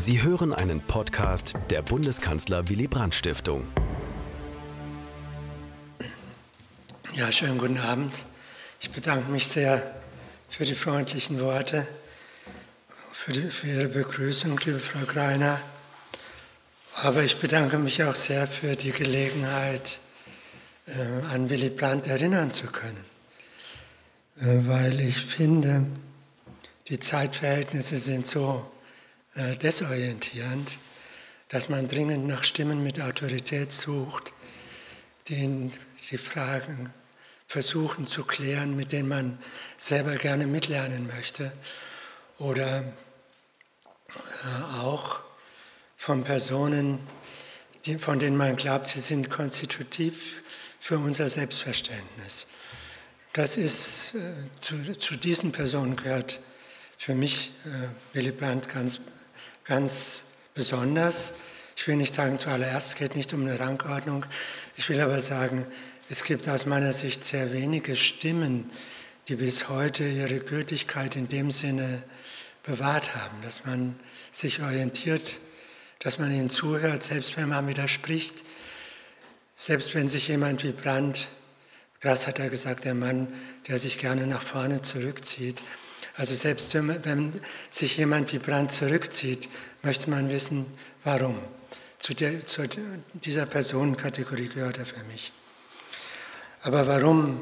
Sie 0.00 0.22
hören 0.22 0.54
einen 0.54 0.80
Podcast 0.80 1.52
der 1.68 1.82
Bundeskanzler 1.82 2.70
Willy 2.70 2.88
Brandt 2.88 3.14
Stiftung. 3.14 3.68
Ja, 7.12 7.30
schönen 7.30 7.58
guten 7.58 7.76
Abend. 7.76 8.24
Ich 8.80 8.90
bedanke 8.90 9.30
mich 9.30 9.46
sehr 9.46 9.94
für 10.48 10.64
die 10.64 10.74
freundlichen 10.74 11.38
Worte, 11.38 11.86
für, 13.12 13.32
die, 13.32 13.42
für 13.42 13.66
Ihre 13.66 13.88
Begrüßung, 13.88 14.58
liebe 14.64 14.80
Frau 14.80 15.04
Greiner. 15.04 15.60
Aber 17.02 17.22
ich 17.22 17.36
bedanke 17.36 17.76
mich 17.76 18.02
auch 18.02 18.14
sehr 18.14 18.46
für 18.46 18.76
die 18.76 18.92
Gelegenheit, 18.92 20.00
äh, 20.86 21.26
an 21.26 21.50
Willy 21.50 21.68
Brandt 21.68 22.06
erinnern 22.06 22.50
zu 22.50 22.68
können. 22.68 23.04
Äh, 24.40 24.66
weil 24.66 24.98
ich 24.98 25.18
finde, 25.18 25.84
die 26.88 26.98
Zeitverhältnisse 26.98 27.98
sind 27.98 28.26
so 28.26 28.70
äh, 29.34 29.56
desorientierend, 29.56 30.78
dass 31.50 31.68
man 31.68 31.86
dringend 31.86 32.26
nach 32.26 32.42
Stimmen 32.42 32.82
mit 32.82 33.00
Autorität 33.00 33.72
sucht, 33.72 34.32
die 35.28 35.70
die 36.10 36.18
Fragen 36.18 36.92
versuchen 37.46 38.08
zu 38.08 38.24
klären, 38.24 38.74
mit 38.74 38.90
denen 38.90 39.08
man 39.08 39.38
selber 39.76 40.16
gerne 40.16 40.48
mitlernen 40.48 41.06
möchte 41.06 41.52
oder 42.38 42.80
äh, 44.08 44.80
auch 44.80 45.20
von 45.96 46.24
Personen, 46.24 46.98
von 48.00 48.18
denen 48.18 48.36
man 48.36 48.56
glaubt, 48.56 48.88
sie 48.88 49.00
sind 49.00 49.30
konstitutiv 49.30 50.42
für 50.80 50.98
unser 50.98 51.28
Selbstverständnis. 51.28 52.48
Das 53.32 53.56
ist, 53.56 54.16
äh, 54.16 54.32
zu, 54.60 54.92
zu 54.98 55.16
diesen 55.16 55.52
Personen 55.52 55.94
gehört 55.94 56.40
für 56.98 57.14
mich 57.14 57.52
Willy 58.12 58.30
Brandt 58.30 58.68
ganz 58.68 59.00
ganz 59.70 60.24
besonders. 60.52 61.34
Ich 61.76 61.86
will 61.86 61.94
nicht 61.94 62.12
sagen 62.12 62.40
zuallererst, 62.40 62.88
es 62.88 62.96
geht 62.96 63.14
nicht 63.14 63.32
um 63.32 63.46
eine 63.46 63.60
Rangordnung. 63.60 64.26
Ich 64.76 64.88
will 64.88 65.00
aber 65.00 65.20
sagen, 65.20 65.64
es 66.08 66.24
gibt 66.24 66.48
aus 66.48 66.66
meiner 66.66 66.92
Sicht 66.92 67.22
sehr 67.22 67.52
wenige 67.52 67.94
Stimmen, 67.94 68.68
die 69.28 69.36
bis 69.36 69.68
heute 69.68 70.02
ihre 70.02 70.40
Gültigkeit 70.40 71.14
in 71.14 71.28
dem 71.28 71.52
Sinne 71.52 72.02
bewahrt 72.64 73.14
haben, 73.14 73.36
dass 73.44 73.64
man 73.64 73.94
sich 74.32 74.60
orientiert, 74.60 75.38
dass 76.00 76.18
man 76.18 76.32
ihnen 76.32 76.50
zuhört, 76.50 77.04
selbst 77.04 77.36
wenn 77.36 77.48
man 77.48 77.68
widerspricht, 77.68 78.42
selbst 79.54 79.94
wenn 79.94 80.08
sich 80.08 80.26
jemand 80.26 80.64
wie 80.64 80.72
Brandt, 80.72 81.28
Grass 82.00 82.26
hat 82.26 82.40
er 82.40 82.50
gesagt, 82.50 82.86
der 82.86 82.94
Mann, 82.94 83.28
der 83.68 83.78
sich 83.78 83.98
gerne 83.98 84.26
nach 84.26 84.42
vorne 84.42 84.80
zurückzieht, 84.80 85.62
also 86.20 86.34
selbst 86.34 86.74
wenn, 86.74 87.02
wenn 87.06 87.40
sich 87.70 87.96
jemand 87.96 88.30
wie 88.30 88.38
Brandt 88.38 88.72
zurückzieht, 88.72 89.48
möchte 89.82 90.10
man 90.10 90.28
wissen, 90.28 90.66
warum. 91.02 91.38
Zu, 91.98 92.12
der, 92.12 92.46
zu 92.46 92.62
dieser 93.14 93.46
Personenkategorie 93.46 94.48
gehört 94.48 94.76
er 94.76 94.84
für 94.84 95.02
mich. 95.04 95.32
Aber 96.60 96.86
warum 96.86 97.40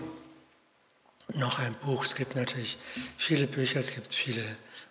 noch 1.34 1.58
ein 1.58 1.74
Buch? 1.74 2.04
Es 2.04 2.14
gibt 2.14 2.36
natürlich 2.36 2.78
viele 3.16 3.48
Bücher, 3.48 3.80
es 3.80 3.92
gibt 3.92 4.14
viele 4.14 4.44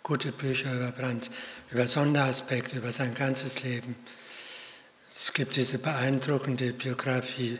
gute 0.04 0.34
Bücher 0.34 0.74
über 0.74 0.92
Brandt, 0.92 1.32
über 1.72 1.88
Sonderaspekte, 1.88 2.80
über 2.80 2.92
sein 2.92 3.14
ganzes 3.14 3.64
Leben. 3.64 3.96
Es 5.10 5.32
gibt 5.32 5.56
diese 5.56 5.80
beeindruckende 5.80 6.74
Biografie 6.74 7.58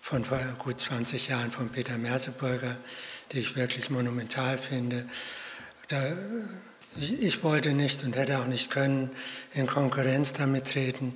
von 0.00 0.24
vor 0.24 0.38
gut 0.56 0.80
20 0.80 1.30
Jahren 1.30 1.50
von 1.50 1.70
Peter 1.70 1.98
Merseburger, 1.98 2.76
die 3.32 3.40
ich 3.40 3.56
wirklich 3.56 3.90
monumental 3.90 4.56
finde. 4.56 5.04
Da, 5.88 6.16
ich 6.96 7.42
wollte 7.42 7.72
nicht 7.72 8.04
und 8.04 8.16
hätte 8.16 8.38
auch 8.38 8.46
nicht 8.46 8.70
können 8.70 9.10
in 9.52 9.66
Konkurrenz 9.66 10.32
damit 10.32 10.70
treten. 10.70 11.14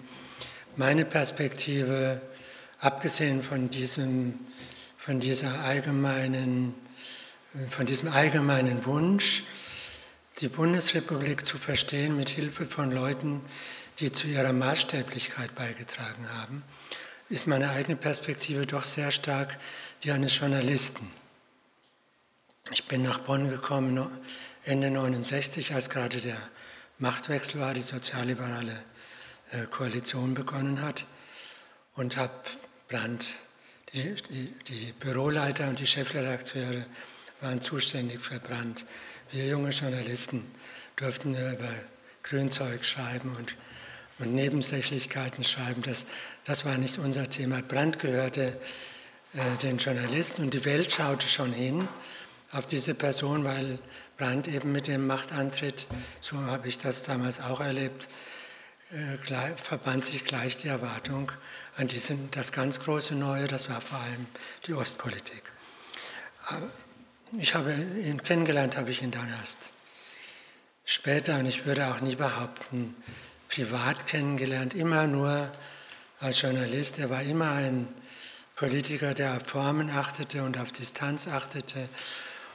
Meine 0.77 1.07
Perspektive, 1.07 2.21
abgesehen 2.79 3.43
von 3.43 3.71
diesem, 3.71 4.39
von 4.99 5.21
dieser 5.21 5.61
allgemeinen, 5.61 6.75
von 7.69 7.87
diesem 7.87 8.13
allgemeinen 8.13 8.85
Wunsch, 8.85 9.45
die 10.41 10.49
Bundesrepublik 10.49 11.47
zu 11.47 11.57
verstehen 11.57 12.17
mit 12.17 12.29
Hilfe 12.29 12.67
von 12.67 12.91
Leuten, 12.91 13.41
die 14.01 14.13
zu 14.13 14.29
ihrer 14.29 14.53
Maßstäblichkeit 14.53 15.55
beigetragen 15.55 16.29
haben, 16.41 16.63
ist 17.31 17.47
meine 17.47 17.71
eigene 17.71 17.97
Perspektive 17.97 18.67
doch 18.67 18.83
sehr 18.83 19.13
stark 19.13 19.59
die 20.05 20.13
eines 20.13 20.39
Journalisten. 20.39 21.11
Ich 22.71 22.85
bin 22.85 23.03
nach 23.03 23.19
Bonn 23.19 23.49
gekommen 23.49 23.99
Ende 24.69 24.91
69, 24.91 25.73
als 25.73 25.89
gerade 25.89 26.21
der 26.21 26.37
Machtwechsel 26.99 27.59
war, 27.59 27.73
die 27.73 27.81
sozialliberale 27.81 28.79
äh, 29.53 29.65
Koalition 29.71 30.35
begonnen 30.35 30.83
hat 30.83 31.07
und 31.95 32.19
habe 32.19 32.35
Brandt, 32.87 33.37
die, 33.95 34.15
die, 34.29 34.55
die, 34.69 34.93
Büroleiter 35.01 35.69
und 35.69 35.79
die 35.79 35.87
Chefredakteure 35.87 36.85
waren 37.41 37.63
zuständig 37.63 38.21
für 38.21 38.41
Brandt. 38.41 38.85
Wir 39.31 39.47
junge 39.47 39.71
Journalisten 39.71 40.45
durften 40.97 41.33
über 41.33 41.71
Grünzeug 42.23 42.85
schreiben 42.85 43.35
und, 43.39 43.57
und 44.19 44.35
Nebensächlichkeiten 44.35 45.45
schreiben. 45.45 45.81
Das, 45.81 46.05
das 46.45 46.67
war 46.67 46.77
nicht 46.77 46.99
unser 46.99 47.31
Thema. 47.31 47.63
Brandt 47.63 48.01
gehörte 48.01 48.61
äh, 49.33 49.57
den 49.63 49.79
Journalisten 49.79 50.43
und 50.43 50.53
die 50.53 50.67
Welt 50.67 50.93
schaute 50.93 51.27
schon 51.27 51.55
hin 51.55 51.89
auf 52.53 52.67
diese 52.67 52.95
Person, 52.95 53.45
weil 53.45 53.79
Brandt 54.19 54.49
eben 54.49 54.73
mit 54.73 54.89
dem 54.89 55.07
Machtantritt, 55.07 55.87
so 56.21 56.39
habe 56.39 56.67
ich 56.67 56.77
das 56.77 57.05
damals 57.05 57.41
auch 57.41 57.61
erlebt, 57.61 58.09
äh, 58.91 59.57
verband 59.57 60.05
sich 60.05 60.25
gleich 60.25 60.57
die 60.57 60.67
Erwartung 60.67 61.31
an 61.77 61.87
diesen, 61.87 62.29
das 62.33 62.51
ganz 62.51 62.81
große 62.81 63.15
Neue, 63.15 63.47
das 63.47 63.71
war 63.71 63.81
vor 63.81 63.99
allem 63.99 64.27
die 64.67 64.75
Ostpolitik. 64.75 65.45
Ich 67.39 67.55
habe 67.55 67.73
ihn 67.73 68.21
kennengelernt, 68.23 68.77
habe 68.77 68.91
ich 68.91 69.03
ihn 69.03 69.13
dann 69.13 69.29
erst 69.41 69.71
später, 70.85 71.39
und 71.39 71.47
ich 71.47 71.65
würde 71.65 71.87
auch 71.87 72.01
nie 72.01 72.17
behaupten, 72.17 72.97
privat 73.49 74.09
kennengelernt, 74.09 74.75
immer 74.75 75.07
nur 75.07 75.53
als 76.19 76.43
Journalist. 76.43 76.99
Er 76.99 77.11
war 77.11 77.23
immer 77.23 77.53
ein 77.53 77.87
Politiker, 78.57 79.15
der 79.15 79.37
auf 79.37 79.47
Formen 79.47 79.91
achtete 79.91 80.43
und 80.43 80.59
auf 80.59 80.73
Distanz 80.73 81.29
achtete 81.29 81.89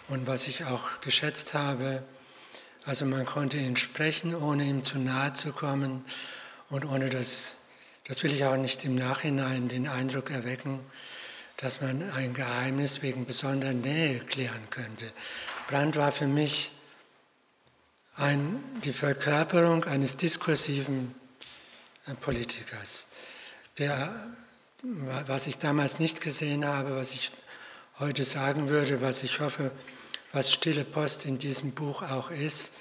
und 0.08 0.28
was 0.28 0.48
ich 0.48 0.66
auch 0.66 1.02
geschätzt 1.02 1.54
habe, 1.54 2.04
also 2.86 3.06
man 3.06 3.26
konnte 3.26 3.58
ihn 3.58 3.78
sprechen, 3.78 4.36
ohne 4.36 4.66
ihm 4.66 4.84
zu 4.84 5.00
nahe 5.00 5.34
zu 5.34 5.54
kommen 5.54 6.04
und 6.70 6.86
ohne 6.86 7.10
das, 7.10 7.58
das 8.06 8.24
will 8.24 8.34
ich 8.34 8.44
auch 8.46 8.58
nicht 8.58 8.84
im 8.84 8.96
Nachhinein 8.96 9.70
den 9.70 9.88
Eindruck 9.88 10.32
erwecken, 10.32 10.80
dass 11.58 11.82
man 11.82 12.12
ein 12.12 12.34
Geheimnis 12.34 13.02
wegen 13.02 13.26
besonderer 13.26 13.74
Nähe 13.74 14.20
klären 14.20 14.70
könnte. 14.70 15.12
Brandt 15.70 15.96
war 15.96 16.12
für 16.12 16.28
mich 16.28 16.72
ein, 18.16 18.60
die 18.84 18.94
Verkörperung 18.94 19.86
eines 19.86 20.18
diskursiven 20.18 21.16
äh, 22.06 22.14
Politikers, 22.16 23.08
der, 23.78 24.14
was 25.26 25.48
ich 25.48 25.58
damals 25.58 26.00
nicht 26.00 26.22
gesehen 26.22 26.66
habe, 26.66 26.96
was 26.98 27.14
ich 27.14 27.32
heute 28.00 28.24
sagen 28.24 28.70
würde, 28.70 29.02
was 29.02 29.24
ich 29.24 29.40
hoffe, 29.40 29.72
was 30.32 30.52
Stille 30.52 30.84
Post 30.84 31.26
in 31.26 31.38
diesem 31.38 31.72
Buch 31.74 32.02
auch 32.02 32.32
ist, 32.32 32.74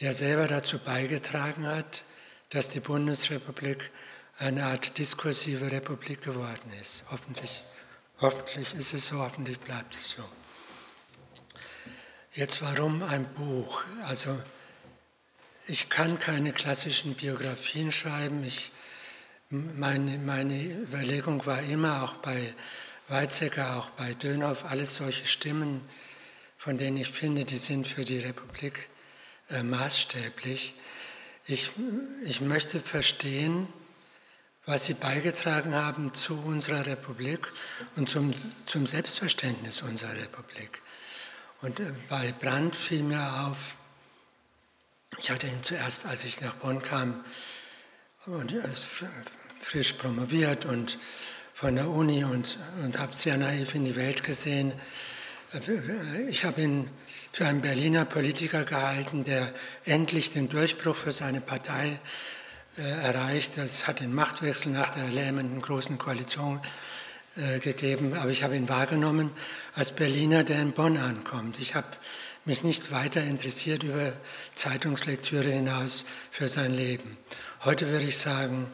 der 0.00 0.14
selber 0.14 0.46
dazu 0.46 0.78
beigetragen 0.78 1.66
hat, 1.66 2.04
dass 2.50 2.70
die 2.70 2.80
Bundesrepublik 2.80 3.90
eine 4.38 4.64
Art 4.64 4.96
diskursive 4.98 5.70
Republik 5.70 6.22
geworden 6.22 6.72
ist. 6.80 7.04
Hoffentlich, 7.10 7.64
hoffentlich 8.20 8.74
ist 8.74 8.94
es 8.94 9.06
so, 9.06 9.18
hoffentlich 9.18 9.58
bleibt 9.58 9.94
es 9.96 10.12
so. 10.12 10.24
Jetzt 12.32 12.62
warum 12.62 13.02
ein 13.02 13.26
Buch? 13.34 13.82
Also 14.06 14.38
ich 15.66 15.88
kann 15.88 16.18
keine 16.18 16.52
klassischen 16.52 17.14
Biografien 17.14 17.92
schreiben. 17.92 18.44
Ich, 18.44 18.70
meine, 19.50 20.18
meine 20.18 20.54
Überlegung 20.54 21.44
war 21.44 21.60
immer 21.60 22.04
auch 22.04 22.14
bei 22.14 22.54
Weizsäcker, 23.10 23.76
auch 23.76 23.90
bei 23.90 24.14
Dönhoff, 24.14 24.64
alles 24.64 24.96
solche 24.96 25.26
Stimmen, 25.26 25.80
von 26.56 26.78
denen 26.78 26.96
ich 26.96 27.10
finde, 27.10 27.44
die 27.44 27.58
sind 27.58 27.88
für 27.88 28.04
die 28.04 28.18
Republik 28.18 28.88
äh, 29.48 29.62
maßstäblich. 29.62 30.74
Ich, 31.46 31.70
ich 32.24 32.40
möchte 32.40 32.80
verstehen, 32.80 33.66
was 34.66 34.84
sie 34.84 34.94
beigetragen 34.94 35.74
haben 35.74 36.14
zu 36.14 36.38
unserer 36.40 36.86
Republik 36.86 37.52
und 37.96 38.08
zum, 38.08 38.32
zum 38.66 38.86
Selbstverständnis 38.86 39.82
unserer 39.82 40.14
Republik. 40.14 40.82
Und 41.62 41.80
äh, 41.80 41.92
bei 42.08 42.32
Brandt 42.32 42.76
fiel 42.76 43.02
mir 43.02 43.46
auf, 43.46 43.74
ich 45.18 45.30
hatte 45.30 45.48
ihn 45.48 45.62
zuerst, 45.62 46.06
als 46.06 46.24
ich 46.24 46.40
nach 46.40 46.54
Bonn 46.54 46.82
kam, 46.82 47.24
und 48.26 48.54
frisch 49.60 49.94
promoviert 49.94 50.66
und 50.66 50.98
von 51.60 51.76
der 51.76 51.90
Uni 51.90 52.24
und, 52.24 52.56
und 52.82 52.98
habe 52.98 53.14
sehr 53.14 53.36
naiv 53.36 53.74
in 53.74 53.84
die 53.84 53.94
Welt 53.94 54.24
gesehen. 54.24 54.72
Ich 56.30 56.46
habe 56.46 56.62
ihn 56.62 56.88
für 57.32 57.44
einen 57.44 57.60
Berliner 57.60 58.06
Politiker 58.06 58.64
gehalten, 58.64 59.24
der 59.24 59.52
endlich 59.84 60.30
den 60.30 60.48
Durchbruch 60.48 60.96
für 60.96 61.12
seine 61.12 61.42
Partei 61.42 61.98
äh, 62.78 62.80
erreicht. 62.80 63.58
Das 63.58 63.86
hat 63.86 64.00
den 64.00 64.14
Machtwechsel 64.14 64.72
nach 64.72 64.88
der 64.88 65.06
lähmenden 65.08 65.60
Großen 65.60 65.98
Koalition 65.98 66.62
äh, 67.36 67.58
gegeben, 67.58 68.14
aber 68.14 68.30
ich 68.30 68.42
habe 68.42 68.56
ihn 68.56 68.70
wahrgenommen 68.70 69.30
als 69.74 69.94
Berliner, 69.94 70.44
der 70.44 70.62
in 70.62 70.72
Bonn 70.72 70.96
ankommt. 70.96 71.58
Ich 71.58 71.74
habe 71.74 71.88
mich 72.46 72.62
nicht 72.62 72.90
weiter 72.90 73.22
interessiert 73.22 73.82
über 73.82 74.14
Zeitungslektüre 74.54 75.50
hinaus 75.50 76.06
für 76.30 76.48
sein 76.48 76.72
Leben. 76.72 77.18
Heute 77.66 77.88
würde 77.88 78.06
ich 78.06 78.16
sagen, 78.16 78.66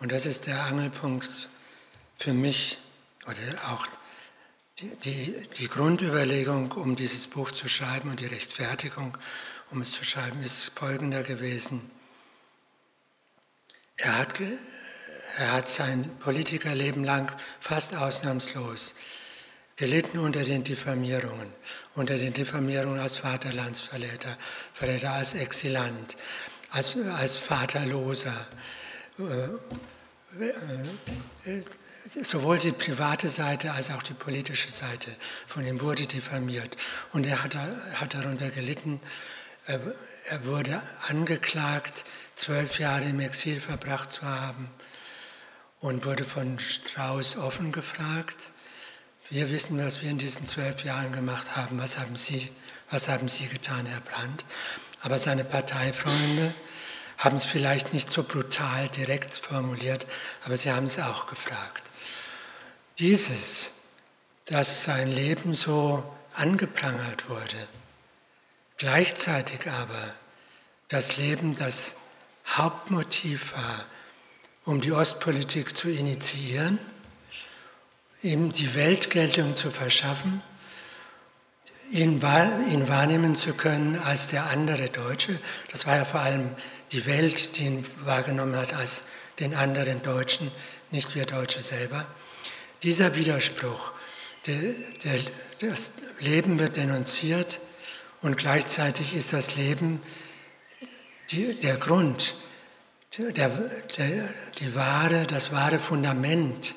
und 0.00 0.10
das 0.10 0.26
ist 0.26 0.48
der 0.48 0.64
Angelpunkt 0.64 1.48
für 2.16 2.34
mich 2.34 2.78
oder 3.26 3.72
auch 3.72 3.86
die, 4.78 4.96
die, 4.96 5.48
die 5.58 5.68
Grundüberlegung, 5.68 6.72
um 6.72 6.96
dieses 6.96 7.28
Buch 7.28 7.50
zu 7.52 7.68
schreiben 7.68 8.10
und 8.10 8.20
die 8.20 8.26
Rechtfertigung, 8.26 9.16
um 9.70 9.80
es 9.80 9.92
zu 9.92 10.04
schreiben, 10.04 10.42
ist 10.42 10.78
folgender 10.78 11.22
gewesen. 11.22 11.90
Er 13.96 14.18
hat, 14.18 14.28
er 15.38 15.52
hat 15.52 15.68
sein 15.68 16.10
Politikerleben 16.18 17.04
lang 17.04 17.34
fast 17.60 17.96
ausnahmslos 17.96 18.96
gelitten 19.76 20.18
unter 20.18 20.44
den 20.44 20.64
Diffamierungen, 20.64 21.52
unter 21.94 22.16
den 22.16 22.32
Diffamierungen 22.32 23.00
als 23.00 23.16
Vaterlandsverräter, 23.16 24.36
Verräter 24.72 25.12
als 25.12 25.34
Exilant, 25.34 26.16
als, 26.70 26.96
als 26.96 27.36
Vaterloser. 27.36 28.46
Äh, 29.18 30.44
äh, 31.44 31.62
sowohl 32.22 32.58
die 32.58 32.72
private 32.72 33.28
Seite 33.28 33.72
als 33.72 33.90
auch 33.90 34.02
die 34.02 34.14
politische 34.14 34.70
Seite 34.70 35.10
von 35.46 35.64
ihm 35.64 35.80
wurde 35.80 36.06
diffamiert. 36.06 36.76
Und 37.12 37.26
er 37.26 37.42
hat, 37.42 37.56
hat 37.56 38.14
darunter 38.14 38.50
gelitten. 38.50 39.00
Er 39.66 40.44
wurde 40.44 40.82
angeklagt, 41.08 42.04
zwölf 42.34 42.78
Jahre 42.78 43.04
im 43.04 43.20
Exil 43.20 43.60
verbracht 43.60 44.12
zu 44.12 44.22
haben 44.22 44.68
und 45.80 46.04
wurde 46.04 46.24
von 46.24 46.58
Strauß 46.58 47.36
offen 47.38 47.72
gefragt. 47.72 48.50
Wir 49.30 49.50
wissen, 49.50 49.84
was 49.84 50.02
wir 50.02 50.10
in 50.10 50.18
diesen 50.18 50.46
zwölf 50.46 50.84
Jahren 50.84 51.12
gemacht 51.12 51.56
haben. 51.56 51.80
Was 51.80 51.98
haben 51.98 52.16
Sie, 52.16 52.50
was 52.90 53.08
haben 53.08 53.28
Sie 53.28 53.46
getan, 53.46 53.86
Herr 53.86 54.00
Brandt? 54.00 54.44
Aber 55.02 55.18
seine 55.18 55.44
Parteifreunde 55.44 56.54
haben 57.18 57.36
es 57.36 57.44
vielleicht 57.44 57.92
nicht 57.92 58.10
so 58.10 58.22
brutal 58.22 58.88
direkt 58.88 59.34
formuliert, 59.34 60.06
aber 60.44 60.56
sie 60.56 60.72
haben 60.72 60.86
es 60.86 60.98
auch 60.98 61.26
gefragt. 61.26 61.90
Dieses, 62.98 63.72
dass 64.44 64.84
sein 64.84 65.10
Leben 65.10 65.54
so 65.54 66.04
angeprangert 66.34 67.28
wurde, 67.28 67.68
gleichzeitig 68.76 69.68
aber 69.68 70.14
das 70.88 71.16
Leben 71.16 71.56
das 71.56 71.96
Hauptmotiv 72.46 73.54
war, 73.54 73.86
um 74.64 74.80
die 74.80 74.92
Ostpolitik 74.92 75.76
zu 75.76 75.90
initiieren, 75.90 76.78
ihm 78.22 78.52
die 78.52 78.74
Weltgeltung 78.74 79.56
zu 79.56 79.70
verschaffen, 79.70 80.40
ihn, 81.90 82.22
ihn 82.70 82.88
wahrnehmen 82.88 83.34
zu 83.34 83.54
können 83.54 83.98
als 83.98 84.28
der 84.28 84.46
andere 84.50 84.88
Deutsche. 84.88 85.38
Das 85.72 85.86
war 85.86 85.96
ja 85.96 86.04
vor 86.04 86.20
allem 86.20 86.50
die 86.92 87.06
Welt, 87.06 87.58
die 87.58 87.64
ihn 87.64 87.86
wahrgenommen 88.04 88.56
hat 88.56 88.72
als 88.72 89.04
den 89.40 89.54
anderen 89.54 90.02
Deutschen, 90.02 90.50
nicht 90.90 91.14
wir 91.14 91.26
Deutsche 91.26 91.60
selber. 91.60 92.06
Dieser 92.84 93.16
Widerspruch, 93.16 93.92
der, 94.46 94.74
der, 95.04 95.20
das 95.60 95.94
Leben 96.20 96.58
wird 96.58 96.76
denunziert 96.76 97.60
und 98.20 98.36
gleichzeitig 98.36 99.14
ist 99.14 99.32
das 99.32 99.56
Leben 99.56 100.02
die, 101.30 101.58
der 101.58 101.78
Grund, 101.78 102.34
der, 103.16 103.50
die 104.58 104.74
wahre, 104.74 105.26
das 105.26 105.50
wahre 105.50 105.78
Fundament 105.78 106.74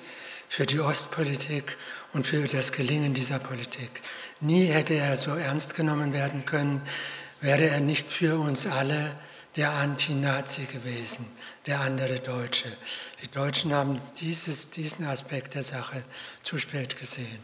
für 0.47 0.65
die 0.65 0.79
Ostpolitik 0.79 1.77
und 2.13 2.25
für 2.25 2.47
das 2.47 2.71
Gelingen 2.71 3.13
dieser 3.13 3.39
Politik. 3.39 4.01
Nie 4.39 4.67
hätte 4.67 4.93
er 4.93 5.17
so 5.17 5.35
ernst 5.35 5.75
genommen 5.75 6.13
werden 6.13 6.45
können, 6.45 6.87
wäre 7.41 7.67
er 7.67 7.81
nicht 7.81 8.09
für 8.09 8.39
uns 8.39 8.65
alle 8.65 9.17
der 9.57 9.71
Anti-Nazi 9.71 10.67
gewesen, 10.71 11.25
der 11.65 11.81
andere 11.81 12.19
Deutsche. 12.19 12.69
Die 13.23 13.27
Deutschen 13.29 13.73
haben 13.73 13.99
dieses, 14.19 14.69
diesen 14.69 15.05
Aspekt 15.05 15.55
der 15.55 15.63
Sache 15.63 16.03
zu 16.43 16.59
spät 16.59 16.99
gesehen. 16.99 17.39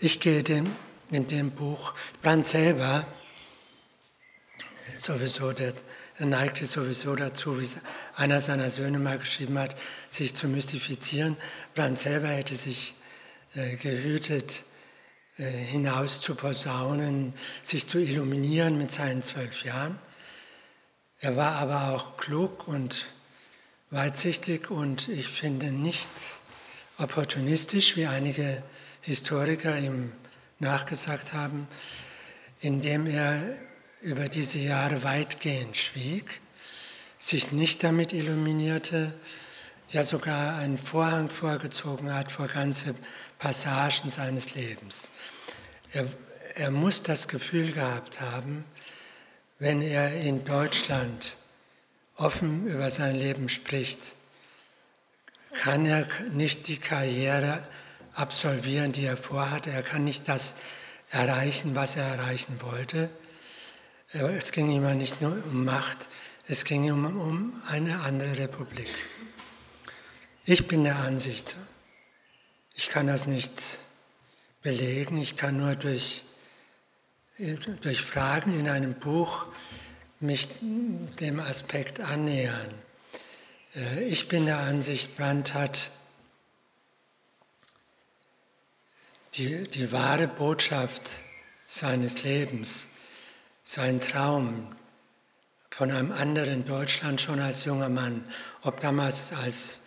Ich 0.00 0.18
gehe 0.18 0.42
dem, 0.42 0.74
in 1.10 1.28
dem 1.28 1.50
Buch, 1.50 1.94
Brandt 2.22 2.46
selber, 2.46 3.06
sowieso, 4.98 5.52
der, 5.52 5.74
er 6.16 6.26
neigte 6.26 6.64
sowieso 6.64 7.14
dazu, 7.14 7.60
wie 7.60 7.68
einer 8.16 8.40
seiner 8.40 8.68
Söhne 8.68 8.98
mal 8.98 9.18
geschrieben 9.18 9.58
hat, 9.58 9.76
sich 10.08 10.34
zu 10.34 10.48
mystifizieren. 10.48 11.36
Brandt 11.74 12.00
selber 12.00 12.28
hätte 12.28 12.56
sich 12.56 12.96
äh, 13.54 13.76
gehütet, 13.76 14.64
äh, 15.36 15.44
hinaus 15.44 16.20
zu 16.20 16.34
posaunen, 16.34 17.32
sich 17.62 17.86
zu 17.86 17.98
illuminieren 17.98 18.76
mit 18.76 18.90
seinen 18.90 19.22
zwölf 19.22 19.64
Jahren. 19.64 19.98
Er 21.20 21.36
war 21.36 21.56
aber 21.56 21.94
auch 21.94 22.16
klug 22.16 22.66
und 22.66 23.06
weitsichtig 23.92 24.70
und 24.70 25.08
ich 25.08 25.28
finde 25.28 25.70
nicht 25.70 26.10
opportunistisch, 26.96 27.94
wie 27.96 28.06
einige 28.06 28.62
Historiker 29.02 29.78
ihm 29.78 30.12
nachgesagt 30.58 31.34
haben, 31.34 31.68
indem 32.60 33.06
er 33.06 33.40
über 34.00 34.28
diese 34.28 34.58
Jahre 34.58 35.04
weitgehend 35.04 35.76
schwieg, 35.76 36.40
sich 37.18 37.52
nicht 37.52 37.84
damit 37.84 38.14
illuminierte, 38.14 39.12
ja 39.90 40.02
sogar 40.02 40.56
einen 40.56 40.78
Vorhang 40.78 41.28
vorgezogen 41.28 42.14
hat 42.14 42.32
vor 42.32 42.48
ganze 42.48 42.94
Passagen 43.38 44.08
seines 44.08 44.54
Lebens. 44.54 45.10
Er, 45.92 46.06
er 46.54 46.70
muss 46.70 47.02
das 47.02 47.28
Gefühl 47.28 47.72
gehabt 47.72 48.22
haben, 48.22 48.64
wenn 49.58 49.82
er 49.82 50.14
in 50.14 50.46
Deutschland 50.46 51.36
offen 52.22 52.66
über 52.66 52.88
sein 52.88 53.16
Leben 53.16 53.48
spricht, 53.48 54.14
kann 55.54 55.84
er 55.84 56.06
nicht 56.30 56.68
die 56.68 56.78
Karriere 56.78 57.66
absolvieren, 58.14 58.92
die 58.92 59.04
er 59.04 59.16
vorhatte. 59.16 59.70
Er 59.70 59.82
kann 59.82 60.04
nicht 60.04 60.28
das 60.28 60.56
erreichen, 61.10 61.74
was 61.74 61.96
er 61.96 62.04
erreichen 62.04 62.60
wollte. 62.62 63.10
Es 64.12 64.52
ging 64.52 64.74
immer 64.74 64.94
nicht 64.94 65.20
nur 65.20 65.32
um 65.46 65.64
Macht, 65.64 66.08
es 66.46 66.64
ging 66.64 66.90
um, 66.90 67.04
um 67.18 67.62
eine 67.68 68.00
andere 68.00 68.36
Republik. 68.38 68.88
Ich 70.44 70.66
bin 70.68 70.84
der 70.84 70.96
Ansicht, 70.96 71.56
ich 72.74 72.88
kann 72.88 73.06
das 73.06 73.26
nicht 73.26 73.78
belegen, 74.62 75.16
ich 75.18 75.36
kann 75.36 75.56
nur 75.56 75.76
durch, 75.76 76.24
durch 77.80 78.00
Fragen 78.00 78.58
in 78.58 78.68
einem 78.68 78.94
Buch 78.94 79.46
mich 80.22 80.48
dem 81.20 81.40
Aspekt 81.40 82.00
annähern. 82.00 82.74
Äh, 83.74 84.04
ich 84.04 84.28
bin 84.28 84.46
der 84.46 84.58
Ansicht, 84.58 85.16
Brandt 85.16 85.54
hat 85.54 85.90
die, 89.34 89.68
die 89.68 89.92
wahre 89.92 90.28
Botschaft 90.28 91.24
seines 91.66 92.22
Lebens, 92.22 92.90
sein 93.62 93.98
Traum 93.98 94.76
von 95.70 95.90
einem 95.90 96.12
anderen 96.12 96.64
Deutschland 96.64 97.20
schon 97.20 97.40
als 97.40 97.64
junger 97.64 97.88
Mann, 97.88 98.24
ob 98.62 98.80
damals 98.80 99.32
als 99.32 99.80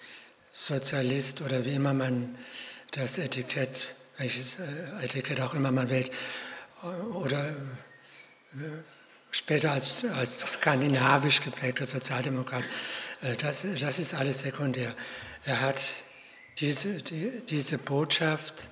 Sozialist 0.52 1.42
oder 1.42 1.64
wie 1.66 1.76
immer 1.76 1.94
man 1.94 2.36
das 2.92 3.18
Etikett, 3.18 3.94
welches 4.18 4.60
äh, 4.60 5.04
Etikett 5.04 5.42
auch 5.42 5.54
immer 5.54 5.72
man 5.72 5.90
wählt, 5.90 6.12
oder 7.14 7.50
äh, 7.50 7.56
später 9.36 9.72
als, 9.72 10.06
als 10.06 10.54
skandinavisch 10.54 11.42
geprägter 11.42 11.86
Sozialdemokrat, 11.86 12.64
äh, 13.22 13.36
das, 13.36 13.66
das 13.80 14.00
ist 14.00 14.14
alles 14.14 14.40
sekundär. 14.40 14.96
Er 15.44 15.62
hat 15.62 15.82
diese, 16.60 17.02
die, 17.02 17.46
diese 17.46 17.78
Botschaft, 17.78 18.70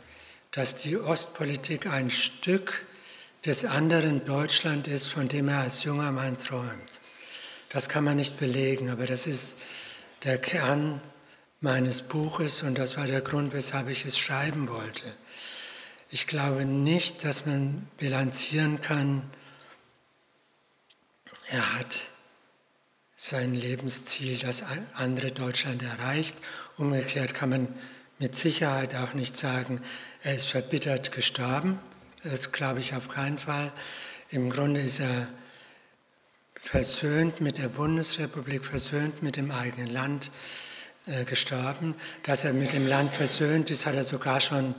dass 0.51 0.77
die 0.77 0.97
Ostpolitik 0.97 1.87
ein 1.87 2.09
Stück 2.09 2.85
des 3.45 3.65
anderen 3.65 4.23
Deutschland 4.23 4.87
ist, 4.87 5.07
von 5.07 5.27
dem 5.27 5.49
er 5.49 5.59
als 5.59 5.83
junger 5.83 6.11
Mann 6.11 6.37
träumt. 6.37 7.01
Das 7.69 7.89
kann 7.89 8.05
man 8.05 8.15
nicht 8.15 8.39
belegen, 8.39 8.89
aber 8.89 9.05
das 9.05 9.27
ist 9.27 9.57
der 10.23 10.37
Kern 10.37 11.01
meines 11.59 12.03
Buches 12.03 12.61
und 12.61 12.77
das 12.77 12.95
war 12.95 13.07
der 13.07 13.21
Grund, 13.21 13.51
weshalb 13.51 13.89
ich 13.89 14.05
es 14.05 14.17
schreiben 14.17 14.69
wollte. 14.69 15.03
Ich 16.09 16.27
glaube 16.27 16.63
nicht, 16.65 17.25
dass 17.25 17.45
man 17.45 17.87
bilanzieren 17.97 18.79
kann, 18.79 19.29
er 21.47 21.79
hat 21.79 22.07
sein 23.15 23.53
Lebensziel, 23.53 24.37
das 24.39 24.63
andere 24.95 25.31
Deutschland 25.31 25.81
erreicht. 25.83 26.37
Umgekehrt 26.77 27.33
kann 27.33 27.49
man 27.49 27.67
mit 28.19 28.35
Sicherheit 28.35 28.95
auch 28.95 29.13
nicht 29.13 29.37
sagen, 29.37 29.81
er 30.23 30.35
ist 30.35 30.47
verbittert 30.47 31.11
gestorben. 31.11 31.79
Das 32.23 32.51
glaube 32.51 32.79
ich 32.79 32.95
auf 32.95 33.09
keinen 33.09 33.37
Fall. 33.37 33.71
Im 34.29 34.49
Grunde 34.49 34.81
ist 34.81 34.99
er 34.99 35.27
versöhnt 36.55 37.41
mit 37.41 37.57
der 37.57 37.67
Bundesrepublik, 37.67 38.65
versöhnt 38.65 39.21
mit 39.21 39.35
dem 39.35 39.51
eigenen 39.51 39.87
Land 39.87 40.31
äh, 41.05 41.25
gestorben. 41.25 41.95
Dass 42.23 42.45
er 42.45 42.53
mit 42.53 42.71
dem 42.71 42.87
Land 42.87 43.13
versöhnt 43.13 43.69
ist, 43.69 43.85
hat 43.85 43.95
er 43.95 44.05
sogar 44.05 44.39
schon, 44.39 44.73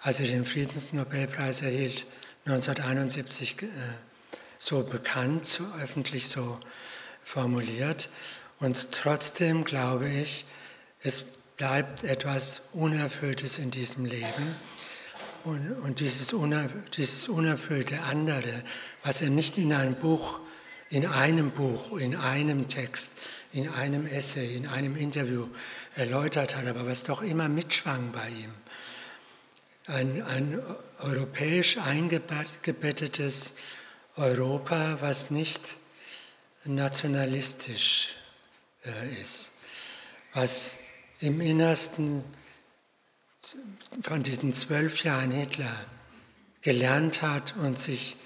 als 0.00 0.20
er 0.20 0.26
den 0.26 0.44
Friedensnobelpreis 0.44 1.62
erhielt, 1.62 2.06
1971 2.44 3.62
äh, 3.62 3.66
so 4.62 4.84
bekannt, 4.84 5.44
so 5.44 5.64
öffentlich 5.82 6.28
so 6.28 6.60
formuliert. 7.24 8.10
Und 8.60 8.92
trotzdem 8.92 9.64
glaube 9.64 10.08
ich, 10.08 10.44
es 11.00 11.24
bleibt 11.56 12.04
etwas 12.04 12.68
Unerfülltes 12.72 13.58
in 13.58 13.72
diesem 13.72 14.04
Leben. 14.04 14.54
Und, 15.42 15.72
und 15.80 15.98
dieses, 15.98 16.32
Uner, 16.32 16.68
dieses 16.96 17.28
unerfüllte 17.28 18.02
andere, 18.02 18.62
was 19.02 19.20
er 19.20 19.30
nicht 19.30 19.58
in 19.58 19.72
einem 19.72 19.96
Buch, 19.96 20.38
in 20.90 21.06
einem 21.06 21.50
Buch, 21.50 21.98
in 21.98 22.14
einem 22.14 22.68
Text, 22.68 23.16
in 23.52 23.68
einem 23.68 24.06
Essay, 24.06 24.54
in 24.54 24.68
einem 24.68 24.94
Interview 24.94 25.48
erläutert 25.96 26.54
hat, 26.54 26.68
aber 26.68 26.86
was 26.86 27.02
doch 27.02 27.22
immer 27.22 27.48
mitschwang 27.48 28.12
bei 28.12 28.28
ihm. 28.28 28.54
Ein, 29.86 30.22
ein 30.22 30.62
europäisch 31.00 31.78
eingebettetes 31.78 33.54
Europa, 34.16 34.98
was 35.00 35.30
nicht 35.30 35.76
nationalistisch 36.64 38.14
äh, 38.84 39.20
ist, 39.20 39.52
was 40.34 40.76
im 41.20 41.40
Innersten 41.40 42.24
von 44.02 44.22
diesen 44.22 44.52
zwölf 44.52 45.02
Jahren 45.04 45.30
Hitler 45.30 45.86
gelernt 46.60 47.22
hat 47.22 47.56
und 47.56 47.78
sich 47.78 48.16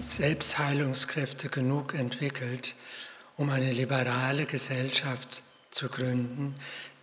Selbstheilungskräfte 0.00 1.48
genug 1.48 1.94
entwickelt, 1.94 2.74
um 3.36 3.50
eine 3.50 3.72
liberale 3.72 4.46
Gesellschaft 4.46 5.42
zu 5.70 5.88
gründen, 5.88 6.54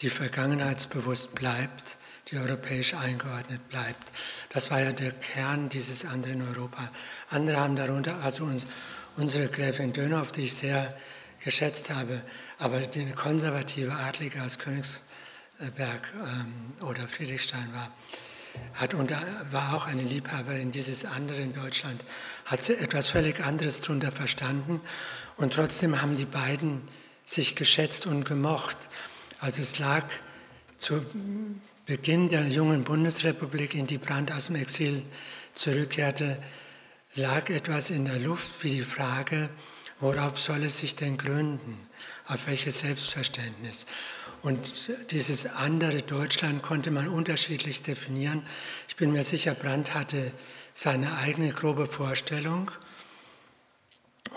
die 0.02 0.10
vergangenheitsbewusst 0.10 1.36
bleibt, 1.36 1.98
die 2.28 2.38
europäisch 2.38 2.94
eingeordnet 2.96 3.68
bleibt. 3.70 4.12
Das 4.50 4.72
war 4.72 4.82
ja 4.82 4.92
der 4.92 5.12
Kern 5.12 5.70
dieses 5.70 6.06
anderen 6.06 6.42
Europa. 6.42 6.90
Andere 7.30 7.60
haben 7.60 7.76
darunter, 7.76 8.22
also 8.24 8.46
uns, 8.46 8.66
unsere 9.16 9.48
Gräfin 9.48 9.94
Dönhoff, 9.94 10.32
die 10.32 10.44
ich 10.46 10.56
sehr 10.56 10.96
geschätzt 11.44 11.94
habe, 11.94 12.22
aber 12.58 12.80
die 12.82 13.12
konservative 13.12 13.94
Adlige 13.94 14.42
aus 14.42 14.58
Königsberg 14.58 16.12
ähm, 16.14 16.72
oder 16.82 17.08
Friedrichstein 17.08 17.72
war, 17.74 17.92
hat 18.74 18.94
unter, 18.94 19.22
war 19.52 19.76
auch 19.76 19.86
eine 19.86 20.02
Liebhaberin 20.02 20.72
dieses 20.72 21.06
anderen 21.06 21.54
Deutschland, 21.54 22.04
hat 22.46 22.64
sie 22.64 22.74
etwas 22.74 23.08
völlig 23.08 23.44
anderes 23.44 23.82
darunter 23.82 24.12
verstanden 24.12 24.82
und 25.38 25.54
trotzdem 25.54 26.02
haben 26.02 26.16
die 26.16 26.26
beiden 26.26 26.88
sich 27.26 27.56
geschätzt 27.56 28.06
und 28.06 28.24
gemocht. 28.24 28.78
Also 29.40 29.62
es 29.62 29.80
lag 29.80 30.04
zu 30.78 31.06
Beginn 31.86 32.30
der 32.30 32.48
jungen 32.48 32.84
Bundesrepublik, 32.84 33.76
in 33.76 33.86
die 33.86 34.00
Brandt 34.00 34.32
aus 34.32 34.48
dem 34.48 34.56
Exil 34.56 35.04
zurückkehrte, 35.54 36.42
lag 37.14 37.50
etwas 37.50 37.92
in 37.92 38.06
der 38.06 38.18
Luft 38.18 38.64
wie 38.64 38.78
die 38.78 38.82
Frage, 38.82 39.50
worauf 40.00 40.40
soll 40.40 40.64
es 40.64 40.78
sich 40.78 40.96
denn 40.96 41.18
gründen? 41.18 41.78
Auf 42.26 42.48
welches 42.48 42.80
Selbstverständnis? 42.80 43.86
Und 44.42 45.12
dieses 45.12 45.46
andere 45.46 46.02
Deutschland 46.02 46.64
konnte 46.64 46.90
man 46.90 47.08
unterschiedlich 47.08 47.84
definieren. 47.84 48.44
Ich 48.88 48.96
bin 48.96 49.12
mir 49.12 49.24
sicher, 49.24 49.54
Brandt 49.54 49.94
hatte 49.94 50.32
seine 50.74 51.18
eigene 51.18 51.50
grobe 51.50 51.86
Vorstellung 51.86 52.72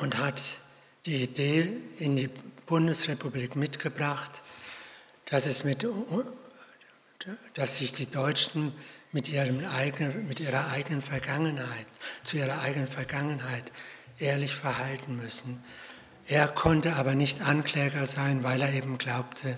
und 0.00 0.18
hat 0.18 0.60
die 1.06 1.22
Idee 1.22 1.66
in 1.98 2.16
die 2.16 2.28
Bundesrepublik 2.66 3.56
mitgebracht, 3.56 4.42
dass, 5.30 5.46
es 5.46 5.64
mit, 5.64 5.86
dass 7.54 7.76
sich 7.76 7.92
die 7.92 8.10
Deutschen 8.10 8.72
mit, 9.12 9.28
ihrem 9.28 9.64
eigenen, 9.64 10.28
mit 10.28 10.40
ihrer 10.40 10.70
eigenen 10.70 11.02
Vergangenheit, 11.02 11.86
zu 12.24 12.36
ihrer 12.36 12.60
eigenen 12.60 12.88
Vergangenheit 12.88 13.72
ehrlich 14.18 14.54
verhalten 14.54 15.16
müssen. 15.16 15.62
Er 16.26 16.46
konnte 16.46 16.96
aber 16.96 17.14
nicht 17.14 17.42
Ankläger 17.42 18.06
sein, 18.06 18.44
weil 18.44 18.60
er 18.60 18.72
eben 18.72 18.98
glaubte, 18.98 19.56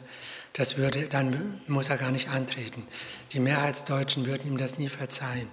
das 0.55 0.77
würde, 0.77 1.09
dann 1.09 1.61
muss 1.67 1.91
er 1.91 1.97
gar 1.97 2.11
nicht 2.11 2.29
antreten. 2.29 2.87
Die 3.33 3.41
Mehrheitsdeutschen 3.41 4.27
würden 4.27 4.47
ihm 4.47 4.57
das 4.57 4.79
nie 4.79 4.89
verzeihen. 4.89 5.51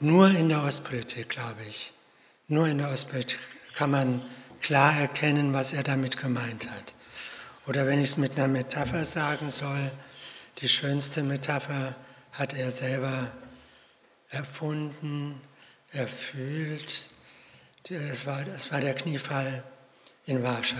Nur 0.00 0.30
in 0.30 0.48
der 0.48 0.62
Ostpolitik, 0.62 1.28
glaube 1.28 1.62
ich, 1.68 1.92
nur 2.48 2.66
in 2.66 2.78
der 2.78 2.90
Ostpolitik 2.90 3.38
kann 3.74 3.90
man 3.90 4.22
klar 4.60 4.98
erkennen, 4.98 5.52
was 5.52 5.72
er 5.72 5.82
damit 5.82 6.16
gemeint 6.16 6.68
hat. 6.70 6.94
Oder 7.66 7.86
wenn 7.86 7.98
ich 8.00 8.10
es 8.10 8.16
mit 8.16 8.36
einer 8.36 8.48
Metapher 8.48 9.04
sagen 9.04 9.50
soll, 9.50 9.90
die 10.60 10.68
schönste 10.68 11.22
Metapher 11.22 11.94
hat 12.32 12.54
er 12.54 12.70
selber 12.70 13.30
erfunden, 14.28 15.40
erfüllt. 15.92 17.10
Das 17.88 18.26
war, 18.26 18.44
das 18.44 18.70
war 18.70 18.80
der 18.80 18.94
Kniefall 18.94 19.64
in 20.26 20.42
Warschau. 20.42 20.76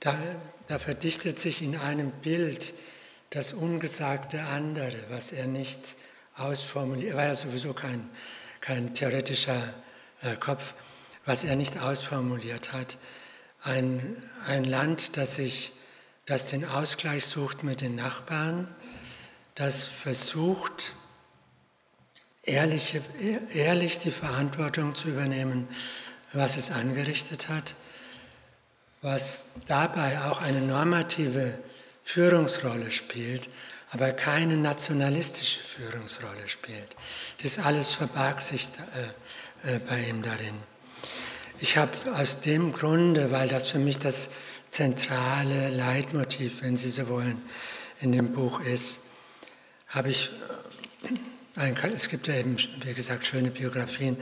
Da, 0.00 0.16
da 0.68 0.78
verdichtet 0.78 1.38
sich 1.38 1.62
in 1.62 1.76
einem 1.76 2.10
Bild 2.10 2.74
das 3.30 3.52
ungesagte 3.52 4.42
andere, 4.42 4.94
was 5.08 5.32
er 5.32 5.46
nicht 5.46 5.96
ausformuliert, 6.36 7.12
er 7.12 7.16
war 7.16 7.24
ja 7.26 7.34
sowieso 7.34 7.72
kein, 7.72 8.08
kein 8.60 8.94
theoretischer 8.94 9.74
äh, 10.22 10.36
Kopf, 10.36 10.74
was 11.24 11.44
er 11.44 11.56
nicht 11.56 11.78
ausformuliert 11.80 12.72
hat. 12.72 12.98
Ein, 13.62 14.22
ein 14.46 14.64
Land, 14.64 15.16
das, 15.16 15.34
sich, 15.34 15.72
das 16.26 16.48
den 16.48 16.64
Ausgleich 16.64 17.24
sucht 17.24 17.62
mit 17.62 17.80
den 17.80 17.94
Nachbarn, 17.94 18.68
das 19.54 19.84
versucht, 19.84 20.94
ehrliche, 22.42 23.02
ehrlich 23.52 23.98
die 23.98 24.10
Verantwortung 24.10 24.94
zu 24.94 25.08
übernehmen, 25.08 25.68
was 26.32 26.56
es 26.56 26.70
angerichtet 26.70 27.48
hat 27.48 27.74
was 29.02 29.48
dabei 29.66 30.20
auch 30.22 30.40
eine 30.40 30.60
normative 30.60 31.58
Führungsrolle 32.04 32.90
spielt, 32.90 33.50
aber 33.90 34.12
keine 34.12 34.56
nationalistische 34.56 35.60
Führungsrolle 35.60 36.48
spielt. 36.48 36.96
Das 37.42 37.58
alles 37.58 37.90
verbarg 37.90 38.40
sich 38.40 38.70
äh, 39.64 39.74
äh, 39.74 39.78
bei 39.80 40.00
ihm 40.04 40.22
darin. 40.22 40.54
Ich 41.58 41.76
habe 41.76 41.92
aus 42.14 42.40
dem 42.40 42.72
Grunde, 42.72 43.30
weil 43.30 43.48
das 43.48 43.68
für 43.68 43.78
mich 43.78 43.98
das 43.98 44.30
zentrale 44.70 45.70
Leitmotiv, 45.70 46.62
wenn 46.62 46.76
Sie 46.76 46.90
so 46.90 47.08
wollen, 47.08 47.42
in 48.00 48.12
dem 48.12 48.32
Buch 48.32 48.60
ist, 48.60 49.00
habe 49.92 50.08
ich, 50.08 50.30
äh, 51.56 51.60
ein, 51.60 51.76
es 51.94 52.08
gibt 52.08 52.26
ja 52.26 52.34
eben, 52.34 52.56
wie 52.84 52.94
gesagt, 52.94 53.26
schöne 53.26 53.50
Biografien, 53.50 54.16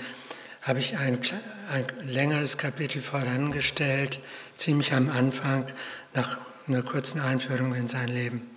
habe 0.62 0.80
ich 0.80 0.98
ein, 0.98 1.18
ein 1.72 1.86
längeres 2.02 2.58
Kapitel 2.58 3.00
vorangestellt, 3.00 4.20
ziemlich 4.54 4.92
am 4.92 5.08
Anfang, 5.08 5.66
nach 6.12 6.38
einer 6.66 6.82
kurzen 6.82 7.20
Einführung 7.20 7.74
in 7.74 7.88
sein 7.88 8.08
Leben. 8.08 8.50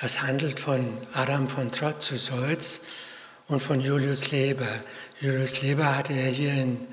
Das 0.00 0.22
handelt 0.22 0.60
von 0.60 0.96
Adam 1.12 1.48
von 1.48 1.72
Trott 1.72 2.02
zu 2.02 2.16
Solz 2.16 2.86
und 3.46 3.60
von 3.60 3.80
Julius 3.80 4.30
Leber. 4.30 4.68
Julius 5.20 5.62
Leber 5.62 5.96
hatte 5.96 6.12
er 6.12 6.30
hier 6.30 6.52
in 6.52 6.86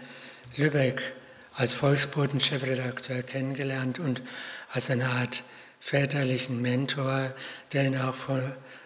Lübeck 0.55 1.13
als 1.55 1.73
Volksboten-Chefredakteur 1.73 3.23
kennengelernt 3.23 3.99
und 3.99 4.21
als 4.71 4.89
eine 4.89 5.09
Art 5.09 5.43
väterlichen 5.81 6.61
Mentor, 6.61 7.33
der 7.73 7.85
ihn 7.85 7.97
auch 7.97 8.15
vor, 8.15 8.41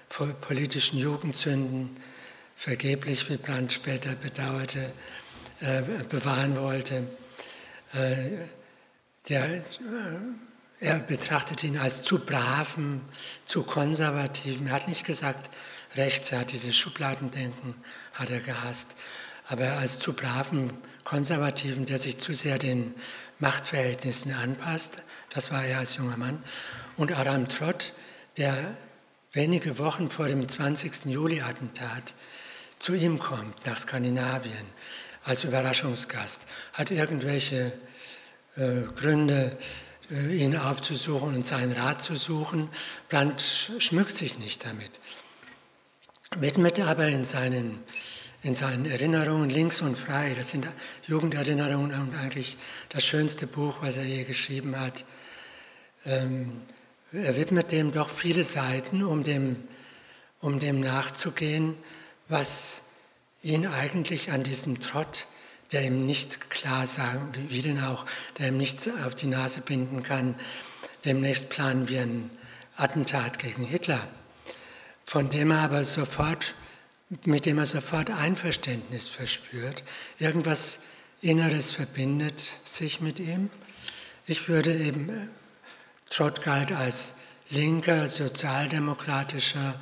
vor 0.10 0.28
politischen 0.28 0.98
Jugendzünden 0.98 1.96
vergeblich, 2.56 3.30
wie 3.30 3.38
Brandt 3.38 3.74
später 3.74 4.16
bedauerte, 4.16 4.92
äh, 5.60 5.82
bewahren 6.10 6.58
wollte. 6.58 7.04
Äh, 7.94 8.48
der, 9.30 9.56
äh, 9.56 9.62
er 10.80 11.00
betrachtete 11.00 11.68
ihn 11.68 11.78
als 11.78 12.04
zu 12.04 12.20
braven, 12.20 13.02
zu 13.46 13.64
konservativen. 13.64 14.68
Er 14.68 14.74
hat 14.74 14.88
nicht 14.88 15.06
gesagt 15.06 15.50
rechts, 15.96 16.32
er 16.32 16.40
hat 16.40 16.52
dieses 16.52 16.76
Schubladendenken, 16.76 17.76
hat 18.14 18.30
er 18.30 18.40
gehasst, 18.40 18.96
aber 19.48 19.78
als 19.78 20.00
zu 20.00 20.14
braven 20.14 20.74
Konservativen, 21.04 21.86
der 21.86 21.98
sich 21.98 22.18
zu 22.18 22.34
sehr 22.34 22.58
den 22.58 22.96
Machtverhältnissen 23.40 24.34
anpasst. 24.34 25.04
Das 25.30 25.52
war 25.52 25.64
er 25.64 25.80
als 25.80 25.98
junger 25.98 26.18
Mann. 26.18 26.44
Und 26.98 27.12
Aram 27.12 27.50
Trott, 27.50 27.94
der 28.38 28.56
wenige 29.34 29.78
Wochen 29.78 30.10
vor 30.10 30.28
dem 30.28 30.48
20. 30.48 31.06
Juli-Attentat 31.06 32.14
zu 32.80 32.94
ihm 32.94 33.20
kommt 33.20 33.66
nach 33.66 33.78
Skandinavien 33.78 34.66
als 35.24 35.44
Überraschungsgast, 35.44 36.48
hat 36.74 36.92
irgendwelche 36.92 37.74
äh, 38.56 38.82
Gründe, 38.96 39.58
äh, 40.12 40.36
ihn 40.36 40.56
aufzusuchen 40.56 41.36
und 41.36 41.46
seinen 41.46 41.74
Rat 41.74 42.02
zu 42.02 42.16
suchen. 42.16 42.70
Brandt 43.10 43.42
schmückt 43.80 44.16
sich 44.16 44.40
nicht 44.40 44.66
damit, 44.66 45.00
widmet 46.38 46.80
aber 46.80 47.08
in 47.08 47.26
seinen 47.26 47.84
in 48.42 48.54
seinen 48.54 48.86
Erinnerungen 48.86 49.50
Links 49.50 49.82
und 49.82 49.98
Frei, 49.98 50.36
das 50.38 50.50
sind 50.50 50.68
Jugenderinnerungen 51.08 52.00
und 52.00 52.16
eigentlich 52.16 52.60
das 52.90 53.04
schönste 53.04 53.48
Buch, 53.48 53.78
was 53.82 53.98
er 53.98 54.04
je 54.04 54.24
geschrieben 54.24 54.80
hat. 54.80 55.04
Ähm, 56.06 56.62
er 57.16 57.36
widmet 57.36 57.72
dem 57.72 57.92
doch 57.92 58.10
viele 58.10 58.44
Seiten, 58.44 59.04
um 59.04 59.24
dem, 59.24 59.58
um 60.40 60.60
dem 60.60 60.80
nachzugehen, 60.80 61.76
was 62.28 62.84
ihn 63.42 63.68
eigentlich 63.68 64.32
an 64.32 64.44
diesem 64.44 64.82
Trott, 64.82 65.28
der 65.72 65.84
ihm 65.84 66.06
nicht 66.06 66.50
klar 66.50 66.88
sagen, 66.88 67.30
wie 67.50 67.62
denn 67.62 67.80
auch, 67.80 68.06
der 68.38 68.50
ihm 68.50 68.58
nichts 68.58 68.90
auf 69.06 69.16
die 69.16 69.28
Nase 69.28 69.62
binden 69.62 70.04
kann, 70.04 70.36
demnächst 71.06 71.50
planen 71.50 71.88
wir 71.88 72.02
ein 72.02 72.30
Attentat 72.76 73.40
gegen 73.40 73.64
Hitler, 73.64 74.08
von 75.06 75.30
dem 75.30 75.52
er 75.52 75.60
aber 75.60 75.84
sofort 75.84 76.56
mit 77.24 77.46
dem 77.46 77.60
er 77.60 77.66
sofort 77.66 78.10
Einverständnis 78.10 79.08
verspürt. 79.08 79.84
Irgendwas 80.18 80.82
Inneres 81.22 81.72
verbindet 81.72 82.50
sich 82.64 83.00
mit 83.02 83.20
ihm. 83.20 83.50
Ich 84.26 84.50
würde 84.50 84.74
eben, 84.74 85.10
äh, 85.10 85.28
Trott 86.10 86.42
galt 86.42 86.72
als 86.72 87.16
linker, 87.50 88.08
sozialdemokratischer, 88.08 89.80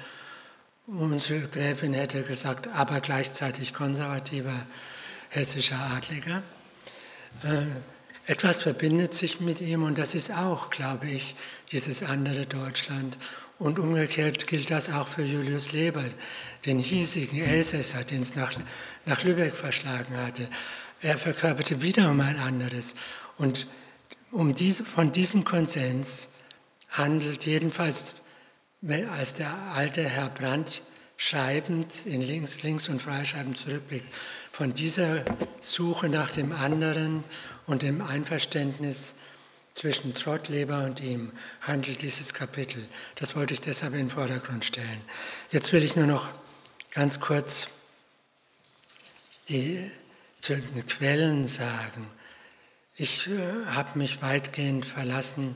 unsere 0.88 1.48
Gräfin 1.48 1.94
hätte 1.94 2.24
gesagt, 2.24 2.68
aber 2.68 3.00
gleichzeitig 3.00 3.74
konservativer 3.74 4.66
hessischer 5.30 5.80
Adliger. 5.96 6.44
Äh, 7.44 7.66
etwas 8.26 8.60
verbindet 8.60 9.14
sich 9.14 9.42
mit 9.42 9.60
ihm 9.60 9.84
und 9.84 9.98
das 9.98 10.16
ist 10.16 10.32
auch, 10.32 10.70
glaube 10.70 11.08
ich, 11.08 11.36
dieses 11.72 12.04
andere 12.04 12.46
Deutschland. 12.46 13.18
Und 13.60 13.80
umgekehrt 13.80 14.48
gilt 14.48 14.72
das 14.72 14.92
auch 14.92 15.08
für 15.08 15.24
Julius 15.24 15.72
Leber, 15.74 16.04
den 16.66 16.80
hiesigen 16.80 17.42
Elsässer, 17.42 18.04
den 18.04 18.22
es 18.22 18.36
nach, 18.36 18.54
nach 19.06 19.24
Lübeck 19.24 19.56
verschlagen 19.56 20.18
hatte. 20.18 20.48
Er 21.02 21.18
verkörperte 21.18 21.82
wiederum 21.82 22.20
ein 22.22 22.40
anderes. 22.40 22.96
Und 23.38 23.68
um 24.34 24.56
diese, 24.56 24.84
von 24.84 25.12
diesem 25.12 25.46
Konsens 25.46 26.32
handelt 26.90 27.46
jedenfalls, 27.46 28.16
als 29.18 29.36
der 29.36 29.54
alte 29.76 30.04
Herr 30.04 30.30
Brandt 30.30 30.82
schreibend 31.18 32.06
in 32.06 32.22
links, 32.22 32.64
links 32.64 32.90
und 32.90 33.02
freischreibend 33.02 33.58
zurückblickt, 33.58 34.12
von 34.52 34.74
dieser 34.74 35.24
Suche 35.60 36.10
nach 36.10 36.32
dem 36.32 36.52
anderen 36.52 37.24
und 37.66 37.84
dem 37.84 38.02
Einverständnis 38.02 39.16
zwischen 39.74 40.14
Trottleber 40.14 40.84
und 40.84 41.00
ihm 41.00 41.32
handelt 41.62 42.02
dieses 42.02 42.34
Kapitel. 42.34 42.84
Das 43.16 43.36
wollte 43.36 43.54
ich 43.54 43.62
deshalb 43.62 43.94
in 43.94 44.00
den 44.00 44.10
Vordergrund 44.10 44.66
stellen. 44.66 45.02
Jetzt 45.52 45.72
will 45.74 45.84
ich 45.84 45.96
nur 45.96 46.08
noch 46.08 46.30
ganz 46.92 47.20
kurz 47.20 47.68
die 49.50 49.90
den 50.48 50.88
Quellen 50.88 51.46
sagen. 51.46 52.08
Ich 52.96 53.28
äh, 53.28 53.66
habe 53.72 53.98
mich 53.98 54.22
weitgehend 54.22 54.86
verlassen 54.86 55.56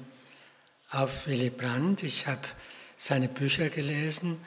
auf 0.90 1.28
Willy 1.28 1.52
Brandt. 1.52 2.02
Ich 2.02 2.26
habe 2.26 2.42
seine 2.96 3.28
Bücher 3.30 3.70
gelesen. 3.70 4.44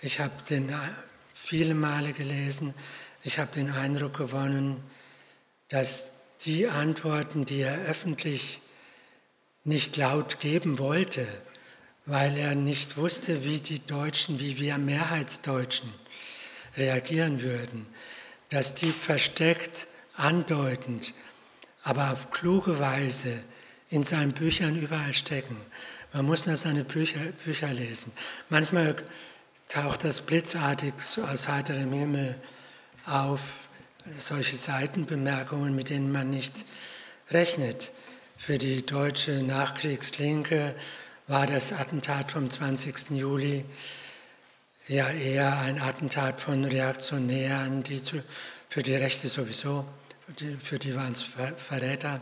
Ich 0.00 0.18
habe 0.18 0.34
den 0.50 0.68
äh, 0.68 0.74
viele 1.32 1.74
Male 1.74 2.12
gelesen. 2.12 2.74
Ich 3.22 3.38
habe 3.38 3.54
den 3.54 3.70
Eindruck 3.70 4.16
gewonnen, 4.16 4.82
dass 5.68 6.14
die 6.40 6.66
Antworten, 6.66 7.44
die 7.44 7.60
er 7.60 7.78
öffentlich 7.82 8.60
nicht 9.62 9.96
laut 9.96 10.40
geben 10.40 10.80
wollte, 10.80 11.24
weil 12.06 12.36
er 12.36 12.56
nicht 12.56 12.96
wusste, 12.96 13.44
wie 13.44 13.60
die 13.60 13.86
Deutschen, 13.86 14.40
wie 14.40 14.58
wir 14.58 14.78
Mehrheitsdeutschen 14.78 15.94
reagieren 16.76 17.40
würden, 17.40 17.86
dass 18.48 18.74
die 18.74 18.90
versteckt, 18.90 19.86
andeutend, 20.16 21.14
aber 21.84 22.12
auf 22.12 22.30
kluge 22.30 22.78
Weise 22.78 23.40
in 23.88 24.04
seinen 24.04 24.32
Büchern 24.32 24.76
überall 24.76 25.12
stecken. 25.12 25.56
Man 26.12 26.26
muss 26.26 26.46
nur 26.46 26.56
seine 26.56 26.84
Bücher, 26.84 27.20
Bücher 27.44 27.72
lesen. 27.72 28.12
Manchmal 28.48 28.96
taucht 29.68 30.04
das 30.04 30.20
blitzartig 30.20 30.94
aus 31.30 31.48
heiterem 31.48 31.92
Himmel 31.92 32.36
auf, 33.06 33.68
solche 34.04 34.56
Seitenbemerkungen, 34.56 35.74
mit 35.74 35.90
denen 35.90 36.10
man 36.10 36.30
nicht 36.30 36.66
rechnet. 37.30 37.92
Für 38.36 38.58
die 38.58 38.84
deutsche 38.84 39.42
Nachkriegslinke 39.42 40.74
war 41.28 41.46
das 41.46 41.72
Attentat 41.72 42.32
vom 42.32 42.50
20. 42.50 43.10
Juli 43.10 43.64
ja 44.88 45.08
eher 45.08 45.60
ein 45.60 45.80
Attentat 45.80 46.40
von 46.40 46.64
Reaktionären, 46.64 47.82
die 47.84 48.02
zu, 48.02 48.22
für 48.68 48.82
die 48.82 48.96
Rechte 48.96 49.28
sowieso, 49.28 49.86
für 50.60 50.78
die 50.78 50.94
waren 50.94 51.12
es 51.12 51.22
Verräter, 51.22 52.20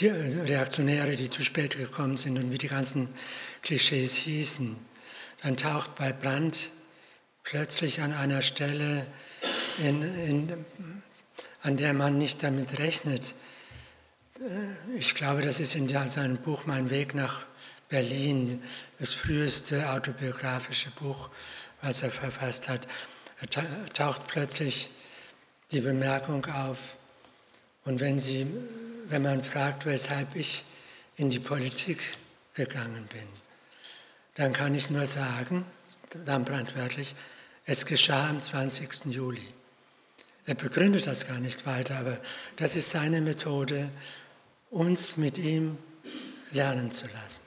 die 0.00 0.08
Reaktionäre, 0.08 1.16
die 1.16 1.30
zu 1.30 1.42
spät 1.44 1.76
gekommen 1.76 2.16
sind 2.16 2.38
und 2.38 2.52
wie 2.52 2.58
die 2.58 2.68
ganzen 2.68 3.08
Klischees 3.62 4.14
hießen. 4.14 4.76
Dann 5.42 5.56
taucht 5.56 5.94
bei 5.96 6.12
Brandt 6.12 6.70
plötzlich 7.42 8.00
an 8.00 8.12
einer 8.12 8.42
Stelle, 8.42 9.06
in, 9.78 10.02
in, 10.02 10.64
an 11.62 11.76
der 11.76 11.94
man 11.94 12.18
nicht 12.18 12.42
damit 12.42 12.78
rechnet. 12.78 13.34
Ich 14.96 15.14
glaube, 15.14 15.42
das 15.42 15.58
ist 15.58 15.74
in 15.74 15.88
seinem 15.88 16.36
Buch 16.38 16.66
Mein 16.66 16.90
Weg 16.90 17.14
nach 17.14 17.42
Berlin, 17.88 18.62
das 18.98 19.12
früheste 19.12 19.90
autobiografische 19.90 20.90
Buch 20.90 21.30
was 21.80 22.02
er 22.02 22.10
verfasst 22.10 22.68
hat, 22.68 22.86
taucht 23.94 24.26
plötzlich 24.26 24.90
die 25.70 25.80
Bemerkung 25.80 26.44
auf. 26.46 26.96
Und 27.88 28.00
wenn, 28.00 28.18
sie, 28.18 28.46
wenn 29.08 29.22
man 29.22 29.42
fragt, 29.42 29.86
weshalb 29.86 30.36
ich 30.36 30.66
in 31.16 31.30
die 31.30 31.38
Politik 31.38 32.02
gegangen 32.52 33.08
bin, 33.10 33.26
dann 34.34 34.52
kann 34.52 34.74
ich 34.74 34.90
nur 34.90 35.06
sagen, 35.06 35.64
dann 36.26 36.44
brandwörtlich, 36.44 37.14
es 37.64 37.86
geschah 37.86 38.28
am 38.28 38.42
20. 38.42 39.06
Juli. 39.06 39.48
Er 40.44 40.54
begründet 40.54 41.06
das 41.06 41.26
gar 41.26 41.40
nicht 41.40 41.64
weiter, 41.64 41.96
aber 41.96 42.20
das 42.56 42.76
ist 42.76 42.90
seine 42.90 43.22
Methode, 43.22 43.90
uns 44.68 45.16
mit 45.16 45.38
ihm 45.38 45.78
lernen 46.52 46.92
zu 46.92 47.06
lassen. 47.06 47.40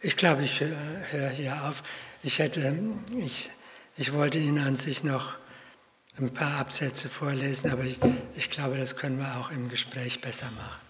Ich 0.00 0.16
glaube, 0.16 0.44
ich 0.44 0.60
höre 0.60 1.28
hier 1.28 1.62
auf. 1.64 1.82
Ich, 2.22 2.38
hätte, 2.38 2.74
ich, 3.18 3.50
ich 3.98 4.14
wollte 4.14 4.38
Ihnen 4.38 4.64
an 4.64 4.76
sich 4.76 5.04
noch 5.04 5.36
ein 6.18 6.34
paar 6.34 6.58
Absätze 6.58 7.08
vorlesen, 7.08 7.70
aber 7.70 7.84
ich, 7.84 7.98
ich 8.36 8.50
glaube, 8.50 8.76
das 8.76 8.96
können 8.96 9.18
wir 9.18 9.36
auch 9.38 9.50
im 9.50 9.70
Gespräch 9.70 10.20
besser 10.20 10.50
machen. 10.50 10.80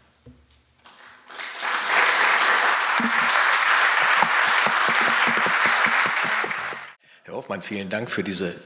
Herr 7.22 7.34
Hoffmann, 7.34 7.62
vielen 7.62 7.88
Dank 7.88 8.10
für 8.10 8.24
diese 8.24 8.60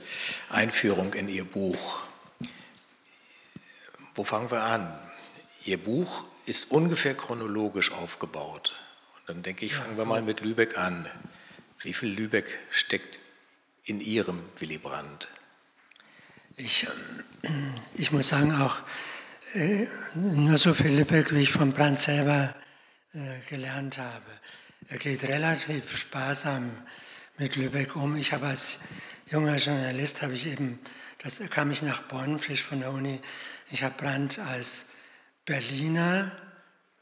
Einführung 0.49 1.13
in 1.13 1.29
Ihr 1.29 1.45
Buch. 1.45 2.03
Wo 4.15 4.25
fangen 4.25 4.51
wir 4.51 4.63
an? 4.63 4.99
Ihr 5.65 5.77
Buch 5.77 6.25
ist 6.47 6.71
ungefähr 6.71 7.15
chronologisch 7.15 7.93
aufgebaut. 7.93 8.75
Und 9.19 9.29
dann 9.29 9.43
denke 9.43 9.67
ich, 9.67 9.75
fangen 9.75 9.99
wir 9.99 10.07
mal 10.07 10.23
mit 10.23 10.41
Lübeck 10.41 10.79
an. 10.79 11.07
Wie 11.81 11.93
viel 11.93 12.09
Lübeck 12.09 12.59
steckt 12.71 13.19
in 13.85 14.01
Ihrem 14.01 14.43
Willy 14.59 14.79
Brandt? 14.79 15.29
Ich, 16.59 16.87
ich 17.97 18.13
muss 18.13 18.29
sagen, 18.29 18.51
auch 18.51 18.79
äh, 19.53 19.87
nur 20.15 20.57
so 20.57 20.73
viel 20.73 20.97
Lübeck, 20.97 21.35
wie 21.35 21.43
ich 21.43 21.53
von 21.53 21.75
Brandt 21.75 21.99
selber 21.99 22.55
äh, 23.13 23.41
gelernt 23.51 23.99
habe. 23.99 24.25
Er 24.89 24.97
geht 24.97 25.25
relativ 25.25 25.95
sparsam 25.95 26.71
mit 27.37 27.57
Lübeck 27.57 27.95
um. 27.95 28.17
Ich 28.17 28.33
habe 28.33 28.47
als 28.47 28.81
junger 29.27 29.57
Journalist, 29.57 30.23
habe 30.23 30.33
ich 30.33 30.47
eben, 30.47 30.79
das 31.19 31.43
kam 31.51 31.71
ich 31.71 31.83
nach 31.83 32.01
Bonn, 32.05 32.39
frisch 32.39 32.63
von 32.63 32.81
der 32.81 32.91
Uni, 32.91 33.21
ich 33.71 33.83
habe 33.83 33.95
Brandt 33.95 34.39
als 34.39 34.87
Berliner 35.45 36.33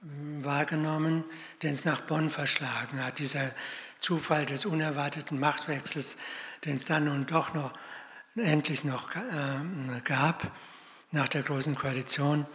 hm, 0.01 0.45
wahrgenommen, 0.45 1.23
den 1.63 1.75
es 1.75 1.85
nach 1.85 2.01
Bonn 2.01 2.29
verschlagen 2.29 3.05
hat. 3.05 3.21
Dieser 3.21 3.53
Zufall 4.01 4.47
des 4.47 4.67
unerwarteten 4.67 5.39
Machtwechsels, 5.39 6.17
den 6.65 6.75
es 6.75 6.87
dann 6.87 7.05
nun 7.05 7.27
doch 7.27 7.55
noch 7.55 7.73
endlich 8.37 8.85
noch 8.85 9.15
äh, 9.15 10.01
gab 10.05 10.51
nach 11.11 11.29
der 11.29 11.43
großen 11.43 11.75
Koalition. 11.75 12.47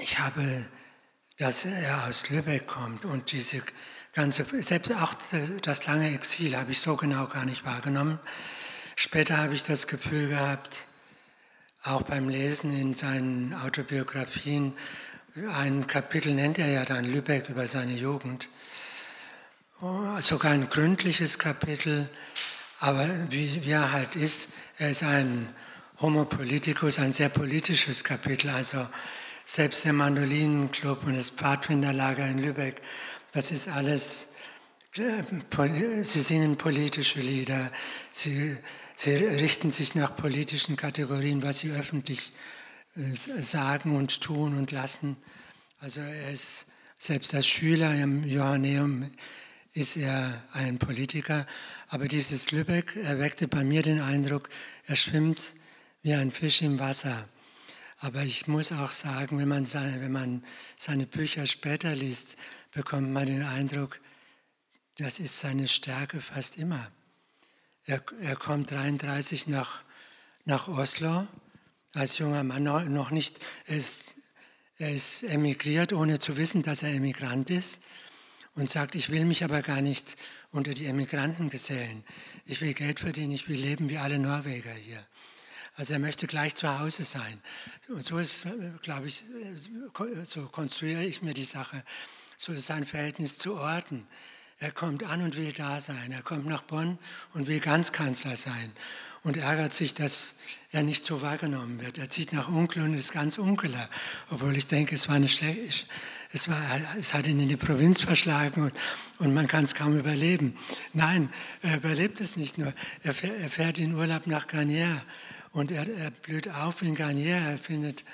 Ich 0.00 0.18
habe, 0.18 0.64
dass 1.38 1.64
er 1.64 2.06
aus 2.06 2.30
Lübeck 2.30 2.66
kommt 2.66 3.04
und 3.04 3.32
diese 3.32 3.62
ganze, 4.12 4.46
selbst 4.62 4.92
auch 4.92 5.14
das 5.62 5.86
lange 5.86 6.14
Exil 6.14 6.56
habe 6.56 6.70
ich 6.70 6.80
so 6.80 6.96
genau 6.96 7.26
gar 7.26 7.44
nicht 7.44 7.64
wahrgenommen. 7.64 8.20
Später 8.96 9.38
habe 9.38 9.54
ich 9.54 9.64
das 9.64 9.88
Gefühl 9.88 10.28
gehabt, 10.28 10.86
auch 11.82 12.02
beim 12.02 12.28
Lesen 12.28 12.72
in 12.72 12.94
seinen 12.94 13.54
Autobiografien, 13.54 14.72
ein 15.52 15.88
Kapitel 15.88 16.32
nennt 16.32 16.60
er 16.60 16.68
ja 16.68 16.84
dann 16.84 17.04
Lübeck 17.04 17.48
über 17.48 17.66
seine 17.66 17.92
Jugend, 17.92 18.48
sogar 20.20 20.52
ein 20.52 20.70
gründliches 20.70 21.40
Kapitel, 21.40 22.08
aber 22.84 23.08
wie, 23.30 23.64
wie 23.64 23.70
er 23.70 23.92
halt 23.92 24.14
ist, 24.14 24.52
er 24.76 24.90
ist 24.90 25.02
ein 25.02 25.48
Homo 26.00 26.26
Politicus 26.26 26.98
ein 26.98 27.12
sehr 27.12 27.30
politisches 27.30 28.04
Kapitel. 28.04 28.50
Also 28.50 28.86
selbst 29.46 29.86
der 29.86 29.94
Mandolinenclub 29.94 31.06
und 31.06 31.16
das 31.16 31.30
Pfadfinderlager 31.30 32.26
in 32.28 32.42
Lübeck, 32.42 32.82
das 33.32 33.52
ist 33.52 33.68
alles, 33.68 34.32
äh, 34.98 35.22
sie 36.02 36.20
singen 36.20 36.58
politische 36.58 37.20
Lieder, 37.20 37.72
sie, 38.10 38.54
sie 38.96 39.14
richten 39.14 39.70
sich 39.70 39.94
nach 39.94 40.14
politischen 40.14 40.76
Kategorien, 40.76 41.42
was 41.42 41.60
sie 41.60 41.70
öffentlich 41.70 42.34
äh, 42.96 43.40
sagen 43.40 43.96
und 43.96 44.20
tun 44.20 44.58
und 44.58 44.72
lassen. 44.72 45.16
Also 45.80 46.02
er 46.02 46.30
ist 46.30 46.66
selbst 46.98 47.34
als 47.34 47.46
Schüler 47.46 47.94
im 47.94 48.24
Johanneum 48.24 49.10
ist 49.74 49.96
er 49.96 50.40
ein 50.52 50.78
Politiker, 50.78 51.46
aber 51.88 52.08
dieses 52.08 52.50
Lübeck 52.50 52.96
erweckte 52.96 53.48
bei 53.48 53.64
mir 53.64 53.82
den 53.82 54.00
Eindruck, 54.00 54.48
er 54.86 54.96
schwimmt 54.96 55.54
wie 56.02 56.14
ein 56.14 56.30
Fisch 56.30 56.62
im 56.62 56.78
Wasser. 56.78 57.28
Aber 57.98 58.22
ich 58.22 58.46
muss 58.48 58.72
auch 58.72 58.92
sagen, 58.92 59.38
wenn 59.38 59.48
man, 59.48 59.66
seine, 59.66 60.00
wenn 60.00 60.12
man 60.12 60.44
seine 60.76 61.06
Bücher 61.06 61.46
später 61.46 61.94
liest, 61.94 62.36
bekommt 62.72 63.10
man 63.10 63.26
den 63.26 63.42
Eindruck, 63.42 64.00
das 64.98 65.20
ist 65.20 65.40
seine 65.40 65.68
Stärke 65.68 66.20
fast 66.20 66.58
immer. 66.58 66.90
Er, 67.86 68.02
er 68.20 68.36
kommt 68.36 68.70
33 68.70 69.46
nach, 69.46 69.82
nach 70.44 70.68
Oslo 70.68 71.26
als 71.92 72.18
junger 72.18 72.44
Mann 72.44 72.64
noch 72.64 73.10
nicht, 73.10 73.44
er 73.66 73.76
ist, 73.76 74.14
er 74.78 74.92
ist 74.92 75.22
emigriert, 75.22 75.92
ohne 75.92 76.18
zu 76.18 76.36
wissen, 76.36 76.62
dass 76.62 76.82
er 76.82 76.90
Emigrant 76.90 77.50
ist 77.50 77.80
und 78.54 78.70
sagt, 78.70 78.94
ich 78.94 79.10
will 79.10 79.24
mich 79.24 79.44
aber 79.44 79.62
gar 79.62 79.80
nicht 79.80 80.16
unter 80.50 80.72
die 80.74 80.86
Emigranten 80.86 81.50
gesellen. 81.50 82.04
Ich 82.46 82.60
will 82.60 82.74
Geld 82.74 83.00
verdienen, 83.00 83.32
ich 83.32 83.48
will 83.48 83.58
leben 83.58 83.88
wie 83.88 83.98
alle 83.98 84.18
Norweger 84.18 84.72
hier. 84.72 85.04
Also 85.76 85.94
er 85.94 85.98
möchte 85.98 86.26
gleich 86.28 86.54
zu 86.54 86.78
Hause 86.78 87.04
sein. 87.04 87.40
Und 87.88 88.04
so 88.04 88.18
ist, 88.18 88.46
glaube 88.82 89.08
ich, 89.08 89.24
so 90.22 90.46
konstruiere 90.46 91.04
ich 91.04 91.20
mir 91.20 91.34
die 91.34 91.44
Sache. 91.44 91.82
So 92.36 92.52
ist 92.52 92.66
sein 92.66 92.86
Verhältnis 92.86 93.38
zu 93.38 93.54
Orten. 93.56 94.06
Er 94.60 94.70
kommt 94.70 95.02
an 95.02 95.20
und 95.20 95.36
will 95.36 95.52
da 95.52 95.80
sein. 95.80 96.12
Er 96.12 96.22
kommt 96.22 96.46
nach 96.46 96.62
Bonn 96.62 96.98
und 97.32 97.48
will 97.48 97.58
ganz 97.58 97.90
Kanzler 97.90 98.36
sein 98.36 98.72
und 99.24 99.38
ärgert 99.38 99.72
sich, 99.72 99.94
dass 99.94 100.36
er 100.70 100.82
nicht 100.82 101.04
so 101.04 101.22
wahrgenommen 101.22 101.80
wird. 101.80 101.98
Er 101.98 102.10
zieht 102.10 102.32
nach 102.32 102.48
Unkel 102.48 102.82
und 102.82 102.94
ist 102.94 103.12
ganz 103.12 103.38
Unkeler, 103.38 103.88
obwohl 104.30 104.56
ich 104.56 104.66
denke, 104.66 104.94
es 104.94 105.08
war 105.08 105.16
eine 105.16 105.28
schlechte, 105.28 105.86
es, 106.32 106.48
war, 106.48 106.60
es 106.98 107.14
hat 107.14 107.26
ihn 107.26 107.40
in 107.40 107.48
die 107.48 107.56
Provinz 107.56 108.00
verschlagen 108.00 108.62
und, 108.64 108.72
und 109.18 109.34
man 109.34 109.48
kann 109.48 109.64
es 109.64 109.74
kaum 109.74 109.98
überleben. 109.98 110.56
Nein, 110.92 111.30
er 111.62 111.76
überlebt 111.76 112.20
es 112.20 112.36
nicht 112.36 112.58
nur. 112.58 112.72
Er, 113.02 113.14
er 113.24 113.48
fährt 113.48 113.78
in 113.78 113.94
Urlaub 113.94 114.26
nach 114.26 114.46
Garnier 114.46 115.02
und 115.52 115.70
er, 115.70 115.88
er 115.88 116.10
blüht 116.10 116.48
auf 116.48 116.82
in 116.82 116.94
Garnier. 116.94 117.36
Er 117.36 117.58
findet 117.58 118.04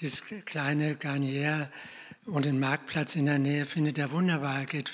dieses 0.00 0.22
kleine 0.46 0.96
Garnier 0.96 1.70
und 2.24 2.44
den 2.44 2.58
Marktplatz 2.58 3.14
in 3.14 3.26
der 3.26 3.38
Nähe 3.38 3.66
findet 3.66 3.98
er 3.98 4.10
wunderbar. 4.10 4.60
Er 4.60 4.66
geht 4.66 4.90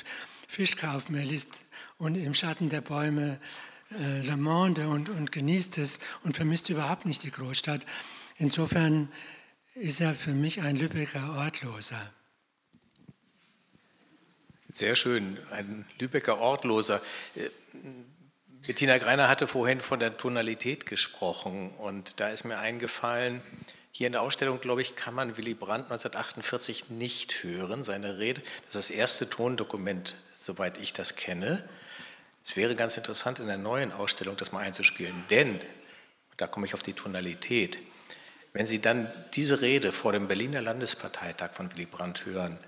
Fisch 0.48 0.76
kaufen, 0.76 1.14
er 1.14 1.24
liest 1.24 1.62
und 1.98 2.16
im 2.16 2.35
Schatten 2.35 2.68
der 2.68 2.80
Bäume 2.80 3.38
äh, 4.00 4.22
Le 4.22 4.37
Monde 4.37 4.88
und, 4.88 5.09
und 5.09 5.33
genießt 5.33 5.78
es 5.78 6.00
und 6.22 6.37
vermisst 6.37 6.70
überhaupt 6.70 7.07
nicht 7.07 7.22
die 7.22 7.31
Großstadt. 7.31 7.85
Insofern 8.37 9.11
ist 9.74 10.00
er 10.00 10.14
für 10.14 10.33
mich 10.33 10.62
ein 10.62 10.76
Lübecker 10.76 11.37
Ortloser. 11.37 12.12
Sehr 14.68 14.96
schön, 14.96 15.38
ein 15.50 15.85
Lübecker 15.98 16.38
Ortloser. 16.38 17.00
Äh, 17.35 17.50
Bettina 18.66 18.98
Greiner 18.98 19.28
hatte 19.28 19.48
vorhin 19.48 19.81
von 19.81 19.98
der 19.98 20.16
Tonalität 20.16 20.87
gesprochen 20.87 21.70
und 21.78 22.20
da 22.20 22.28
ist 22.28 22.44
mir 22.44 22.59
eingefallen, 22.59 23.42
hier 23.94 24.07
in 24.07 24.14
der 24.14 24.22
Ausstellung, 24.22 24.61
glaube 24.61 24.81
ich, 24.81 24.96
kann 24.96 25.14
man 25.14 25.37
Willy 25.37 25.52
Brandt 25.52 25.90
1948 25.90 26.88
nicht 26.88 27.44
hören, 27.44 27.85
seine 27.85 28.18
Rede. 28.18 28.40
Das 28.66 28.76
ist 28.76 28.88
das 28.88 28.90
erste 28.90 29.28
Tondokument, 29.28 30.16
soweit 30.35 30.78
ich 30.78 30.94
das 30.94 31.16
kenne. 31.16 31.68
Es 32.44 32.57
wäre 32.57 32.74
ganz 32.74 32.96
interessant, 32.96 33.40
in 33.40 33.46
der 33.46 33.59
neuen 33.59 33.92
Ausstellung 33.92 34.37
das 34.37 34.52
mal 34.52 34.61
einzuspielen, 34.61 35.24
denn, 35.31 35.61
da 36.37 36.46
komme 36.46 36.66
ich 36.66 36.74
auf 36.74 36.83
die 36.83 36.94
Tonalität, 36.94 37.78
wenn 38.52 38.66
Sie 38.66 38.81
dann 38.81 39.11
diese 39.35 39.62
Rede 39.62 39.92
vor 39.92 40.12
dem 40.12 40.28
Berliner 40.28 40.61
Landesparteitag 40.61 41.52
von 41.52 41.72
Willy 41.72 41.87
Brandt 41.87 42.26
hören, 42.26 42.59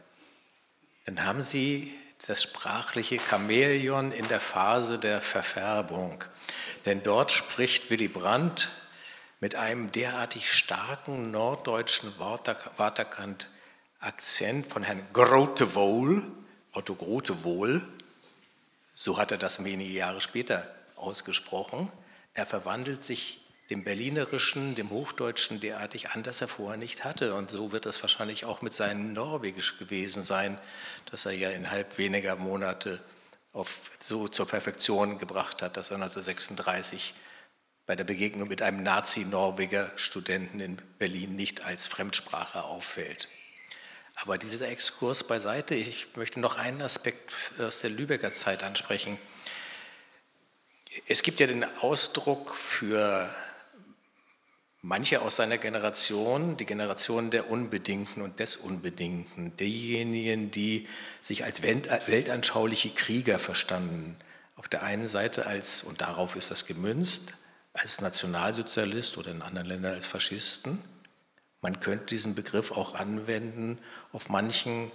dann 1.05 1.25
haben 1.25 1.43
Sie 1.43 1.95
das 2.27 2.43
sprachliche 2.43 3.19
Chamäleon 3.19 4.13
in 4.13 4.27
der 4.29 4.41
Phase 4.41 4.99
der 4.99 5.21
Verfärbung. 5.21 6.25
Denn 6.87 7.03
dort 7.03 7.33
spricht 7.33 7.91
Willy 7.91 8.09
Brandt 8.09 8.71
mit 9.41 9.57
einem 9.57 9.91
derartig 9.91 10.51
starken 10.51 11.31
norddeutschen 11.31 12.11
Waterkant-Akzent 12.19 14.67
von 14.67 14.83
Herrn 14.83 15.07
Grotewohl, 15.13 16.25
Otto 16.73 16.95
Grotewohl, 16.95 17.87
so 18.95 19.19
hat 19.19 19.33
er 19.33 19.39
das 19.39 19.63
wenige 19.63 19.93
Jahre 19.93 20.23
später 20.23 20.67
ausgesprochen. 20.97 21.93
Er 22.33 22.47
verwandelt 22.47 23.05
sich 23.05 23.41
dem 23.71 23.83
Berlinerischen, 23.83 24.75
dem 24.75 24.91
Hochdeutschen 24.91 25.61
derartig 25.61 26.11
an, 26.11 26.23
dass 26.23 26.41
er 26.41 26.49
vorher 26.49 26.77
nicht 26.77 27.05
hatte. 27.05 27.35
Und 27.35 27.51
so 27.51 27.73
wird 27.73 27.87
es 27.87 28.01
wahrscheinlich 28.03 28.45
auch 28.45 28.63
mit 28.63 28.75
seinem 28.75 29.13
Norwegisch 29.13 29.79
gewesen 29.79 30.23
sein, 30.23 30.59
das 31.11 31.27
er 31.27 31.33
ja 31.33 31.51
innerhalb 31.51 31.99
weniger 31.99 32.37
Monate 32.37 33.03
auf, 33.53 33.91
so 33.99 34.29
zur 34.29 34.47
Perfektion 34.47 35.19
gebracht 35.19 35.63
hat, 35.63 35.77
dass 35.77 35.91
er 35.91 35.97
1936 35.97 37.15
bei 37.87 37.97
der 37.97 38.05
Begegnung 38.05 38.49
mit 38.49 38.63
einem 38.63 38.83
Nazi-Norweger 38.83 39.93
Studenten 39.97 40.61
in 40.61 40.77
Berlin 40.99 41.37
nicht 41.37 41.65
als 41.65 41.87
Fremdsprache 41.87 42.65
auffällt. 42.65 43.29
Aber 44.17 44.39
dieser 44.39 44.69
Exkurs 44.69 45.25
beiseite, 45.25 45.75
ich 45.75 46.09
möchte 46.17 46.41
noch 46.41 46.57
einen 46.57 46.83
Aspekt 46.83 47.53
aus 47.59 47.81
der 47.81 47.91
Lübecker 47.91 48.31
Zeit 48.31 48.63
ansprechen. 48.63 49.19
Es 51.07 51.23
gibt 51.23 51.41
ja 51.41 51.47
den 51.47 51.65
Ausdruck 51.81 52.55
für 52.55 53.35
manche 54.83 55.23
aus 55.23 55.37
seiner 55.37 55.59
Generation, 55.59 56.57
die 56.57 56.67
Generation 56.67 57.31
der 57.31 57.51
Unbedingten 57.51 58.23
und 58.23 58.39
des 58.39 58.57
Unbedingten, 58.57 59.57
diejenigen, 59.57 60.51
die 60.51 60.87
sich 61.21 61.45
als 61.45 61.63
weltanschauliche 61.63 62.91
Krieger 62.91 63.39
verstanden. 63.39 64.17
Auf 64.57 64.69
der 64.69 64.85
einen 64.85 65.09
Seite 65.09 65.47
als, 65.47 65.83
und 65.83 66.01
darauf 66.01 66.37
ist 66.37 66.51
das 66.53 66.67
gemünzt, 66.67 67.35
als 67.73 68.01
Nationalsozialist 68.01 69.19
oder 69.19 69.33
in 69.33 69.43
anderen 69.43 69.67
Ländern 69.67 69.95
als 69.95 70.07
Faschisten 70.07 70.79
man 71.65 71.81
könnte 71.81 72.05
diesen 72.05 72.35
Begriff 72.35 72.73
auch 72.73 72.95
anwenden 72.95 73.79
auf 74.13 74.29
manchen 74.29 74.93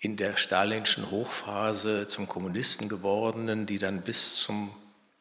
in 0.00 0.16
der 0.16 0.36
stalinschen 0.36 1.08
Hochphase 1.12 2.08
zum 2.08 2.26
Kommunisten 2.26 2.88
gewordenen, 2.88 3.64
die 3.64 3.78
dann 3.78 4.02
bis 4.02 4.38
zum 4.38 4.74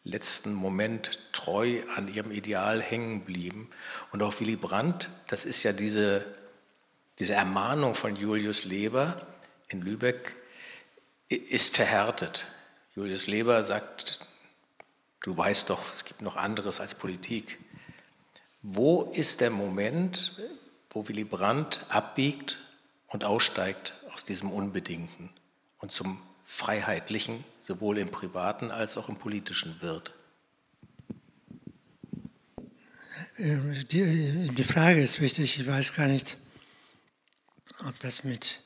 letzten 0.03 0.55
Moment 0.55 1.19
treu 1.31 1.83
an 1.95 2.11
ihrem 2.11 2.31
Ideal 2.31 2.81
hängen 2.81 3.23
blieben. 3.23 3.69
Und 4.11 4.23
auch 4.23 4.39
Willy 4.39 4.55
Brandt, 4.55 5.11
das 5.27 5.45
ist 5.45 5.61
ja 5.61 5.73
diese, 5.73 6.25
diese 7.19 7.35
Ermahnung 7.35 7.93
von 7.93 8.15
Julius 8.15 8.65
Leber 8.65 9.27
in 9.67 9.83
Lübeck, 9.83 10.35
ist 11.29 11.75
verhärtet. 11.75 12.47
Julius 12.95 13.27
Leber 13.27 13.63
sagt, 13.63 14.21
du 15.21 15.37
weißt 15.37 15.69
doch, 15.69 15.93
es 15.93 16.03
gibt 16.03 16.23
noch 16.23 16.35
anderes 16.35 16.79
als 16.79 16.95
Politik. 16.95 17.59
Wo 18.69 19.03
ist 19.03 19.39
der 19.39 19.49
Moment, 19.49 20.33
wo 20.89 21.07
Willy 21.07 21.23
Brandt 21.23 21.85
abbiegt 21.87 22.57
und 23.07 23.23
aussteigt 23.23 23.93
aus 24.13 24.25
diesem 24.25 24.51
Unbedingten 24.51 25.29
und 25.79 25.93
zum 25.93 26.21
Freiheitlichen, 26.43 27.45
sowohl 27.61 27.97
im 27.97 28.11
privaten 28.11 28.69
als 28.69 28.97
auch 28.97 29.07
im 29.07 29.15
politischen 29.15 29.79
wird? 29.79 30.13
Die, 33.37 34.49
die 34.53 34.63
Frage 34.65 34.99
ist 34.99 35.21
wichtig. 35.21 35.61
Ich 35.61 35.65
weiß 35.65 35.93
gar 35.93 36.07
nicht, 36.07 36.35
ob 37.87 37.97
das 38.01 38.25
mit 38.25 38.59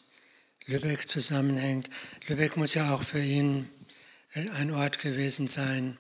Lübeck 0.66 1.08
zusammenhängt. 1.08 1.92
Lübeck 2.28 2.58
muss 2.58 2.74
ja 2.74 2.92
auch 2.96 3.04
für 3.04 3.22
ihn 3.22 3.70
ein 4.34 4.72
Ort 4.72 4.98
gewesen 4.98 5.48
sein, 5.48 6.00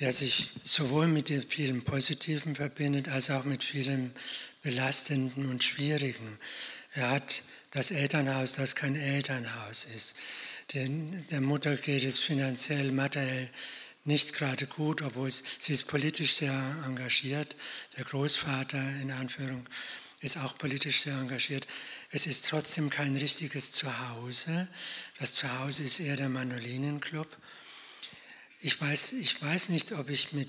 der 0.00 0.12
sich 0.12 0.48
sowohl 0.64 1.06
mit 1.06 1.28
dem 1.28 1.42
vielen 1.42 1.82
Positiven 1.82 2.56
verbindet, 2.56 3.08
als 3.08 3.30
auch 3.30 3.44
mit 3.44 3.62
vielem 3.62 4.12
Belastenden 4.62 5.48
und 5.48 5.62
Schwierigen. 5.62 6.38
Er 6.92 7.10
hat 7.10 7.44
das 7.72 7.90
Elternhaus, 7.90 8.54
das 8.54 8.74
kein 8.74 8.96
Elternhaus 8.96 9.86
ist. 9.94 10.16
Den, 10.74 11.26
der 11.28 11.40
Mutter 11.40 11.76
geht 11.76 12.04
es 12.04 12.18
finanziell, 12.18 12.92
materiell 12.92 13.48
nicht 14.04 14.32
gerade 14.34 14.66
gut, 14.66 15.02
obwohl 15.02 15.30
sie 15.30 15.72
ist 15.72 15.86
politisch 15.86 16.34
sehr 16.34 16.54
engagiert. 16.86 17.54
Der 17.96 18.04
Großvater 18.04 18.82
in 19.02 19.10
Anführung 19.10 19.66
ist 20.20 20.38
auch 20.38 20.56
politisch 20.56 21.02
sehr 21.02 21.14
engagiert. 21.14 21.66
Es 22.10 22.26
ist 22.26 22.46
trotzdem 22.46 22.90
kein 22.90 23.14
richtiges 23.16 23.72
Zuhause. 23.72 24.68
Das 25.18 25.34
Zuhause 25.34 25.82
ist 25.82 26.00
eher 26.00 26.16
der 26.16 26.28
Mandolinenclub. 26.28 27.28
Ich 28.60 28.80
weiß, 28.80 29.14
ich 29.14 29.40
weiß 29.40 29.70
nicht, 29.70 29.92
ob 29.92 30.10
ich 30.10 30.32
mit 30.32 30.48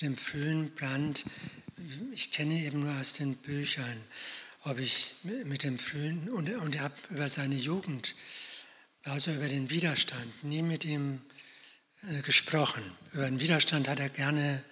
dem 0.00 0.16
frühen 0.16 0.74
Brand 0.74 1.24
ich 2.12 2.30
kenne 2.32 2.54
eben 2.54 2.80
nur 2.80 2.94
aus 3.00 3.14
den 3.14 3.36
Büchern, 3.36 3.96
ob 4.62 4.78
ich 4.78 5.14
mit 5.22 5.62
dem 5.62 5.78
frühen, 5.78 6.28
und, 6.28 6.50
und 6.56 6.74
ich 6.74 6.80
habe 6.80 6.94
über 7.10 7.28
seine 7.28 7.54
Jugend, 7.54 8.14
also 9.04 9.32
über 9.32 9.48
den 9.48 9.70
Widerstand, 9.70 10.44
nie 10.44 10.62
mit 10.62 10.84
ihm 10.84 11.20
äh, 12.10 12.20
gesprochen. 12.22 12.82
Über 13.12 13.24
den 13.24 13.40
Widerstand 13.40 13.88
hat 13.88 14.00
er 14.00 14.10
gerne, 14.10 14.62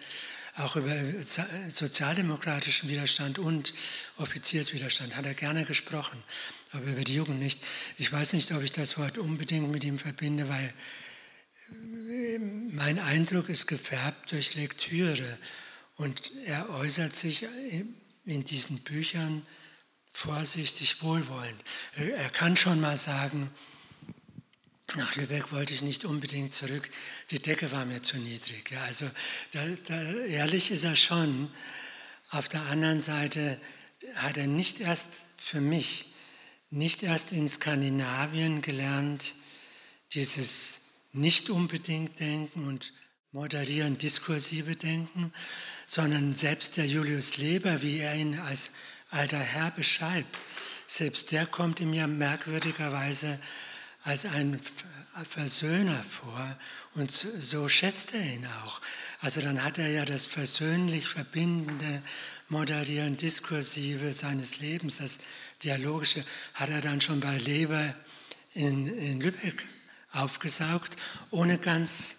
auch 0.57 0.77
über 0.77 0.95
sozialdemokratischen 1.69 2.89
Widerstand 2.89 3.39
und 3.39 3.73
Offizierswiderstand 4.17 5.15
hat 5.15 5.25
er 5.25 5.35
gerne 5.35 5.65
gesprochen, 5.65 6.21
aber 6.73 6.87
über 6.87 7.05
die 7.05 7.15
Jugend 7.15 7.39
nicht. 7.39 7.63
Ich 7.97 8.13
weiß 8.13 8.33
nicht, 8.33 8.51
ob 8.53 8.63
ich 8.63 8.73
das 8.73 8.99
Wort 8.99 9.19
unbedingt 9.19 9.71
mit 9.71 9.85
ihm 9.85 9.99
verbinde, 10.01 10.49
weil 10.49 10.73
mein 12.71 12.99
Eindruck 12.99 13.49
ist 13.49 13.67
gefärbt 13.67 14.33
durch 14.33 14.55
Lektüre 14.55 15.39
und 15.97 16.31
er 16.47 16.71
äußert 16.71 17.15
sich 17.15 17.47
in 18.25 18.45
diesen 18.45 18.79
Büchern 18.81 19.45
vorsichtig 20.13 21.03
wohlwollend. 21.03 21.63
Er 21.97 22.31
kann 22.31 22.57
schon 22.57 22.81
mal 22.81 22.97
sagen, 22.97 23.51
nach 24.97 25.17
Lübeck 25.17 25.53
wollte 25.53 25.75
ich 25.75 25.83
nicht 25.83 26.05
unbedingt 26.05 26.55
zurück, 26.55 26.89
die 27.31 27.41
Decke 27.41 27.71
war 27.73 27.85
mir 27.85 28.03
zu 28.03 28.17
niedrig. 28.17 28.71
Ja, 28.71 28.83
also 28.85 29.09
da, 29.53 29.61
da, 29.87 30.01
ehrlich 30.25 30.71
ist 30.71 30.85
er 30.85 30.97
schon. 30.97 31.53
Auf 32.31 32.49
der 32.49 32.63
anderen 32.67 33.01
Seite 33.01 33.61
hat 34.17 34.37
er 34.39 34.47
nicht 34.47 34.81
erst 34.81 35.21
für 35.39 35.61
mich, 35.61 36.13
nicht 36.71 37.03
erst 37.03 37.33
in 37.33 37.49
Skandinavien 37.49 38.63
gelernt, 38.63 39.35
dieses 40.15 40.88
nicht 41.19 41.51
unbedingt 41.51 42.19
Denken 42.21 42.67
und 42.67 42.93
moderieren 43.33 43.99
diskursive 43.99 44.77
Denken, 44.77 45.33
sondern 45.87 46.35
selbst 46.35 46.77
der 46.77 46.87
Julius 46.87 47.39
Leber, 47.39 47.83
wie 47.83 47.99
er 47.99 48.15
ihn 48.15 48.39
als 48.39 48.73
alter 49.11 49.39
Herr 49.39 49.71
beschreibt, 49.71 50.37
selbst 50.87 51.33
der 51.33 51.47
kommt 51.47 51.81
ihm 51.81 51.93
ja 51.93 52.07
merkwürdigerweise 52.07 53.39
als 54.05 54.25
ein 54.27 54.61
Versöhner 55.29 56.03
vor 56.05 56.57
und 56.95 57.11
so 57.11 57.69
schätzt 57.69 58.15
er 58.15 58.25
ihn 58.25 58.47
auch. 58.65 58.81
Also 59.21 59.41
dann 59.41 59.63
hat 59.65 59.79
er 59.79 59.89
ja 59.89 60.05
das 60.05 60.27
versöhnlich 60.27 61.07
verbindende, 61.07 62.03
moderieren, 62.49 63.17
diskursive 63.17 64.15
seines 64.15 64.61
Lebens, 64.61 64.99
das 64.99 65.19
dialogische, 65.63 66.25
hat 66.55 66.71
er 66.71 66.81
dann 66.81 67.01
schon 67.01 67.21
bei 67.21 67.37
Leber 67.37 67.95
in, 68.55 68.87
in 68.87 69.21
Lübeck 69.21 69.67
aufgesaugt, 70.13 70.97
ohne 71.31 71.59
ganz 71.59 72.19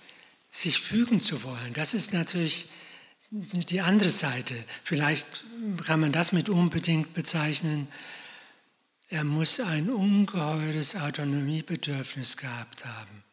sich 0.52 0.80
fügen 0.80 1.22
zu 1.22 1.44
wollen. 1.44 1.74
Das 1.74 1.94
ist 1.94 2.14
natürlich 2.14 2.70
die 3.32 3.82
andere 3.82 4.10
Seite. 4.10 4.56
Vielleicht 4.84 5.44
kann 5.86 6.00
man 6.00 6.12
das 6.12 6.32
mit 6.32 6.50
unbedingt 6.50 7.14
bezeichnen. 7.14 7.88
Er 9.10 9.24
muss 9.24 9.60
ein 9.60 9.90
ungeheures 9.90 10.96
Autonomiebedürfnis 10.96 12.38
gehabt 12.38 12.86
haben. 12.86 13.24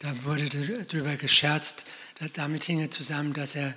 Da 0.00 0.24
wurde 0.24 0.48
darüber 0.48 1.16
gescherzt, 1.16 1.86
damit 2.34 2.64
hing 2.64 2.80
er 2.80 2.90
zusammen, 2.90 3.32
dass 3.32 3.56
er, 3.56 3.74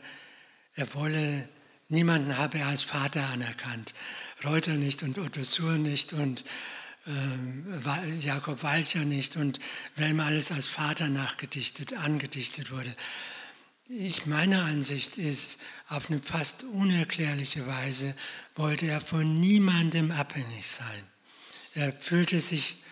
er 0.76 0.94
wolle, 0.94 1.50
niemanden 1.90 2.38
habe 2.38 2.60
er 2.60 2.68
als 2.68 2.84
Vater 2.84 3.28
anerkannt. 3.30 3.94
Reuter 4.44 4.74
nicht 4.74 5.04
und 5.04 5.18
Otto 5.20 5.44
Suhr 5.44 5.78
nicht 5.78 6.14
und 6.14 6.44
äh, 7.06 8.20
Jakob 8.20 8.64
Walcher 8.64 9.06
nicht 9.06 9.36
und 9.36 9.60
wem 9.96 10.20
alles 10.20 10.52
als 10.52 10.68
Vater 10.68 11.10
nachgedichtet, 11.10 11.94
angedichtet 11.94 12.72
wurde. 12.72 12.96
Ich, 13.90 14.26
meine 14.26 14.62
Ansicht 14.62 15.18
ist, 15.18 15.64
auf 15.90 16.10
eine 16.10 16.22
fast 16.22 16.64
unerklärliche 16.64 17.68
Weise 17.68 18.16
wollte 18.56 18.86
er 18.86 19.02
von 19.02 19.40
niemandem 19.40 20.12
abhängig 20.12 20.68
sein. 20.68 21.04
Er 21.74 21.92
fühlte 21.92 22.40
sich 22.40 22.84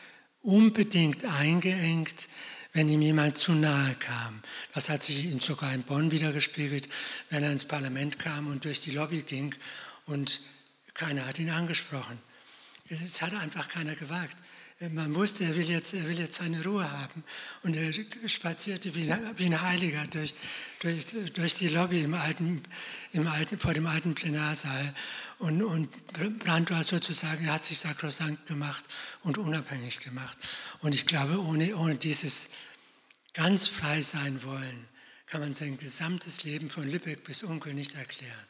unbedingt 0.41 1.25
eingeengt, 1.25 2.29
wenn 2.73 2.89
ihm 2.89 3.01
jemand 3.01 3.37
zu 3.37 3.53
nahe 3.53 3.95
kam. 3.95 4.41
Das 4.73 4.89
hat 4.89 5.03
sich 5.03 5.25
ihm 5.25 5.39
sogar 5.39 5.73
in 5.73 5.83
Bonn 5.83 6.11
wiedergespiegelt, 6.11 6.87
wenn 7.29 7.43
er 7.43 7.51
ins 7.51 7.65
Parlament 7.65 8.19
kam 8.19 8.47
und 8.47 8.65
durch 8.65 8.81
die 8.81 8.91
Lobby 8.91 9.21
ging 9.21 9.55
und 10.05 10.41
keiner 10.93 11.25
hat 11.25 11.39
ihn 11.39 11.49
angesprochen. 11.49 12.19
Es 12.89 13.21
hat 13.21 13.33
einfach 13.35 13.69
keiner 13.69 13.95
gewagt. 13.95 14.35
Man 14.91 15.13
wusste, 15.13 15.43
er 15.43 15.55
will 15.55 15.69
jetzt, 15.69 15.93
er 15.93 16.07
will 16.07 16.17
jetzt 16.17 16.37
seine 16.37 16.63
Ruhe 16.63 16.89
haben. 16.89 17.23
Und 17.63 17.75
er 17.75 17.91
spazierte 18.29 18.95
wie, 18.95 19.13
wie 19.35 19.45
ein 19.45 19.61
Heiliger 19.61 20.07
durch, 20.07 20.33
durch, 20.79 21.05
durch 21.33 21.55
die 21.55 21.67
Lobby 21.67 22.01
im 22.01 22.13
alten, 22.13 22.63
im 23.11 23.27
alten, 23.27 23.59
vor 23.59 23.73
dem 23.73 23.87
alten 23.87 24.15
Plenarsaal. 24.15 24.93
Und, 25.37 25.61
und 25.61 25.89
Brandt 26.39 26.71
war 26.71 26.83
sozusagen, 26.83 27.45
er 27.45 27.53
hat 27.53 27.65
sich 27.65 27.77
sakrosankt 27.77 28.47
gemacht 28.47 28.85
und 29.21 29.37
unabhängig 29.37 29.99
gemacht. 29.99 30.37
Und 30.79 30.95
ich 30.95 31.05
glaube, 31.05 31.39
ohne, 31.41 31.75
ohne 31.75 31.95
dieses 31.95 32.51
ganz 33.33 33.67
frei 33.67 34.01
sein 34.01 34.43
wollen, 34.43 34.87
kann 35.27 35.41
man 35.41 35.53
sein 35.53 35.77
gesamtes 35.77 36.43
Leben 36.43 36.69
von 36.69 36.89
Lübeck 36.89 37.23
bis 37.25 37.43
Unkel 37.43 37.73
nicht 37.73 37.95
erklären. 37.95 38.48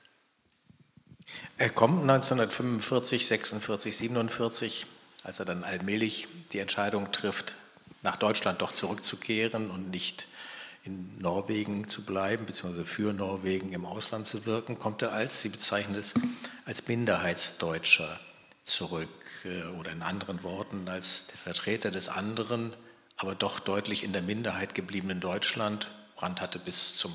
Er 1.60 1.70
kommt 1.70 2.02
1945, 2.02 3.28
46, 3.28 3.96
47 3.98 4.88
als 5.24 5.40
er 5.40 5.46
dann 5.46 5.64
allmählich 5.64 6.28
die 6.54 6.60
Entscheidung 6.60 7.12
trifft, 7.12 7.56
nach 8.02 8.16
Deutschland 8.16 8.62
doch 8.62 8.72
zurückzukehren 8.72 9.70
und 9.70 9.92
nicht 9.92 10.28
in 10.86 11.20
Norwegen 11.20 11.90
zu 11.90 12.04
bleiben, 12.04 12.46
beziehungsweise 12.46 12.86
für 12.86 13.12
Norwegen 13.12 13.74
im 13.74 13.86
Ausland 13.86 14.26
zu 14.26 14.46
wirken, 14.46 14.80
kommt 14.80 15.02
er 15.02 15.12
als, 15.12 15.42
Sie 15.42 15.50
bezeichnen 15.50 15.96
es, 15.96 16.14
als 16.66 16.88
Minderheitsdeutscher 16.88 18.20
zurück 18.64 19.10
äh, 19.44 19.78
oder 19.78 19.92
in 19.92 20.02
anderen 20.02 20.44
Worten 20.44 20.88
als 20.88 21.28
der 21.28 21.38
Vertreter 21.38 21.92
des 21.92 22.08
anderen, 22.08 22.74
aber 23.18 23.36
doch 23.36 23.60
deutlich 23.60 24.06
in 24.06 24.14
der 24.14 24.22
Minderheit 24.22 24.76
gebliebenen 24.76 25.20
Deutschland. 25.20 25.90
Brandt 26.16 26.40
hatte 26.40 26.60
bis 26.60 26.96
zum 26.96 27.12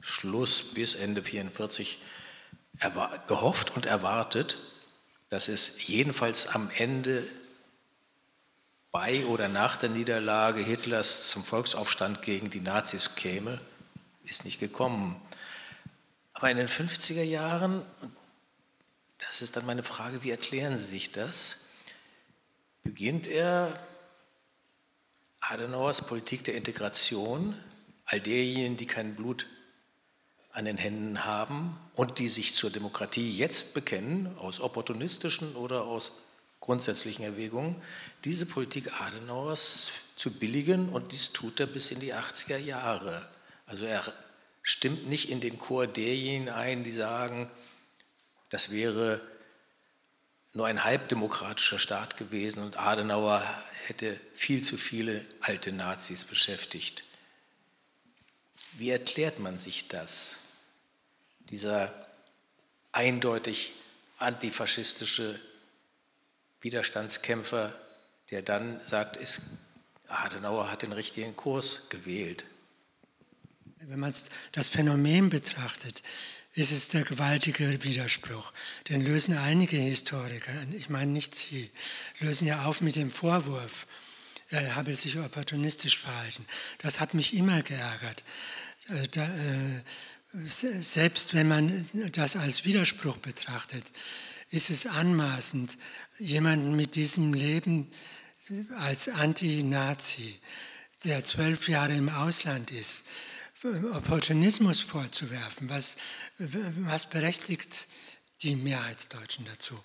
Schluss, 0.00 0.72
bis 0.72 0.94
Ende 0.94 1.20
1944, 1.20 1.98
gehofft 3.26 3.76
und 3.76 3.86
erwartet, 3.86 4.58
dass 5.28 5.48
es 5.48 5.86
jedenfalls 5.86 6.48
am 6.48 6.70
Ende 6.76 7.26
bei 8.90 9.24
oder 9.26 9.48
nach 9.48 9.76
der 9.76 9.88
Niederlage 9.88 10.60
Hitlers 10.60 11.30
zum 11.30 11.42
Volksaufstand 11.42 12.22
gegen 12.22 12.50
die 12.50 12.60
Nazis 12.60 13.14
käme, 13.14 13.60
ist 14.24 14.44
nicht 14.44 14.60
gekommen. 14.60 15.20
Aber 16.34 16.50
in 16.50 16.58
den 16.58 16.68
50er 16.68 17.22
Jahren, 17.22 17.82
das 19.18 19.42
ist 19.42 19.56
dann 19.56 19.64
meine 19.64 19.82
Frage, 19.82 20.22
wie 20.22 20.30
erklären 20.30 20.76
Sie 20.76 20.84
sich 20.84 21.12
das, 21.12 21.68
beginnt 22.82 23.26
er 23.28 23.78
Adenauers 25.40 26.06
Politik 26.06 26.44
der 26.44 26.54
Integration, 26.54 27.56
all 28.04 28.20
derjenigen, 28.20 28.76
die 28.76 28.86
kein 28.86 29.14
Blut 29.14 29.46
an 30.52 30.64
den 30.66 30.76
Händen 30.76 31.24
haben 31.24 31.78
und 31.94 32.18
die 32.18 32.28
sich 32.28 32.54
zur 32.54 32.70
Demokratie 32.70 33.30
jetzt 33.30 33.74
bekennen, 33.74 34.36
aus 34.38 34.60
opportunistischen 34.60 35.56
oder 35.56 35.84
aus 35.84 36.12
grundsätzlichen 36.60 37.24
Erwägungen, 37.24 37.76
diese 38.24 38.46
Politik 38.46 39.00
Adenauers 39.00 40.04
zu 40.16 40.30
billigen 40.30 40.88
und 40.90 41.12
dies 41.12 41.32
tut 41.32 41.58
er 41.58 41.66
bis 41.66 41.90
in 41.90 42.00
die 42.00 42.14
80er 42.14 42.58
Jahre. 42.58 43.28
Also 43.66 43.84
er 43.84 44.04
stimmt 44.62 45.08
nicht 45.08 45.30
in 45.30 45.40
den 45.40 45.58
Chor 45.58 45.86
derjenigen 45.86 46.50
ein, 46.50 46.84
die 46.84 46.92
sagen, 46.92 47.50
das 48.50 48.70
wäre 48.70 49.20
nur 50.52 50.66
ein 50.66 50.84
halbdemokratischer 50.84 51.78
Staat 51.78 52.16
gewesen 52.16 52.62
und 52.62 52.78
Adenauer 52.78 53.42
hätte 53.86 54.20
viel 54.34 54.62
zu 54.62 54.76
viele 54.76 55.24
alte 55.40 55.72
Nazis 55.72 56.24
beschäftigt. 56.24 57.04
Wie 58.74 58.90
erklärt 58.90 59.38
man 59.38 59.58
sich 59.58 59.88
das? 59.88 60.41
Dieser 61.52 61.94
eindeutig 62.92 63.74
antifaschistische 64.18 65.38
Widerstandskämpfer, 66.62 67.74
der 68.30 68.42
dann 68.42 68.82
sagt, 68.84 69.18
ist, 69.18 69.58
Adenauer 70.08 70.70
hat 70.70 70.82
den 70.82 70.92
richtigen 70.92 71.36
Kurs 71.36 71.90
gewählt. 71.90 72.44
Wenn 73.76 74.00
man 74.00 74.14
das 74.52 74.68
Phänomen 74.68 75.28
betrachtet, 75.28 76.02
ist 76.54 76.72
es 76.72 76.88
der 76.88 77.04
gewaltige 77.04 77.82
Widerspruch. 77.84 78.52
Den 78.88 79.02
lösen 79.02 79.36
einige 79.36 79.76
Historiker, 79.76 80.52
ich 80.72 80.88
meine 80.88 81.12
nicht 81.12 81.34
Sie, 81.34 81.70
lösen 82.20 82.46
ja 82.46 82.64
auf 82.64 82.80
mit 82.80 82.96
dem 82.96 83.10
Vorwurf, 83.10 83.86
er 84.48 84.74
habe 84.76 84.94
sich 84.94 85.18
opportunistisch 85.18 85.98
verhalten. 85.98 86.46
Das 86.78 87.00
hat 87.00 87.12
mich 87.14 87.34
immer 87.34 87.62
geärgert. 87.62 88.22
Äh, 88.88 89.08
da, 89.08 89.24
äh, 89.24 89.82
selbst 90.32 91.34
wenn 91.34 91.48
man 91.48 91.88
das 92.12 92.36
als 92.36 92.64
Widerspruch 92.64 93.18
betrachtet, 93.18 93.84
ist 94.50 94.70
es 94.70 94.86
anmaßend, 94.86 95.76
jemanden 96.18 96.74
mit 96.74 96.94
diesem 96.94 97.34
Leben 97.34 97.90
als 98.78 99.08
Anti-Nazi, 99.08 100.38
der 101.04 101.24
zwölf 101.24 101.68
Jahre 101.68 101.94
im 101.94 102.08
Ausland 102.08 102.70
ist, 102.70 103.06
Opportunismus 103.92 104.80
vorzuwerfen. 104.80 105.68
Was, 105.68 105.96
was 106.38 107.08
berechtigt 107.08 107.88
die 108.42 108.56
Mehrheitsdeutschen 108.56 109.44
dazu? 109.46 109.78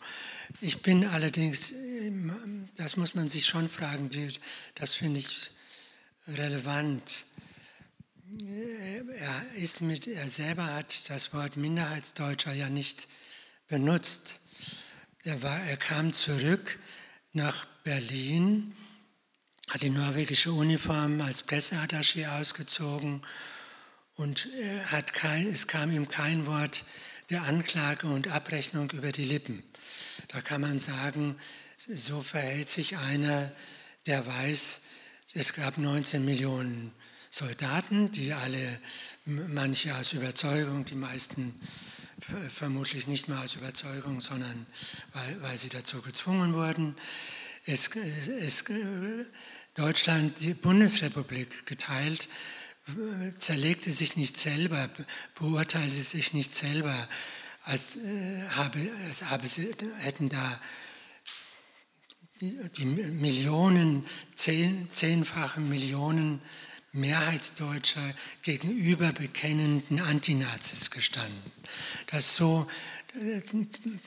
Ich 0.61 0.81
bin 0.81 1.05
allerdings, 1.05 1.73
das 2.75 2.97
muss 2.97 3.13
man 3.13 3.29
sich 3.29 3.45
schon 3.45 3.69
fragen, 3.69 4.09
das 4.75 4.93
finde 4.93 5.19
ich 5.19 5.51
relevant. 6.27 7.25
Er, 8.29 9.53
ist 9.55 9.79
mit, 9.79 10.05
er 10.05 10.27
selber 10.27 10.65
hat 10.65 11.09
das 11.09 11.33
Wort 11.33 11.55
Minderheitsdeutscher 11.55 12.51
ja 12.51 12.69
nicht 12.69 13.07
benutzt. 13.69 14.41
Er, 15.23 15.41
war, 15.43 15.61
er 15.61 15.77
kam 15.77 16.11
zurück 16.11 16.77
nach 17.31 17.65
Berlin, 17.85 18.75
hat 19.69 19.81
die 19.81 19.91
norwegische 19.91 20.51
Uniform 20.51 21.21
als 21.21 21.47
Presseattaché 21.47 22.27
ausgezogen 22.37 23.21
und 24.15 24.49
hat 24.87 25.13
kein, 25.13 25.47
es 25.47 25.67
kam 25.67 25.89
ihm 25.91 26.09
kein 26.09 26.45
Wort 26.47 26.83
der 27.29 27.43
Anklage 27.43 28.07
und 28.07 28.27
Abrechnung 28.27 28.91
über 28.91 29.13
die 29.13 29.25
Lippen. 29.25 29.63
Da 30.27 30.41
kann 30.41 30.59
man 30.59 30.79
sagen, 30.79 31.37
so 31.77 32.21
verhält 32.21 32.67
sich 32.67 32.97
einer, 32.97 33.53
der 34.05 34.25
weiß, 34.25 34.81
es 35.33 35.53
gab 35.53 35.77
19 35.77 36.25
Millionen 36.25 36.91
Soldaten, 37.29 38.11
die 38.11 38.33
alle, 38.33 38.79
manche 39.25 39.95
aus 39.95 40.13
Überzeugung, 40.13 40.85
die 40.85 40.95
meisten 40.95 41.59
vermutlich 42.49 43.07
nicht 43.07 43.27
mehr 43.27 43.39
aus 43.39 43.55
Überzeugung, 43.55 44.21
sondern 44.21 44.65
weil, 45.13 45.41
weil 45.43 45.57
sie 45.57 45.69
dazu 45.69 46.01
gezwungen 46.01 46.53
wurden. 46.53 46.95
Es, 47.65 47.95
es, 47.95 48.65
Deutschland, 49.75 50.39
die 50.39 50.53
Bundesrepublik 50.53 51.65
geteilt, 51.65 52.27
zerlegte 53.37 53.91
sich 53.91 54.15
nicht 54.15 54.37
selber, 54.37 54.89
beurteilte 55.35 56.01
sich 56.01 56.33
nicht 56.33 56.53
selber, 56.53 57.07
als, 57.63 57.97
äh, 57.97 58.47
habe, 58.51 58.79
als 59.05 59.25
habe 59.25 59.47
sie, 59.47 59.75
hätten 59.97 60.29
da 60.29 60.61
die, 62.39 62.57
die 62.77 62.85
Millionen, 62.85 64.05
zehn, 64.35 64.89
zehnfache 64.89 65.59
Millionen 65.59 66.41
Mehrheitsdeutscher 66.93 68.13
gegenüber 68.41 69.11
bekennenden 69.11 69.99
Antinazis 69.99 70.91
gestanden. 70.91 71.51
Das 72.07 72.35
so, 72.35 72.67
äh, 73.13 73.41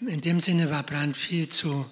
in 0.06 0.20
dem 0.20 0.40
Sinne 0.40 0.70
war 0.70 0.82
Brandt 0.82 1.16
viel 1.16 1.48
zu 1.48 1.90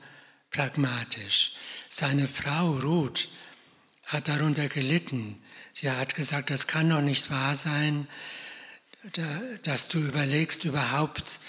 pragmatisch. 0.51 1.57
Seine 1.89 2.29
Frau 2.29 2.73
Ruth 2.73 3.29
hat 4.07 4.29
darunter 4.29 4.69
gelitten. 4.69 5.41
Sie 5.75 5.91
hat 5.91 6.15
gesagt, 6.15 6.51
das 6.51 6.67
kann 6.67 6.91
doch 6.91 7.03
nicht 7.03 7.31
wahr 7.31 7.55
sein, 7.55 8.09
dass 9.63 9.89
du 9.89 9.99
überlegst, 9.99 10.65
überhaupt 10.65 11.41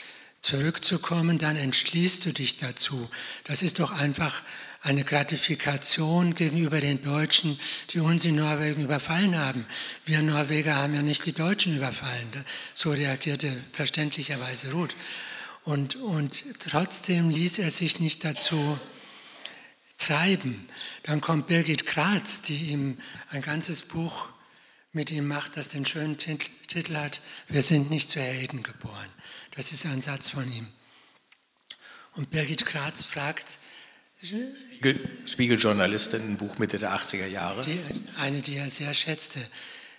zurückzukommen, 0.41 1.37
dann 1.37 1.55
entschließt 1.55 2.25
du 2.25 2.33
dich 2.33 2.57
dazu. 2.57 3.09
Das 3.45 3.61
ist 3.61 3.79
doch 3.79 3.91
einfach 3.91 4.43
eine 4.81 5.03
Gratifikation 5.03 6.35
gegenüber 6.35 6.79
den 6.79 7.01
Deutschen, 7.03 7.59
die 7.89 7.99
uns 7.99 8.23
in 8.25 8.35
Norwegen 8.35 8.83
überfallen 8.83 9.37
haben. 9.37 9.65
Wir 10.05 10.21
Norweger 10.21 10.75
haben 10.75 10.95
ja 10.95 11.01
nicht 11.01 11.25
die 11.25 11.33
Deutschen 11.33 11.75
überfallen. 11.75 12.29
So 12.73 12.91
reagierte 12.91 13.51
verständlicherweise 13.73 14.71
Ruth. 14.71 14.95
Und, 15.63 15.97
und 15.97 16.43
trotzdem 16.61 17.29
ließ 17.29 17.59
er 17.59 17.71
sich 17.71 17.99
nicht 17.99 18.23
dazu 18.23 18.79
treiben. 19.97 20.67
Dann 21.03 21.19
kommt 21.19 21.47
Birgit 21.47 21.85
Kratz, 21.85 22.41
die 22.41 22.71
ihm 22.71 22.97
ein 23.29 23.41
ganzes 23.41 23.83
Buch 23.83 24.29
mit 24.93 25.11
ihm 25.11 25.27
macht, 25.27 25.57
das 25.57 25.69
den 25.69 25.85
schönen 25.85 26.17
Titel 26.17 26.95
hat, 26.95 27.21
Wir 27.47 27.61
sind 27.61 27.91
nicht 27.91 28.09
zu 28.09 28.19
Helden 28.19 28.63
geboren. 28.63 29.09
Das 29.51 29.71
ist 29.71 29.85
ein 29.85 30.01
Satz 30.01 30.29
von 30.29 30.51
ihm. 30.51 30.67
Und 32.13 32.31
Birgit 32.31 32.65
Kratz 32.65 33.03
fragt, 33.03 33.59
Spiegeljournalistin, 35.25 36.21
ein 36.21 36.37
Buch 36.37 36.57
Mitte 36.57 36.79
der 36.79 36.93
80er 36.93 37.27
Jahre. 37.27 37.61
Die, 37.61 37.79
eine, 38.19 38.41
die 38.41 38.55
er 38.55 38.69
sehr 38.69 38.93
schätzte, 38.93 39.39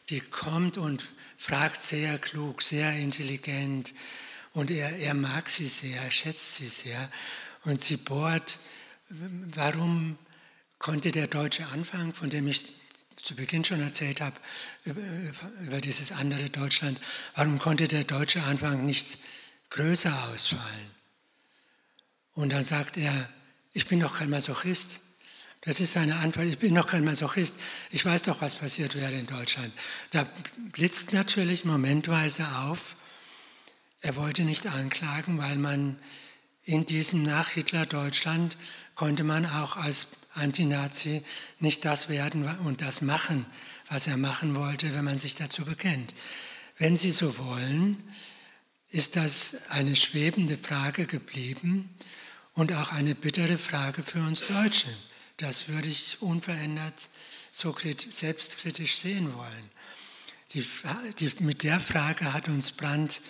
die 0.08 0.20
kommt 0.20 0.78
und 0.78 1.04
fragt 1.36 1.80
sehr 1.80 2.18
klug, 2.18 2.62
sehr 2.62 2.92
intelligent 2.96 3.94
und 4.52 4.70
er, 4.70 4.96
er 4.96 5.14
mag 5.14 5.48
sie 5.48 5.66
sehr, 5.66 6.10
schätzt 6.10 6.54
sie 6.56 6.68
sehr 6.68 7.10
und 7.64 7.80
sie 7.80 7.96
bohrt, 7.96 8.58
warum 9.08 10.18
konnte 10.78 11.12
der 11.12 11.26
deutsche 11.26 11.66
Anfang, 11.68 12.12
von 12.12 12.30
dem 12.30 12.48
ich 12.48 12.64
zu 13.22 13.36
Beginn 13.36 13.64
schon 13.64 13.80
erzählt 13.80 14.20
habe, 14.20 14.36
über, 14.84 15.00
über 15.62 15.80
dieses 15.80 16.12
andere 16.12 16.48
Deutschland, 16.48 16.98
warum 17.34 17.58
konnte 17.58 17.86
der 17.86 18.04
deutsche 18.04 18.42
Anfang 18.44 18.86
nicht 18.86 19.18
größer 19.68 20.28
ausfallen? 20.30 20.90
Und 22.32 22.52
dann 22.52 22.64
sagt 22.64 22.96
er, 22.96 23.28
ich 23.72 23.86
bin 23.86 24.00
doch 24.00 24.18
kein 24.18 24.30
Masochist. 24.30 25.00
Das 25.62 25.80
ist 25.80 25.92
seine 25.92 26.16
Antwort. 26.16 26.46
Ich 26.46 26.58
bin 26.58 26.74
doch 26.74 26.86
kein 26.86 27.04
Masochist. 27.04 27.60
Ich 27.90 28.04
weiß 28.04 28.22
doch, 28.24 28.40
was 28.40 28.54
passiert 28.54 28.94
wäre 28.94 29.12
in 29.12 29.26
Deutschland. 29.26 29.72
Da 30.10 30.26
blitzt 30.72 31.12
natürlich 31.12 31.64
momentweise 31.64 32.46
auf. 32.58 32.96
Er 34.00 34.16
wollte 34.16 34.42
nicht 34.42 34.66
anklagen, 34.66 35.38
weil 35.38 35.56
man 35.56 35.98
in 36.64 36.86
diesem 36.86 37.22
Nach-Hitler-Deutschland 37.22 38.56
konnte 38.94 39.24
man 39.24 39.44
auch 39.44 39.76
als 39.76 40.28
Antinazi 40.34 41.22
nicht 41.58 41.84
das 41.84 42.08
werden 42.08 42.44
und 42.60 42.80
das 42.80 43.02
machen, 43.02 43.44
was 43.88 44.06
er 44.06 44.16
machen 44.16 44.54
wollte, 44.54 44.94
wenn 44.94 45.04
man 45.04 45.18
sich 45.18 45.34
dazu 45.34 45.64
bekennt. 45.64 46.14
Wenn 46.78 46.96
Sie 46.96 47.10
so 47.10 47.36
wollen, 47.36 48.02
ist 48.88 49.16
das 49.16 49.70
eine 49.70 49.96
schwebende 49.96 50.56
Frage 50.56 51.06
geblieben 51.06 51.90
und 52.54 52.72
auch 52.72 52.92
eine 52.92 53.14
bittere 53.14 53.58
Frage 53.58 54.02
für 54.02 54.20
uns 54.20 54.40
Deutsche. 54.46 54.88
Das 55.36 55.68
würde 55.68 55.88
ich 55.88 56.20
unverändert 56.20 57.08
so 57.52 57.74
selbstkritisch 57.74 58.96
sehen 58.96 59.34
wollen. 59.34 59.70
Die, 60.52 60.64
die, 61.18 61.44
mit 61.44 61.62
der 61.62 61.80
Frage 61.80 62.32
hat 62.32 62.48
uns 62.48 62.72
Brandt 62.72 63.22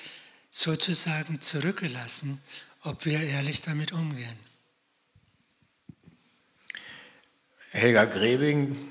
sozusagen 0.50 1.40
zurückgelassen, 1.40 2.40
ob 2.82 3.04
wir 3.04 3.20
ehrlich 3.20 3.60
damit 3.60 3.92
umgehen. 3.92 4.38
Helga 7.70 8.06
Grebing, 8.06 8.88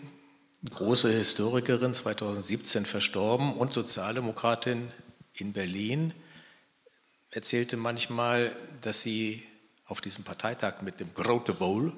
große 0.69 1.11
Historikerin, 1.11 1.93
2017 1.93 2.85
verstorben 2.85 3.53
und 3.53 3.73
Sozialdemokratin 3.73 4.91
in 5.33 5.51
Berlin, 5.51 6.13
erzählte 7.31 7.77
manchmal, 7.77 8.55
dass 8.81 9.01
sie 9.01 9.43
auf 9.89 10.01
diesem 10.01 10.23
Parteitag 10.23 10.81
mit 10.81 10.99
dem 10.99 11.13
Grote 11.13 11.53
Bowl 11.53 11.93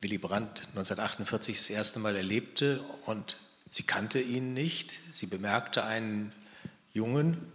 Willy 0.00 0.18
Brandt 0.18 0.60
1948 0.70 1.56
das 1.56 1.70
erste 1.70 1.98
Mal 2.00 2.16
erlebte 2.16 2.82
und 3.06 3.36
sie 3.66 3.84
kannte 3.84 4.20
ihn 4.20 4.52
nicht. 4.52 4.90
Sie 5.14 5.26
bemerkte 5.26 5.84
einen 5.84 6.32
Jungen, 6.92 7.52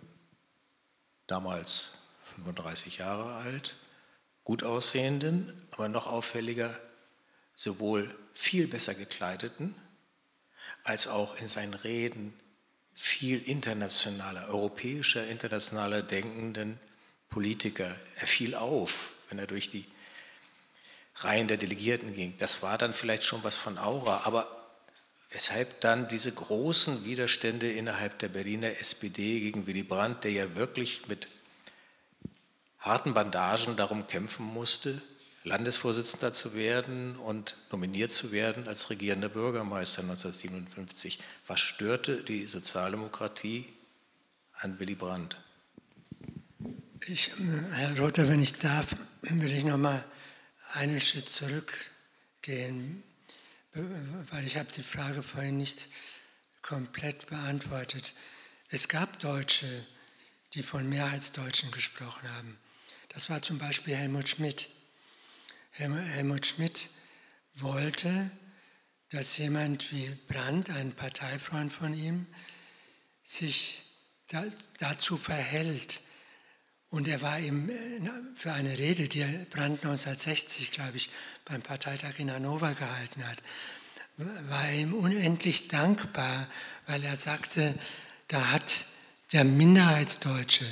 damals 1.27 1.91
35 2.23 2.97
Jahre 2.97 3.35
alt, 3.35 3.75
gut 4.43 4.63
aussehenden, 4.63 5.53
aber 5.71 5.89
noch 5.89 6.07
auffälliger, 6.07 6.75
sowohl 7.55 8.09
viel 8.33 8.67
besser 8.67 8.95
gekleideten, 8.95 9.75
als 10.83 11.07
auch 11.07 11.35
in 11.37 11.49
seinen 11.49 11.73
Reden 11.73 12.33
viel 12.95 13.41
internationaler, 13.41 14.47
europäischer, 14.47 15.27
internationaler 15.27 16.01
denkenden 16.01 16.79
Politiker. 17.29 17.95
Er 18.15 18.27
fiel 18.27 18.55
auf, 18.55 19.11
wenn 19.29 19.39
er 19.39 19.47
durch 19.47 19.69
die 19.69 19.85
Reihen 21.15 21.47
der 21.47 21.57
Delegierten 21.57 22.13
ging. 22.13 22.35
Das 22.37 22.63
war 22.63 22.77
dann 22.77 22.93
vielleicht 22.93 23.23
schon 23.23 23.43
was 23.43 23.55
von 23.55 23.77
Aura, 23.77 24.21
aber 24.25 24.47
weshalb 25.31 25.81
dann 25.81 26.07
diese 26.07 26.33
großen 26.33 27.05
Widerstände 27.05 27.71
innerhalb 27.71 28.17
der 28.19 28.29
Berliner 28.29 28.77
SPD 28.79 29.39
gegen 29.41 29.67
Willy 29.67 29.83
Brandt, 29.83 30.23
der 30.23 30.31
ja 30.31 30.55
wirklich 30.55 31.07
mit 31.07 31.27
harten 32.79 33.13
Bandagen 33.13 33.75
darum 33.75 34.07
kämpfen 34.07 34.45
musste, 34.45 35.01
Landesvorsitzender 35.43 36.33
zu 36.33 36.53
werden 36.53 37.15
und 37.15 37.55
nominiert 37.71 38.11
zu 38.11 38.31
werden 38.31 38.67
als 38.67 38.89
regierender 38.89 39.29
Bürgermeister 39.29 40.01
1957. 40.01 41.19
Was 41.47 41.59
störte 41.59 42.23
die 42.23 42.45
Sozialdemokratie 42.45 43.65
an 44.53 44.79
Willy 44.79 44.95
Brandt? 44.95 45.37
Ich, 47.07 47.31
Herr 47.71 47.97
Rother, 47.97 48.27
wenn 48.27 48.41
ich 48.41 48.55
darf, 48.55 48.95
will 49.21 49.51
ich 49.51 49.63
noch 49.63 49.77
mal 49.77 50.03
einen 50.73 50.99
Schritt 50.99 51.29
zurückgehen, 51.29 53.03
weil 53.73 54.45
ich 54.45 54.57
habe 54.57 54.69
die 54.71 54.83
Frage 54.83 55.23
vorhin 55.23 55.57
nicht 55.57 55.87
komplett 56.61 57.27
beantwortet. 57.27 58.13
Es 58.69 58.89
gab 58.89 59.19
Deutsche, 59.19 59.65
die 60.53 60.63
von 60.63 60.89
Mehrheitsdeutschen 60.89 61.71
gesprochen 61.71 62.29
haben. 62.33 62.57
Das 63.09 63.29
war 63.29 63.41
zum 63.41 63.59
Beispiel 63.59 63.95
Helmut 63.95 64.27
Schmidt. 64.27 64.69
Helmut 65.71 66.45
Schmidt 66.45 66.89
wollte, 67.55 68.29
dass 69.09 69.37
jemand 69.37 69.91
wie 69.91 70.09
Brandt, 70.27 70.69
ein 70.69 70.91
Parteifreund 70.91 71.71
von 71.71 71.93
ihm, 71.93 72.27
sich 73.23 73.85
dazu 74.79 75.17
verhält. 75.17 76.01
Und 76.89 77.07
er 77.07 77.21
war 77.21 77.39
ihm 77.39 77.69
äh, 77.69 78.01
für 78.35 78.51
eine 78.53 78.77
Rede, 78.77 79.07
die 79.07 79.23
Brandt 79.49 79.83
1960, 79.83 80.71
glaube 80.71 80.97
ich, 80.97 81.09
beim 81.45 81.61
Parteitag 81.61 82.19
in 82.19 82.31
Hannover 82.31 82.73
gehalten 82.73 83.25
hat, 83.27 83.41
war 84.17 84.67
er 84.67 84.75
ihm 84.75 84.93
unendlich 84.93 85.67
dankbar, 85.67 86.47
weil 86.87 87.03
er 87.03 87.15
sagte, 87.15 87.73
da 88.27 88.51
hat 88.51 88.85
der 89.31 89.45
Minderheitsdeutsche, 89.45 90.65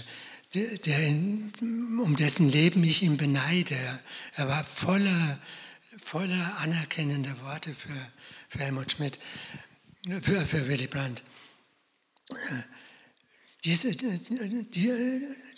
der, 0.53 1.09
um 1.09 2.15
dessen 2.17 2.49
Leben 2.49 2.83
ich 2.83 3.03
ihn 3.03 3.17
beneide, 3.17 3.77
er 4.35 4.47
war 4.47 4.63
voller, 4.63 5.39
voller 6.03 6.57
anerkennender 6.57 7.39
Worte 7.41 7.73
für, 7.73 8.11
für 8.49 8.59
Helmut 8.59 8.91
Schmidt, 8.91 9.19
für, 10.21 10.41
für 10.45 10.67
Willy 10.67 10.87
Brandt. 10.87 11.23
Diese, 13.63 13.95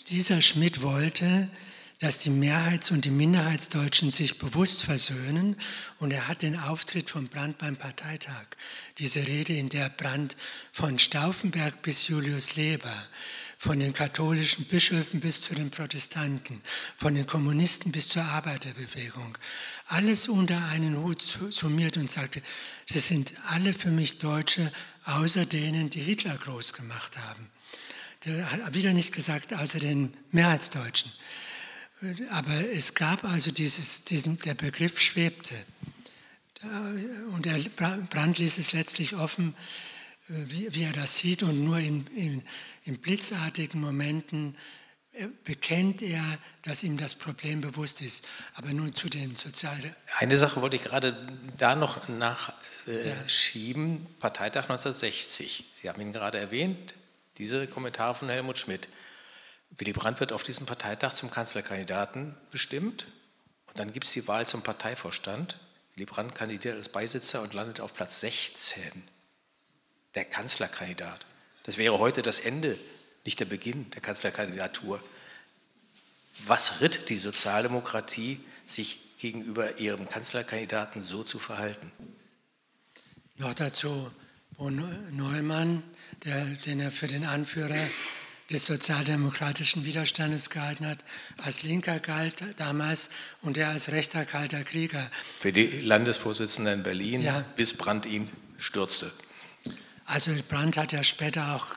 dieser 0.09 0.41
Schmidt 0.41 0.81
wollte, 0.81 1.49
dass 1.99 2.19
die 2.19 2.29
Mehrheits- 2.29 2.91
und 2.91 3.03
die 3.03 3.11
Minderheitsdeutschen 3.11 4.09
sich 4.09 4.37
bewusst 4.37 4.83
versöhnen 4.83 5.57
und 5.99 6.11
er 6.11 6.29
hat 6.29 6.41
den 6.43 6.57
Auftritt 6.57 7.09
von 7.09 7.27
Brandt 7.27 7.57
beim 7.57 7.75
Parteitag, 7.75 8.45
diese 8.99 9.27
Rede, 9.27 9.53
in 9.53 9.67
der 9.67 9.89
Brandt 9.89 10.37
von 10.71 10.97
Stauffenberg 10.97 11.81
bis 11.81 12.07
Julius 12.07 12.55
Leber, 12.55 12.95
von 13.57 13.77
den 13.77 13.93
katholischen 13.93 14.63
Bischöfen 14.65 15.19
bis 15.19 15.41
zu 15.41 15.53
den 15.53 15.69
Protestanten, 15.69 16.61
von 16.95 17.13
den 17.13 17.27
Kommunisten 17.27 17.91
bis 17.91 18.07
zur 18.07 18.23
Arbeiterbewegung, 18.23 19.37
alles 19.87 20.29
unter 20.29 20.69
einen 20.69 20.95
Hut 20.97 21.21
summiert 21.21 21.97
und 21.97 22.09
sagte, 22.09 22.41
sie 22.87 22.99
sind 22.99 23.33
alle 23.47 23.73
für 23.73 23.91
mich 23.91 24.19
Deutsche, 24.19 24.71
außer 25.03 25.45
denen, 25.45 25.89
die 25.89 25.99
Hitler 25.99 26.37
groß 26.37 26.71
gemacht 26.71 27.17
haben. 27.17 27.49
Der 28.25 28.51
hat 28.51 28.73
wieder 28.73 28.93
nicht 28.93 29.13
gesagt, 29.13 29.53
außer 29.53 29.79
den 29.79 30.13
Mehrheitsdeutschen. 30.31 31.11
Aber 32.31 32.53
es 32.71 32.95
gab 32.95 33.23
also 33.23 33.51
dieses, 33.51 34.05
diesen, 34.05 34.39
der 34.39 34.53
Begriff 34.53 34.99
schwebte. 34.99 35.55
Und 37.31 37.45
der 37.45 37.57
Brand 38.09 38.37
ließ 38.37 38.57
es 38.57 38.73
letztlich 38.73 39.15
offen, 39.15 39.55
wie, 40.27 40.73
wie 40.73 40.83
er 40.83 40.93
das 40.93 41.17
sieht. 41.17 41.43
Und 41.43 41.63
nur 41.63 41.79
in, 41.79 42.07
in, 42.07 42.43
in 42.83 42.97
blitzartigen 42.97 43.79
Momenten 43.79 44.57
äh, 45.13 45.27
bekennt 45.43 46.01
er, 46.01 46.23
dass 46.63 46.83
ihm 46.83 46.97
das 46.97 47.15
Problem 47.15 47.61
bewusst 47.61 48.01
ist. 48.01 48.27
Aber 48.55 48.73
nun 48.73 48.93
zu 48.93 49.09
den 49.09 49.35
sozialen. 49.35 49.95
Eine 50.17 50.37
Sache 50.37 50.61
wollte 50.61 50.75
ich 50.75 50.83
gerade 50.83 51.27
da 51.57 51.75
noch 51.75 52.07
nachschieben. 52.07 53.95
Äh, 53.95 53.99
ja. 53.99 54.05
Parteitag 54.19 54.63
1960. 54.63 55.71
Sie 55.73 55.89
haben 55.89 56.01
ihn 56.01 56.11
gerade 56.11 56.37
erwähnt, 56.37 56.93
diese 57.39 57.65
Kommentare 57.67 58.13
von 58.13 58.29
Helmut 58.29 58.59
Schmidt. 58.59 58.89
Willy 59.71 59.93
Brandt 59.93 60.19
wird 60.19 60.33
auf 60.33 60.43
diesem 60.43 60.65
Parteitag 60.65 61.13
zum 61.13 61.31
Kanzlerkandidaten 61.31 62.35
bestimmt 62.51 63.07
und 63.67 63.79
dann 63.79 63.93
gibt 63.93 64.05
es 64.05 64.13
die 64.13 64.27
Wahl 64.27 64.47
zum 64.47 64.61
Parteivorstand. 64.61 65.57
Willy 65.95 66.05
Brandt 66.05 66.35
kandidiert 66.35 66.75
als 66.75 66.89
Beisitzer 66.89 67.41
und 67.41 67.53
landet 67.53 67.79
auf 67.79 67.93
Platz 67.93 68.19
16. 68.19 68.81
Der 70.15 70.25
Kanzlerkandidat. 70.25 71.25
Das 71.63 71.77
wäre 71.77 71.99
heute 71.99 72.21
das 72.21 72.41
Ende, 72.41 72.77
nicht 73.25 73.39
der 73.39 73.45
Beginn 73.45 73.89
der 73.91 74.01
Kanzlerkandidatur. 74.01 75.01
Was 76.45 76.81
ritt 76.81 77.09
die 77.09 77.17
Sozialdemokratie, 77.17 78.39
sich 78.65 79.17
gegenüber 79.17 79.77
ihrem 79.77 80.09
Kanzlerkandidaten 80.09 81.03
so 81.03 81.23
zu 81.23 81.39
verhalten? 81.39 81.91
Noch 83.37 83.53
dazu, 83.53 84.11
wo 84.59 84.69
Neumann, 84.69 85.81
der, 86.25 86.45
den 86.65 86.81
er 86.81 86.91
für 86.91 87.07
den 87.07 87.23
Anführer 87.23 87.79
des 88.49 88.65
sozialdemokratischen 88.65 89.85
Widerstandes 89.85 90.49
gehalten 90.49 90.85
hat, 90.85 90.99
als 91.37 91.63
Linker 91.63 91.99
galt 91.99 92.43
damals 92.57 93.11
und 93.41 93.57
er 93.57 93.69
als 93.69 93.91
rechter 93.91 94.25
kalter 94.25 94.63
Krieger. 94.63 95.09
Für 95.39 95.53
die 95.53 95.81
Landesvorsitzende 95.81 96.73
in 96.73 96.83
Berlin, 96.83 97.21
ja. 97.21 97.45
bis 97.55 97.77
Brandt 97.77 98.05
ihn 98.05 98.27
stürzte. 98.57 99.09
Also 100.05 100.31
Brandt 100.49 100.75
hat 100.75 100.91
ja 100.91 101.03
später 101.03 101.55
auch 101.55 101.67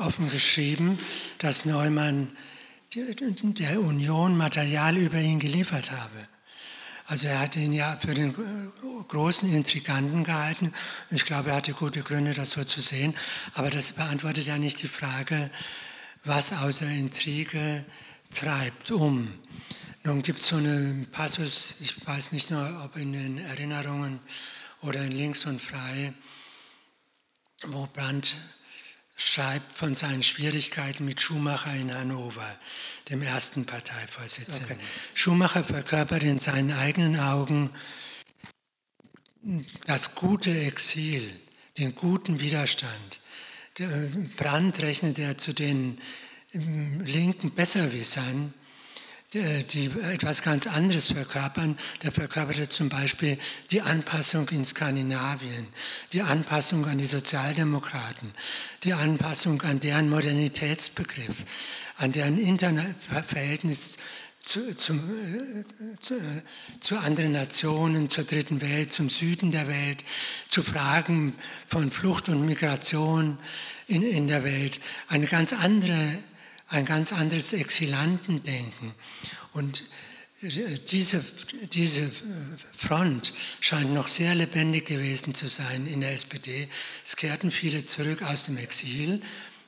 offen 0.00 0.30
geschrieben, 0.30 0.98
dass 1.38 1.66
Neumann 1.66 2.34
der 2.94 3.80
Union 3.80 4.36
Material 4.36 4.96
über 4.96 5.18
ihn 5.18 5.38
geliefert 5.38 5.90
habe. 5.90 6.28
Also 7.10 7.26
er 7.26 7.40
hat 7.40 7.56
ihn 7.56 7.72
ja 7.72 7.96
für 7.96 8.14
den 8.14 8.32
großen 9.08 9.52
Intriganten 9.52 10.22
gehalten. 10.22 10.72
Ich 11.10 11.24
glaube, 11.24 11.50
er 11.50 11.56
hatte 11.56 11.72
gute 11.72 12.04
Gründe, 12.04 12.34
das 12.34 12.52
so 12.52 12.62
zu 12.62 12.80
sehen. 12.80 13.16
Aber 13.54 13.68
das 13.68 13.90
beantwortet 13.90 14.46
ja 14.46 14.58
nicht 14.58 14.80
die 14.80 14.86
Frage, 14.86 15.50
was 16.22 16.52
außer 16.52 16.86
Intrige 16.86 17.84
treibt 18.32 18.92
um. 18.92 19.28
Nun 20.04 20.22
gibt 20.22 20.38
es 20.38 20.50
so 20.50 20.56
einen 20.58 21.08
Passus, 21.10 21.80
ich 21.80 22.06
weiß 22.06 22.30
nicht 22.30 22.52
nur, 22.52 22.80
ob 22.84 22.96
in 22.96 23.12
den 23.12 23.38
Erinnerungen 23.38 24.20
oder 24.82 25.02
in 25.02 25.10
Links 25.10 25.46
und 25.46 25.60
Frei, 25.60 26.12
wo 27.66 27.88
Brandt 27.88 28.36
schreibt 29.20 29.76
von 29.76 29.94
seinen 29.94 30.22
Schwierigkeiten 30.22 31.04
mit 31.04 31.20
Schumacher 31.20 31.74
in 31.74 31.94
Hannover, 31.94 32.58
dem 33.10 33.22
ersten 33.22 33.66
Parteivorsitzenden. 33.66 34.76
Okay. 34.76 34.86
Schumacher 35.14 35.62
verkörpert 35.62 36.22
in 36.22 36.38
seinen 36.38 36.72
eigenen 36.72 37.20
Augen 37.20 37.70
das 39.86 40.14
gute 40.14 40.50
Exil, 40.50 41.28
den 41.78 41.94
guten 41.94 42.40
Widerstand. 42.40 43.20
Brandt 44.36 44.80
rechnet 44.80 45.18
er 45.18 45.38
zu 45.38 45.52
den 45.52 45.98
ähm, 46.52 47.00
linken 47.02 47.54
Besserwissern, 47.54 48.52
die 49.32 49.90
etwas 50.12 50.42
ganz 50.42 50.66
anderes 50.66 51.06
verkörpern. 51.06 51.78
Der 52.02 52.10
verkörperte 52.10 52.68
zum 52.68 52.88
Beispiel 52.88 53.38
die 53.70 53.80
Anpassung 53.80 54.48
in 54.48 54.64
Skandinavien, 54.64 55.68
die 56.12 56.22
Anpassung 56.22 56.84
an 56.86 56.98
die 56.98 57.04
Sozialdemokraten, 57.04 58.32
die 58.82 58.92
Anpassung 58.92 59.62
an 59.62 59.80
deren 59.80 60.10
Modernitätsbegriff, 60.10 61.44
an 61.96 62.12
deren 62.12 62.38
Verhältnis 63.24 63.98
zu, 64.42 64.74
zum, 64.76 65.00
zu, 66.00 66.14
zu, 66.80 66.98
anderen 66.98 67.32
Nationen, 67.32 68.08
zur 68.10 68.24
dritten 68.24 68.60
Welt, 68.62 68.92
zum 68.92 69.10
Süden 69.10 69.52
der 69.52 69.68
Welt, 69.68 70.02
zu 70.48 70.62
Fragen 70.62 71.34
von 71.68 71.92
Flucht 71.92 72.28
und 72.30 72.46
Migration 72.46 73.38
in, 73.86 74.02
in 74.02 74.28
der 74.28 74.42
Welt. 74.42 74.80
Eine 75.08 75.26
ganz 75.26 75.52
andere 75.52 76.18
ein 76.70 76.84
ganz 76.84 77.12
anderes 77.12 77.52
Exilantendenken. 77.52 78.92
Und 79.52 79.84
diese, 80.42 81.22
diese 81.72 82.10
Front 82.74 83.34
scheint 83.60 83.92
noch 83.92 84.08
sehr 84.08 84.34
lebendig 84.34 84.86
gewesen 84.86 85.34
zu 85.34 85.48
sein 85.48 85.86
in 85.86 86.00
der 86.00 86.14
SPD. 86.14 86.68
Es 87.04 87.16
kehrten 87.16 87.50
viele 87.50 87.84
zurück 87.84 88.22
aus 88.22 88.46
dem 88.46 88.56
Exil, 88.56 89.20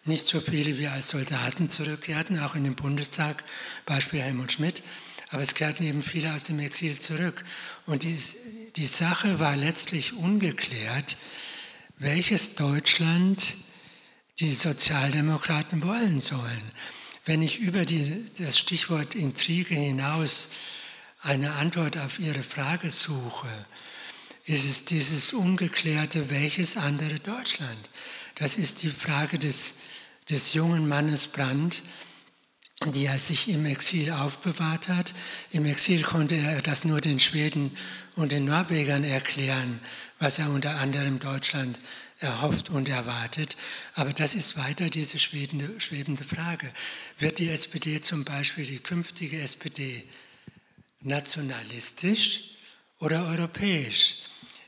nicht 0.05 0.27
so 0.27 0.41
viele 0.41 0.79
wie 0.79 0.87
als 0.87 1.09
Soldaten 1.09 1.69
zurückkehrten, 1.69 2.39
auch 2.39 2.55
in 2.55 2.65
den 2.65 2.75
Bundestag, 2.75 3.45
Beispiel 3.85 4.21
Helmut 4.21 4.53
Schmidt, 4.53 4.83
aber 5.29 5.43
es 5.43 5.55
kehrten 5.55 5.85
eben 5.85 6.03
viele 6.03 6.33
aus 6.35 6.45
dem 6.45 6.59
Exil 6.61 6.99
zurück. 6.99 7.45
Und 7.87 8.05
die, 8.05 8.19
die 8.77 8.87
Sache 8.87 9.41
war 9.41 9.57
letztlich 9.57 10.15
ungeklärt, 10.15 11.17
welches 11.99 12.55
Deutschland 12.55 13.55
die 14.41 14.53
Sozialdemokraten 14.53 15.83
wollen 15.83 16.21
sollen. 16.21 16.73
Wenn 17.25 17.43
ich 17.43 17.61
über 17.61 17.85
die, 17.85 18.25
das 18.39 18.59
Stichwort 18.59 19.15
Intrige 19.15 19.75
hinaus 19.75 20.51
eine 21.21 21.53
Antwort 21.53 21.97
auf 21.99 22.19
Ihre 22.19 22.43
Frage 22.43 22.91
suche, 22.91 23.49
ist 24.45 24.65
es 24.65 24.85
dieses 24.87 25.33
ungeklärte, 25.33 26.31
welches 26.31 26.77
andere 26.77 27.21
Deutschland? 27.21 27.91
Das 28.35 28.57
ist 28.57 28.83
die 28.83 28.91
Frage 28.91 29.39
des, 29.39 29.79
des 30.29 30.55
jungen 30.55 30.89
Mannes 30.89 31.29
Brandt, 31.29 31.83
die 32.87 33.07
er 33.07 33.19
sich 33.19 33.49
im 33.49 33.67
Exil 33.67 34.11
aufbewahrt 34.11 34.89
hat. 34.89 35.15
Im 35.53 35.65
Exil 35.65 36.03
konnte 36.03 36.35
er 36.35 36.61
das 36.61 36.85
nur 36.85 37.01
den 37.01 37.21
Schweden 37.21 37.77
und 38.17 38.33
den 38.33 38.47
Norwegern 38.47 39.05
erklären, 39.05 39.81
was 40.19 40.41
er 40.41 40.51
unter 40.51 40.81
anderem 40.81 41.21
Deutschland 41.21 41.79
erhofft 42.23 42.71
und 42.71 42.89
erwartet. 42.89 43.57
Aber 43.95 44.13
das 44.13 44.35
ist 44.35 44.57
weiter 44.57 44.89
diese 44.91 45.19
schwebende, 45.19 45.81
schwebende 45.81 46.25
Frage. 46.25 46.71
Wird 47.19 47.39
die 47.39 47.49
SPD 47.49 48.01
zum 48.01 48.25
Beispiel, 48.25 48.65
die 48.65 48.79
künftige 48.79 49.41
SPD, 49.41 50.05
nationalistisch 51.01 52.57
oder 52.99 53.27
europäisch? 53.27 54.23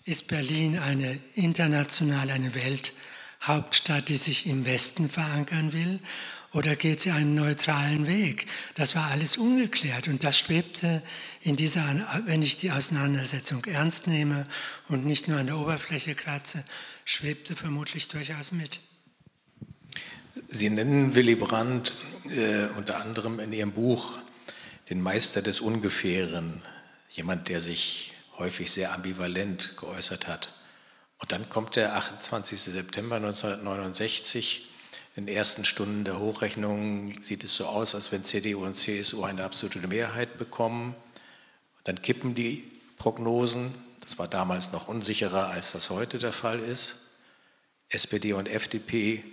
Ist 0.04 0.28
Berlin 0.28 0.78
eine 0.78 1.18
internationale, 1.34 2.34
eine 2.34 2.54
Welthauptstadt, 2.54 4.08
die 4.08 4.16
sich 4.16 4.46
im 4.46 4.66
Westen 4.66 5.08
verankern 5.08 5.72
will? 5.72 6.00
Oder 6.52 6.76
geht 6.76 7.00
sie 7.00 7.10
einen 7.10 7.34
neutralen 7.34 8.06
Weg? 8.06 8.46
Das 8.76 8.94
war 8.94 9.10
alles 9.10 9.38
ungeklärt 9.38 10.06
und 10.06 10.22
das 10.22 10.38
schwebte 10.38 11.02
in 11.42 11.56
dieser, 11.56 11.82
wenn 12.26 12.42
ich 12.42 12.58
die 12.58 12.70
Auseinandersetzung 12.70 13.64
ernst 13.64 14.06
nehme 14.06 14.46
und 14.88 15.04
nicht 15.04 15.26
nur 15.26 15.38
an 15.38 15.46
der 15.46 15.58
Oberfläche 15.58 16.14
kratze, 16.14 16.62
schwebte 17.04 17.54
vermutlich 17.54 18.08
durchaus 18.08 18.52
mit. 18.52 18.80
Sie 20.48 20.70
nennen 20.70 21.14
Willy 21.14 21.36
Brandt 21.36 21.92
äh, 22.30 22.66
unter 22.76 23.00
anderem 23.00 23.38
in 23.40 23.52
Ihrem 23.52 23.72
Buch 23.72 24.14
den 24.90 25.00
Meister 25.00 25.42
des 25.42 25.60
Ungefähren, 25.60 26.62
jemand, 27.10 27.48
der 27.48 27.60
sich 27.60 28.12
häufig 28.38 28.70
sehr 28.70 28.92
ambivalent 28.92 29.76
geäußert 29.76 30.26
hat. 30.26 30.52
Und 31.20 31.32
dann 31.32 31.48
kommt 31.48 31.76
der 31.76 31.96
28. 31.96 32.60
September 32.60 33.16
1969. 33.16 34.70
In 35.16 35.26
den 35.26 35.36
ersten 35.36 35.64
Stunden 35.64 36.04
der 36.04 36.18
Hochrechnung 36.18 37.22
sieht 37.22 37.44
es 37.44 37.54
so 37.54 37.66
aus, 37.66 37.94
als 37.94 38.10
wenn 38.10 38.24
CDU 38.24 38.64
und 38.64 38.76
CSU 38.76 39.22
eine 39.22 39.44
absolute 39.44 39.86
Mehrheit 39.86 40.38
bekommen. 40.38 40.94
Dann 41.84 42.02
kippen 42.02 42.34
die 42.34 42.64
Prognosen. 42.98 43.74
Das 44.04 44.18
war 44.18 44.28
damals 44.28 44.72
noch 44.72 44.86
unsicherer, 44.86 45.48
als 45.48 45.72
das 45.72 45.88
heute 45.88 46.18
der 46.18 46.32
Fall 46.32 46.60
ist. 46.60 47.12
SPD 47.88 48.34
und 48.34 48.48
FDP 48.48 49.24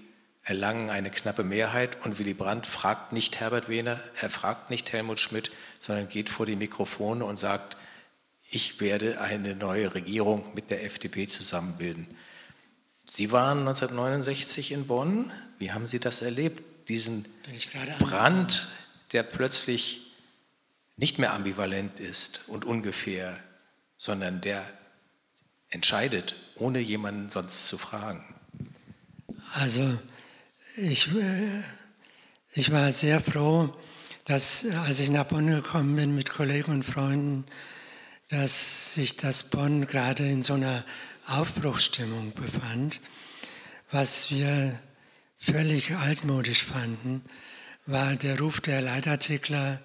erlangen 0.44 0.90
eine 0.90 1.12
knappe 1.12 1.44
Mehrheit 1.44 2.06
und 2.06 2.20
Willy 2.20 2.34
Brandt 2.34 2.68
fragt 2.68 3.12
nicht 3.12 3.42
Herbert 3.42 3.68
Wehner, 3.68 4.00
er 4.22 4.30
fragt 4.30 4.70
nicht 4.70 4.94
Helmut 4.94 5.20
Schmidt, 5.20 5.52
sondern 5.82 6.08
geht 6.08 6.30
vor 6.30 6.46
die 6.46 6.56
Mikrofone 6.56 7.26
und 7.26 7.38
sagt, 7.38 7.76
ich 8.50 8.80
werde 8.80 9.20
eine 9.20 9.56
neue 9.56 9.94
Regierung 9.94 10.46
mit 10.56 10.72
der 10.72 10.86
FDP 10.86 11.28
zusammenbilden. 11.28 12.08
Sie 13.06 13.34
waren 13.34 13.60
1969 13.60 14.72
in 14.72 14.88
Bonn. 14.88 15.32
Wie 15.60 15.74
haben 15.74 15.86
Sie 15.86 16.00
das 16.00 16.22
erlebt? 16.22 16.64
Diesen 16.88 17.26
Brand, 18.00 18.70
der 19.12 19.24
plötzlich 19.24 20.14
nicht 20.96 21.20
mehr 21.20 21.34
ambivalent 21.34 22.00
ist 22.00 22.48
und 22.48 22.64
ungefähr, 22.64 23.38
sondern 24.02 24.42
der 24.42 24.66
entscheidet, 25.70 26.36
ohne 26.56 26.80
jemanden 26.80 27.30
sonst 27.30 27.68
zu 27.68 27.78
fragen. 27.78 28.24
Also 29.54 29.96
ich, 30.78 31.14
äh, 31.16 31.62
ich 32.54 32.72
war 32.72 32.92
sehr 32.92 33.22
froh, 33.22 33.72
dass 34.26 34.66
als 34.72 35.00
ich 35.02 35.12
nach 35.12 35.26
Bonn 35.26 35.46
gekommen 35.46 35.96
bin 35.96 36.16
mit 36.16 36.32
Kollegen 36.32 36.72
und 36.72 36.84
Freunden, 36.84 37.46
dass 38.30 38.96
sich 38.96 39.18
das 39.18 39.52
Bonn 39.52 39.86
gerade 39.86 40.28
in 40.28 40.42
so 40.42 40.56
einer 40.56 40.84
Aufbruchsstimmung 41.28 42.34
befand. 42.34 43.02
Was 43.92 44.32
wir 44.32 44.80
völlig 45.38 45.96
altmodisch 45.96 46.64
fanden, 46.64 47.24
war 47.86 48.16
der 48.16 48.40
Ruf 48.40 48.62
der 48.62 48.82
Leitartikler 48.82 49.80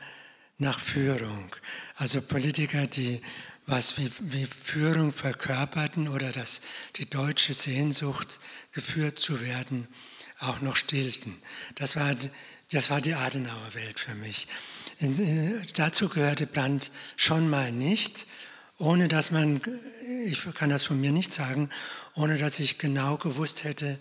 nach 0.57 0.81
Führung. 0.81 1.55
Also 1.97 2.23
Politiker, 2.23 2.87
die 2.87 3.21
was 3.67 3.99
wie, 3.99 4.11
wie 4.21 4.47
Führung 4.47 5.13
verkörperten 5.13 6.09
oder 6.09 6.33
dass 6.33 6.63
die 6.97 7.11
deutsche 7.11 7.53
Sehnsucht 7.53 8.39
geführt 8.73 9.19
zu 9.19 9.41
werden 9.41 9.89
auch 10.39 10.61
noch 10.61 10.77
stillten. 10.77 11.37
Das 11.75 11.97
war, 11.97 12.15
das 12.71 12.91
war 12.91 13.01
die 13.01 13.15
Adenauer 13.15 13.75
Welt 13.75 13.99
für 13.99 14.15
mich. 14.15 14.49
In, 14.99 15.17
in, 15.17 15.67
dazu 15.75 16.09
gehörte 16.09 16.47
Brandt 16.47 16.91
schon 17.17 17.49
mal 17.49 17.73
nicht, 17.73 18.27
ohne 18.79 19.09
dass 19.09 19.31
man, 19.31 19.61
ich 20.27 20.43
kann 20.55 20.71
das 20.71 20.83
von 20.83 21.01
mir 21.01 21.13
nicht 21.13 21.33
sagen, 21.33 21.71
ohne 22.15 22.39
dass 22.39 22.59
ich 22.61 22.79
genau 22.79 23.17
gewusst 23.17 23.65
hätte, 23.65 23.99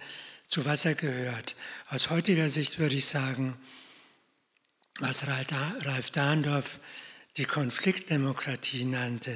zu 0.49 0.65
was 0.65 0.85
er 0.85 0.95
gehört. 0.95 1.55
Aus 1.87 2.09
heutiger 2.09 2.49
Sicht 2.49 2.77
würde 2.77 2.95
ich 2.95 3.05
sagen, 3.05 3.57
was 4.99 5.25
Ralf 5.27 6.11
Dahndorf 6.11 6.79
die 7.37 7.45
Konfliktdemokratie 7.45 8.85
nannte, 8.85 9.35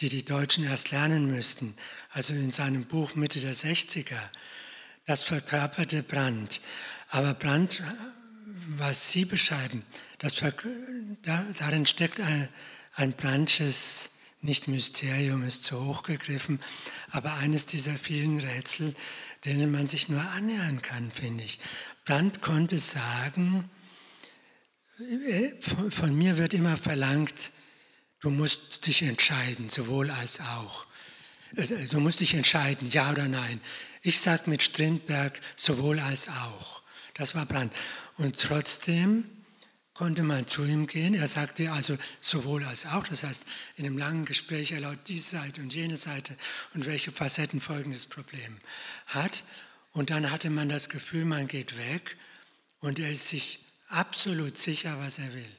die 0.00 0.08
die 0.08 0.24
Deutschen 0.24 0.64
erst 0.64 0.90
lernen 0.90 1.30
müssten, 1.30 1.74
also 2.10 2.34
in 2.34 2.50
seinem 2.50 2.84
Buch 2.84 3.14
Mitte 3.14 3.40
der 3.40 3.54
60er, 3.54 4.20
das 5.06 5.22
verkörperte 5.22 6.02
Brandt. 6.02 6.60
Aber 7.08 7.32
Brandt, 7.34 7.82
was 8.76 9.10
Sie 9.10 9.24
beschreiben, 9.24 9.82
das, 10.18 10.34
darin 11.56 11.86
steckt 11.86 12.20
ein, 12.20 12.48
ein 12.94 13.12
Brandtsches, 13.12 14.10
nicht 14.40 14.68
Mysterium 14.68 15.42
ist 15.42 15.64
zu 15.64 15.84
hoch 15.84 16.02
gegriffen, 16.02 16.60
aber 17.10 17.34
eines 17.34 17.66
dieser 17.66 17.94
vielen 17.94 18.40
Rätsel, 18.40 18.94
denen 19.44 19.70
man 19.70 19.86
sich 19.86 20.08
nur 20.08 20.20
annähern 20.20 20.82
kann, 20.82 21.10
finde 21.10 21.44
ich. 21.44 21.60
Brandt 22.04 22.42
konnte 22.42 22.78
sagen, 22.78 23.70
von, 25.90 26.16
mir 26.16 26.36
wird 26.36 26.54
immer 26.54 26.76
verlangt, 26.76 27.52
du 28.20 28.30
musst 28.30 28.86
dich 28.86 29.02
entscheiden, 29.02 29.70
sowohl 29.70 30.10
als 30.10 30.40
auch. 30.40 30.86
Äh, 31.56 31.86
du 31.88 32.00
musst 32.00 32.20
dich 32.20 32.34
entscheiden, 32.34 32.90
ja 32.90 33.10
oder 33.10 33.28
nein. 33.28 33.60
Ich 34.02 34.20
sage 34.20 34.50
mit 34.50 34.62
Strindberg 34.62 35.40
sowohl 35.56 36.00
als 36.00 36.28
auch. 36.28 36.82
Das 37.14 37.34
war 37.34 37.46
Brand. 37.46 37.72
Und 38.16 38.38
trotzdem 38.38 39.24
konnte 39.94 40.22
man 40.22 40.46
zu 40.46 40.64
ihm 40.64 40.86
gehen. 40.86 41.14
Er 41.14 41.26
sagte 41.26 41.72
also 41.72 41.98
sowohl 42.20 42.64
als 42.64 42.86
auch. 42.86 43.06
Das 43.06 43.24
heißt, 43.24 43.46
in 43.76 43.86
einem 43.86 43.98
langen 43.98 44.24
Gespräch 44.24 44.72
erlaubt 44.72 45.08
diese 45.08 45.30
Seite 45.30 45.60
und 45.60 45.74
jene 45.74 45.96
Seite 45.96 46.36
und 46.74 46.86
welche 46.86 47.10
Facetten 47.10 47.60
folgendes 47.60 48.06
Problem 48.06 48.58
hat. 49.06 49.42
Und 49.92 50.10
dann 50.10 50.30
hatte 50.30 50.50
man 50.50 50.68
das 50.68 50.88
Gefühl, 50.88 51.24
man 51.24 51.48
geht 51.48 51.76
weg 51.76 52.16
und 52.78 53.00
er 53.00 53.10
ist 53.10 53.28
sich 53.28 53.67
absolut 53.88 54.58
sicher, 54.58 54.98
was 55.00 55.18
er 55.18 55.32
will. 55.34 55.56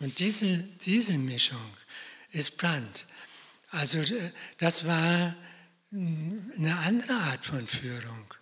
Und 0.00 0.18
diese, 0.18 0.58
diese 0.82 1.18
Mischung 1.18 1.58
ist 2.30 2.56
Brand. 2.58 3.06
Also 3.70 3.98
äh, 3.98 4.32
das 4.58 4.86
war 4.86 5.34
eine 5.90 6.78
andere 6.84 7.14
Art 7.14 7.44
von 7.44 7.66
Führung. 7.66 8.34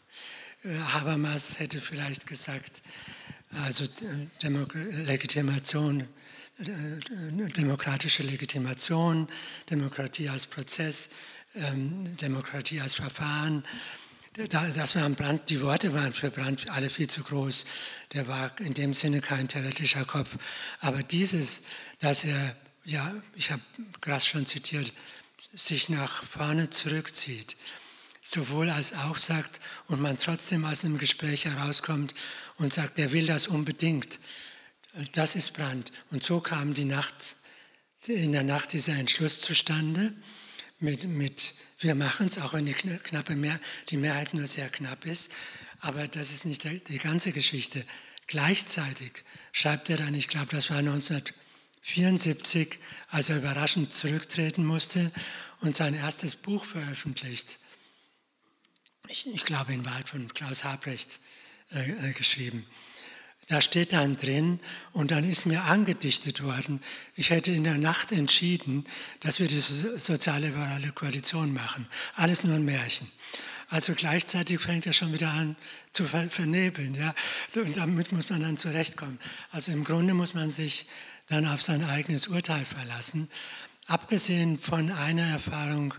Äh, 0.62 0.76
Habermas 0.92 1.58
hätte 1.58 1.80
vielleicht 1.80 2.26
gesagt, 2.26 2.82
also 3.64 3.84
äh, 3.84 4.26
Demok 4.42 4.74
Legitimation, 4.74 6.08
demokratische 6.58 8.22
Legitimation, 8.22 9.28
Demokratie 9.68 10.28
als 10.28 10.46
Prozess, 10.46 11.10
ähm, 11.54 12.16
Demokratie 12.16 12.80
als 12.80 12.94
Verfahren. 12.94 13.64
Das 14.50 14.96
waren 14.96 15.14
Brand, 15.14 15.48
die 15.48 15.60
Worte 15.62 15.94
waren 15.94 16.12
für 16.12 16.30
Brandt 16.30 16.68
alle 16.70 16.90
viel 16.90 17.08
zu 17.08 17.22
groß. 17.22 17.64
Der 18.12 18.28
war 18.28 18.58
in 18.60 18.74
dem 18.74 18.94
Sinne 18.94 19.20
kein 19.20 19.48
theoretischer 19.48 20.04
Kopf. 20.04 20.36
Aber 20.80 21.02
dieses, 21.02 21.64
dass 22.00 22.24
er, 22.24 22.56
ja, 22.84 23.14
ich 23.34 23.50
habe 23.50 23.62
Grass 24.00 24.26
schon 24.26 24.46
zitiert, 24.46 24.92
sich 25.52 25.88
nach 25.88 26.24
vorne 26.24 26.70
zurückzieht, 26.70 27.56
sowohl 28.22 28.70
als 28.70 28.94
auch 28.94 29.16
sagt 29.16 29.60
und 29.86 30.00
man 30.00 30.18
trotzdem 30.18 30.64
aus 30.64 30.84
einem 30.84 30.98
Gespräch 30.98 31.46
herauskommt 31.46 32.14
und 32.56 32.72
sagt, 32.72 32.98
er 32.98 33.12
will 33.12 33.26
das 33.26 33.48
unbedingt. 33.48 34.20
Das 35.12 35.36
ist 35.36 35.54
Brand. 35.54 35.92
Und 36.10 36.22
so 36.22 36.40
kam 36.40 36.74
die 36.74 36.84
Nacht, 36.84 37.36
in 38.06 38.32
der 38.32 38.44
Nacht 38.44 38.72
dieser 38.72 38.94
Entschluss 38.94 39.40
zustande 39.40 40.12
mit, 40.78 41.04
mit 41.04 41.54
wir 41.80 41.94
machen 41.94 42.26
es, 42.26 42.38
auch 42.38 42.54
wenn 42.54 42.66
die, 42.66 42.72
knappe 42.72 43.36
Mehr, 43.36 43.58
die 43.90 43.96
Mehrheit 43.96 44.34
nur 44.34 44.46
sehr 44.46 44.68
knapp 44.68 45.04
ist. 45.04 45.32
Aber 45.86 46.06
das 46.08 46.32
ist 46.32 46.44
nicht 46.44 46.64
die 46.64 46.98
ganze 46.98 47.30
Geschichte. 47.30 47.84
Gleichzeitig 48.26 49.22
schreibt 49.52 49.88
er 49.88 49.98
dann, 49.98 50.14
ich 50.14 50.26
glaube, 50.26 50.48
das 50.50 50.68
war 50.68 50.78
1974, 50.78 52.80
als 53.10 53.30
er 53.30 53.36
überraschend 53.36 53.94
zurücktreten 53.94 54.64
musste 54.64 55.12
und 55.60 55.76
sein 55.76 55.94
erstes 55.94 56.34
Buch 56.34 56.64
veröffentlicht. 56.64 57.60
Ich, 59.06 59.32
ich 59.32 59.44
glaube, 59.44 59.74
in 59.74 59.84
Wahrheit 59.84 60.08
von 60.08 60.26
Klaus 60.34 60.64
Habrecht 60.64 61.20
äh, 61.70 61.88
äh, 61.88 62.12
geschrieben. 62.14 62.66
Da 63.46 63.60
steht 63.60 63.92
dann 63.92 64.16
drin 64.16 64.58
und 64.90 65.12
dann 65.12 65.22
ist 65.22 65.46
mir 65.46 65.62
angedichtet 65.62 66.42
worden, 66.42 66.80
ich 67.14 67.30
hätte 67.30 67.52
in 67.52 67.62
der 67.62 67.78
Nacht 67.78 68.10
entschieden, 68.10 68.84
dass 69.20 69.38
wir 69.38 69.46
die 69.46 69.60
sozialliberale 69.60 70.90
Koalition 70.90 71.54
machen. 71.54 71.86
Alles 72.16 72.42
nur 72.42 72.56
ein 72.56 72.64
Märchen. 72.64 73.08
Also 73.68 73.94
gleichzeitig 73.94 74.60
fängt 74.60 74.86
er 74.86 74.92
schon 74.92 75.12
wieder 75.12 75.30
an 75.30 75.56
zu 75.92 76.04
vernebeln. 76.04 76.94
Ja? 76.94 77.14
Und 77.54 77.76
damit 77.76 78.12
muss 78.12 78.30
man 78.30 78.40
dann 78.40 78.56
zurechtkommen. 78.56 79.18
Also 79.50 79.72
im 79.72 79.84
Grunde 79.84 80.14
muss 80.14 80.34
man 80.34 80.50
sich 80.50 80.86
dann 81.28 81.46
auf 81.46 81.62
sein 81.62 81.84
eigenes 81.84 82.28
Urteil 82.28 82.64
verlassen. 82.64 83.28
Abgesehen 83.86 84.58
von 84.58 84.90
einer 84.90 85.26
Erfahrung, 85.26 85.94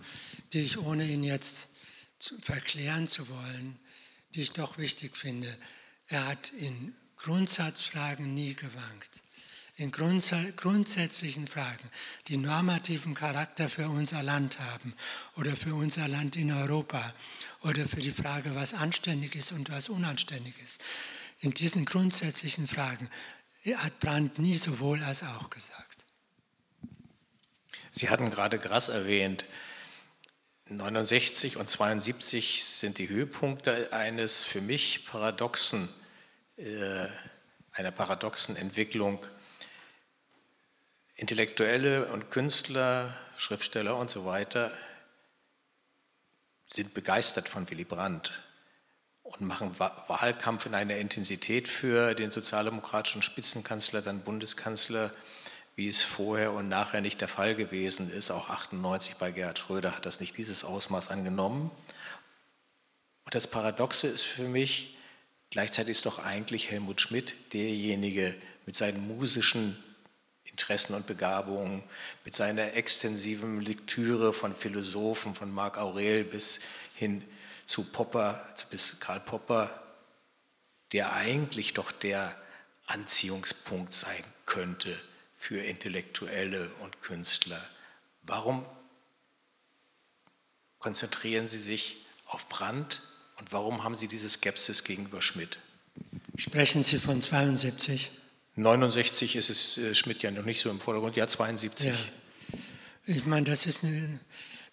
die 0.53 0.61
ich 0.61 0.77
ohne 0.77 1.05
ihn 1.05 1.23
jetzt 1.23 1.71
verklären 2.41 3.07
zu 3.07 3.27
wollen, 3.29 3.77
die 4.33 4.41
ich 4.41 4.53
doch 4.53 4.77
wichtig 4.77 5.17
finde. 5.17 5.53
Er 6.07 6.25
hat 6.25 6.49
in 6.51 6.93
Grundsatzfragen 7.17 8.33
nie 8.33 8.53
gewankt. 8.53 9.23
In 9.79 9.91
grundsätzlichen 9.91 11.45
Fragen, 11.45 11.89
die 12.27 12.37
normativen 12.37 13.13
Charakter 13.13 13.69
für 13.69 13.87
unser 13.87 14.23
Land 14.23 14.59
haben 14.59 14.95
oder 15.35 15.55
für 15.55 15.75
unser 15.75 16.07
Land 16.07 16.35
in 16.35 16.51
Europa 16.51 17.13
oder 17.61 17.87
für 17.87 17.99
die 17.99 18.11
Frage, 18.11 18.55
was 18.55 18.73
anständig 18.73 19.35
ist 19.35 19.51
und 19.51 19.69
was 19.69 19.89
unanständig 19.89 20.59
ist. 20.63 20.83
In 21.41 21.53
diesen 21.53 21.85
grundsätzlichen 21.85 22.67
Fragen 22.67 23.07
hat 23.75 23.99
Brandt 23.99 24.39
nie 24.39 24.55
sowohl 24.55 25.03
als 25.03 25.21
auch 25.21 25.51
gesagt. 25.51 26.05
Sie 27.91 28.09
hatten 28.09 28.31
gerade 28.31 28.57
Grass 28.57 28.89
erwähnt. 28.89 29.45
69 30.69 31.57
und 31.57 31.69
72 31.69 32.63
sind 32.63 32.97
die 32.97 33.09
Höhepunkte 33.09 33.93
eines 33.93 34.43
für 34.43 34.61
mich 34.61 35.05
paradoxen 35.05 35.87
äh, 36.57 37.05
einer 37.71 37.91
paradoxen 37.91 38.55
Entwicklung. 38.55 39.19
Intellektuelle 41.17 42.05
und 42.09 42.29
Künstler, 42.29 43.17
Schriftsteller 43.37 43.97
und 43.97 44.11
so 44.11 44.25
weiter 44.25 44.71
sind 46.69 46.93
begeistert 46.93 47.49
von 47.49 47.67
Willy 47.69 47.85
Brandt 47.85 48.43
und 49.23 49.41
machen 49.41 49.77
Wahlkampf 49.79 50.67
in 50.67 50.75
einer 50.75 50.97
Intensität 50.97 51.67
für 51.67 52.13
den 52.13 52.29
sozialdemokratischen 52.29 53.23
Spitzenkanzler, 53.23 54.03
dann 54.03 54.21
Bundeskanzler, 54.21 55.11
wie 55.75 55.87
es 55.87 56.03
vorher 56.03 56.53
und 56.53 56.69
nachher 56.69 57.01
nicht 57.01 57.19
der 57.19 57.27
Fall 57.27 57.55
gewesen 57.55 58.11
ist. 58.11 58.29
Auch 58.29 58.49
98 58.49 59.15
bei 59.15 59.31
Gerhard 59.31 59.57
Schröder 59.57 59.95
hat 59.95 60.05
das 60.05 60.19
nicht 60.19 60.37
dieses 60.37 60.63
Ausmaß 60.63 61.09
angenommen. 61.09 61.71
Und 63.25 63.33
das 63.33 63.47
Paradoxe 63.47 64.07
ist 64.07 64.23
für 64.23 64.47
mich, 64.47 64.97
gleichzeitig 65.49 65.91
ist 65.91 66.05
doch 66.05 66.23
eigentlich 66.23 66.69
Helmut 66.69 67.01
Schmidt 67.01 67.53
derjenige 67.53 68.35
mit 68.67 68.75
seinen 68.75 69.07
musischen 69.07 69.83
Interessen 70.57 70.95
und 70.95 71.05
Begabungen, 71.05 71.83
mit 72.25 72.35
seiner 72.35 72.73
extensiven 72.73 73.61
Lektüre 73.61 74.33
von 74.33 74.55
Philosophen, 74.55 75.35
von 75.35 75.51
Marc 75.53 75.77
Aurel 75.77 76.23
bis 76.23 76.61
hin 76.95 77.23
zu 77.67 77.83
Popper, 77.83 78.43
bis 78.71 78.99
Karl 78.99 79.19
Popper, 79.19 79.69
der 80.93 81.13
eigentlich 81.13 81.75
doch 81.75 81.91
der 81.91 82.35
Anziehungspunkt 82.87 83.93
sein 83.93 84.23
könnte 84.47 84.99
für 85.35 85.63
Intellektuelle 85.63 86.71
und 86.79 87.01
Künstler. 87.01 87.63
Warum 88.23 88.65
konzentrieren 90.79 91.47
Sie 91.47 91.59
sich 91.59 92.07
auf 92.25 92.49
Brandt 92.49 93.03
und 93.37 93.53
warum 93.53 93.83
haben 93.83 93.95
Sie 93.95 94.07
diese 94.07 94.29
Skepsis 94.29 94.83
gegenüber 94.83 95.21
Schmidt? 95.21 95.59
Sprechen 96.35 96.81
Sie 96.81 96.97
von 96.97 97.21
72? 97.21 98.16
69 98.57 99.35
ist 99.35 99.49
es 99.49 99.77
äh, 99.77 99.95
Schmidt 99.95 100.23
ja 100.23 100.31
noch 100.31 100.43
nicht 100.43 100.59
so 100.59 100.69
im 100.69 100.79
Vordergrund, 100.79 101.15
ja 101.15 101.27
72. 101.27 101.89
Ja. 101.89 101.95
Ich 103.05 103.25
meine, 103.25 103.45
das, 103.45 103.65
ist 103.67 103.83
eine, 103.83 104.19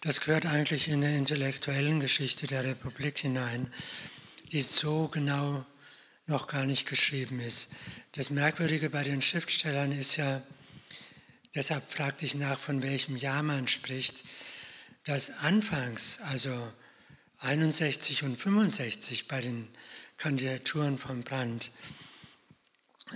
das 0.01 0.21
gehört 0.21 0.47
eigentlich 0.47 0.87
in 0.89 1.01
der 1.01 1.15
intellektuellen 1.15 1.99
Geschichte 1.99 2.47
der 2.47 2.63
Republik 2.63 3.19
hinein, 3.19 3.71
die 4.51 4.61
so 4.61 5.07
genau 5.07 5.65
noch 6.25 6.47
gar 6.47 6.65
nicht 6.65 6.87
geschrieben 6.87 7.39
ist. 7.39 7.73
Das 8.13 8.31
Merkwürdige 8.31 8.89
bei 8.89 9.03
den 9.03 9.21
Schriftstellern 9.21 9.91
ist 9.91 10.15
ja, 10.15 10.41
deshalb 11.53 11.91
fragte 11.91 12.25
ich 12.25 12.33
nach, 12.33 12.59
von 12.59 12.81
welchem 12.81 13.15
Jahr 13.15 13.43
man 13.43 13.67
spricht, 13.67 14.23
dass 15.03 15.37
anfangs, 15.39 16.21
also 16.31 16.51
61 17.41 18.23
und 18.23 18.41
65 18.41 19.27
bei 19.27 19.41
den 19.41 19.67
Kandidaturen 20.17 20.97
von 20.97 21.21
Brandt, 21.21 21.71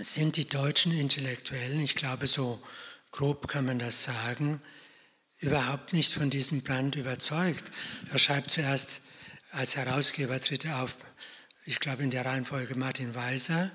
sind 0.02 0.36
die 0.36 0.48
deutschen 0.48 0.92
Intellektuellen, 0.92 1.80
ich 1.80 1.94
glaube 1.94 2.26
so 2.26 2.62
grob 3.10 3.48
kann 3.48 3.64
man 3.64 3.78
das 3.78 4.04
sagen, 4.04 4.60
überhaupt 5.40 5.92
nicht 5.92 6.12
von 6.12 6.30
diesem 6.30 6.62
Brand 6.62 6.96
überzeugt. 6.96 7.70
Er 8.10 8.18
schreibt 8.18 8.50
zuerst 8.50 9.02
als 9.52 9.76
Herausgeber 9.76 10.40
tritt 10.40 10.64
er 10.64 10.82
auf, 10.82 10.96
ich 11.64 11.80
glaube 11.80 12.02
in 12.02 12.10
der 12.10 12.24
Reihenfolge 12.24 12.76
Martin 12.76 13.14
Weiser, 13.14 13.70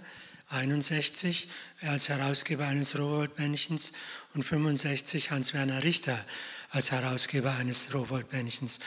61, 0.50 1.50
als 1.82 2.10
Herausgeber 2.10 2.66
eines 2.66 2.98
Rowold-Bändchens 2.98 3.94
und 4.34 4.44
65 4.44 5.32
Hans-Werner 5.32 5.84
Richter 5.84 6.24
als 6.70 6.92
Herausgeber 6.92 7.56
eines 7.56 7.94
Rowold-Bändchens. 7.94 8.80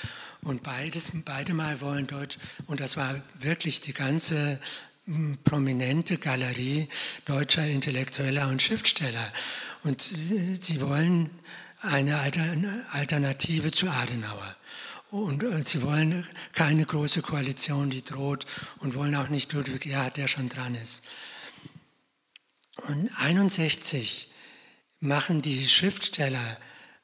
Und 0.43 0.63
beides, 0.63 1.11
beide 1.25 1.55
Mal 1.55 1.81
wollen 1.81 2.07
Deutsch, 2.07 2.39
und 2.67 2.81
das 2.81 2.97
war 2.97 3.21
wirklich 3.41 3.81
die 3.81 3.93
ganze 3.93 4.61
prominente 5.45 6.19
Galerie 6.19 6.89
deutscher 7.25 7.67
Intellektueller 7.67 8.49
und 8.49 8.61
Schriftsteller. 8.63 9.33
Und 9.85 10.03
sie 10.03 10.81
wollen 10.81 11.31
eine 11.81 12.19
Alternative 12.93 13.73
zu 13.73 13.89
Adenauer. 13.89 14.57
Und 15.11 15.43
sie 15.67 15.83
wollen 15.83 16.27
keine 16.53 16.85
große 16.85 17.23
Koalition, 17.23 17.89
die 17.89 18.05
droht, 18.05 18.45
und 18.81 18.95
wollen 18.95 19.15
auch 19.15 19.29
nicht 19.29 19.53
Ludwig 19.55 19.87
Erhard, 19.87 20.19
der 20.19 20.29
schon 20.29 20.51
dran 20.51 20.75
ist. 20.75 21.07
Und 22.87 23.11
61 23.17 24.31
machen 25.01 25.41
die 25.41 25.67
Schriftsteller 25.67 26.59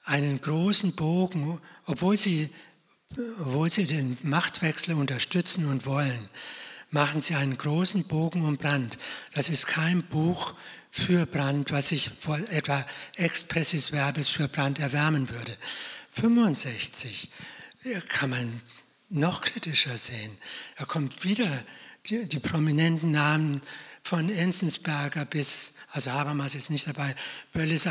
einen 0.05 0.41
großen 0.41 0.95
Bogen, 0.97 1.61
obwohl 1.87 2.19
sie, 2.19 2.51
obwohl 3.41 3.71
sie 3.71 3.87
den 3.87 4.19
Machtwechsel 4.23 4.95
unterstützen 4.95 5.67
und 5.67 5.87
wollen 5.87 6.29
machen 6.95 7.20
sie 7.20 7.34
einen 7.34 7.59
großen 7.59 8.05
Bogen 8.05 8.42
um 8.42 8.57
Brand. 8.57 8.97
Das 9.34 9.51
ist 9.51 9.66
kein 9.66 10.05
Buch 10.05 10.55
für 10.92 11.26
Brand, 11.26 11.72
was 11.72 11.90
ich 11.90 12.09
vor 12.09 12.38
etwa 12.51 12.86
expressis 13.16 13.88
verbis 13.88 14.28
für 14.28 14.47
Brand 14.47 14.78
erwärmen 14.78 15.28
würde. 15.28 15.57
65 16.12 17.30
kann 18.09 18.30
man 18.30 18.62
noch 19.11 19.40
kritischer 19.42 19.99
sehen. 19.99 20.30
Da 20.78 20.84
kommt 20.84 21.24
wieder 21.24 21.64
die, 22.07 22.28
die 22.28 22.38
prominenten 22.38 23.11
Namen 23.11 23.61
von 24.05 24.28
Enzensberger 24.28 25.24
bis, 25.24 25.74
also 25.90 26.12
Habermas 26.12 26.55
ist 26.55 26.70
nicht 26.70 26.86
dabei, 26.86 27.16
Bölles, 27.53 27.88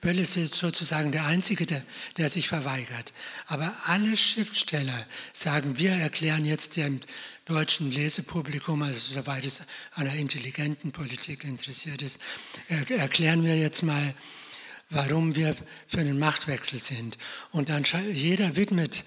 Bölles 0.00 0.36
ist 0.36 0.54
sozusagen 0.54 1.10
der 1.10 1.24
Einzige, 1.24 1.66
der, 1.66 1.82
der 2.18 2.28
sich 2.28 2.48
verweigert. 2.48 3.12
Aber 3.46 3.74
alle 3.86 4.16
Schriftsteller 4.16 5.06
sagen, 5.32 5.78
wir 5.78 5.92
erklären 5.92 6.44
jetzt 6.44 6.76
dem 6.76 7.00
deutschen 7.48 7.90
Lesepublikum, 7.90 8.82
also 8.82 9.14
soweit 9.14 9.44
es 9.44 9.62
an 9.94 10.06
einer 10.06 10.14
intelligenten 10.14 10.92
Politik 10.92 11.44
interessiert 11.44 12.02
ist, 12.02 12.20
erklären 12.68 13.42
wir 13.42 13.56
jetzt 13.56 13.82
mal, 13.82 14.14
warum 14.90 15.34
wir 15.34 15.56
für 15.86 16.00
einen 16.00 16.18
Machtwechsel 16.18 16.78
sind. 16.78 17.18
Und 17.50 17.70
dann 17.70 17.84
jeder 18.12 18.54
widmet 18.56 19.04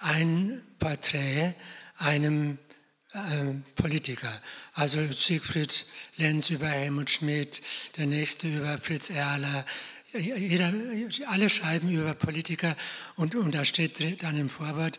ein 0.00 0.62
Porträt 0.78 1.54
einem 1.96 2.58
äh, 3.12 3.54
Politiker. 3.74 4.40
Also 4.74 5.00
Siegfried 5.10 5.86
Lenz 6.16 6.50
über 6.50 6.68
Helmut 6.68 7.10
Schmidt, 7.10 7.62
der 7.96 8.06
nächste 8.06 8.48
über 8.48 8.78
Fritz 8.78 9.10
Erler, 9.10 9.64
jeder, 10.12 10.72
alle 11.26 11.50
schreiben 11.50 11.90
über 11.90 12.14
Politiker 12.14 12.76
und, 13.16 13.34
und 13.34 13.54
da 13.54 13.64
steht 13.64 14.22
dann 14.22 14.36
im 14.36 14.48
Vorwort 14.48 14.98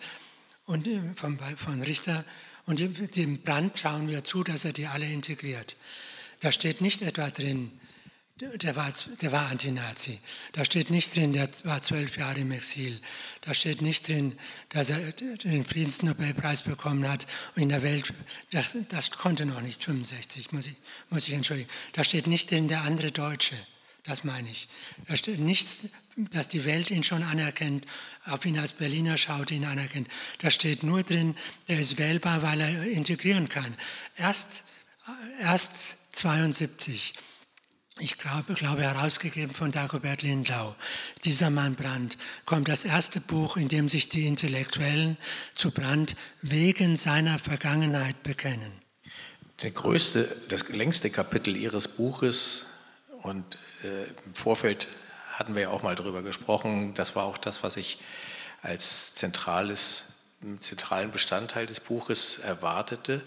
und 0.65 0.87
äh, 0.87 1.13
von, 1.15 1.37
von 1.57 1.81
Richter, 1.81 2.25
und 2.69 2.79
dem 3.15 3.41
Brand 3.41 3.77
trauen 3.77 4.07
wir 4.09 4.23
zu, 4.23 4.43
dass 4.43 4.63
er 4.63 4.73
die 4.73 4.85
alle 4.85 5.07
integriert. 5.07 5.75
Da 6.39 6.51
steht 6.51 6.81
nicht 6.81 7.01
etwa 7.01 7.31
drin, 7.31 7.71
der 8.39 8.75
war, 8.75 8.93
der 9.23 9.31
war 9.31 9.47
Antinazi. 9.47 10.19
Da 10.51 10.63
steht 10.63 10.91
nicht 10.91 11.15
drin, 11.15 11.33
der 11.33 11.49
war 11.63 11.81
zwölf 11.81 12.17
Jahre 12.17 12.41
im 12.41 12.51
Exil. 12.51 13.01
Da 13.41 13.55
steht 13.55 13.81
nicht 13.81 14.07
drin, 14.07 14.37
dass 14.69 14.91
er 14.91 14.99
den 15.11 15.65
Friedensnobelpreis 15.65 16.61
bekommen 16.61 17.09
hat 17.09 17.25
in 17.55 17.69
der 17.69 17.81
Welt. 17.81 18.13
Das, 18.51 18.77
das 18.89 19.09
konnte 19.09 19.47
noch 19.47 19.61
nicht 19.61 19.83
65, 19.83 20.51
muss 20.51 20.67
ich, 20.67 20.75
muss 21.09 21.27
ich 21.27 21.33
entschuldigen. 21.33 21.69
Da 21.93 22.03
steht 22.03 22.27
nicht 22.27 22.51
drin, 22.51 22.67
der 22.67 22.83
andere 22.83 23.11
Deutsche. 23.11 23.55
Das 24.03 24.23
meine 24.23 24.49
ich. 24.49 24.69
Da 25.07 25.15
steht 25.15 25.39
nichts, 25.39 25.89
dass 26.31 26.47
die 26.49 26.65
Welt 26.65 26.91
ihn 26.91 27.03
schon 27.03 27.23
anerkennt, 27.23 27.85
auf 28.25 28.45
ihn 28.45 28.57
als 28.57 28.73
Berliner 28.73 29.17
schaut, 29.17 29.51
ihn 29.51 29.65
anerkennt. 29.65 30.07
Da 30.39 30.51
steht 30.51 30.83
nur 30.83 31.03
drin, 31.03 31.35
er 31.67 31.79
ist 31.79 31.97
wählbar, 31.97 32.41
weil 32.43 32.59
er 32.61 32.83
integrieren 32.83 33.49
kann. 33.49 33.73
Erst, 34.17 34.65
erst 35.41 36.15
72, 36.15 37.13
ich 37.99 38.17
glaube, 38.17 38.53
glaube 38.53 38.83
herausgegeben 38.83 39.53
von 39.53 39.71
Dagobert 39.71 40.21
Lindau, 40.21 40.75
dieser 41.25 41.49
Mann 41.49 41.75
Brandt, 41.75 42.17
kommt 42.45 42.67
das 42.67 42.85
erste 42.85 43.19
Buch, 43.19 43.57
in 43.57 43.67
dem 43.67 43.89
sich 43.89 44.09
die 44.09 44.25
Intellektuellen 44.25 45.17
zu 45.53 45.71
Brandt 45.71 46.15
wegen 46.41 46.95
seiner 46.95 47.39
Vergangenheit 47.39 48.23
bekennen. 48.23 48.71
Der 49.61 49.71
größte, 49.71 50.43
das 50.47 50.69
längste 50.69 51.09
Kapitel 51.09 51.57
Ihres 51.57 51.89
Buches 51.89 52.67
und 53.23 53.57
äh, 53.83 54.05
im 54.25 54.33
Vorfeld 54.33 54.87
hatten 55.39 55.55
wir 55.55 55.63
ja 55.63 55.69
auch 55.69 55.83
mal 55.83 55.95
darüber 55.95 56.21
gesprochen. 56.21 56.93
Das 56.95 57.15
war 57.15 57.23
auch 57.23 57.37
das, 57.37 57.63
was 57.63 57.77
ich 57.77 57.99
als 58.61 59.15
zentrales, 59.15 60.13
zentralen 60.59 61.11
Bestandteil 61.11 61.65
des 61.65 61.79
Buches 61.79 62.39
erwartete. 62.39 63.21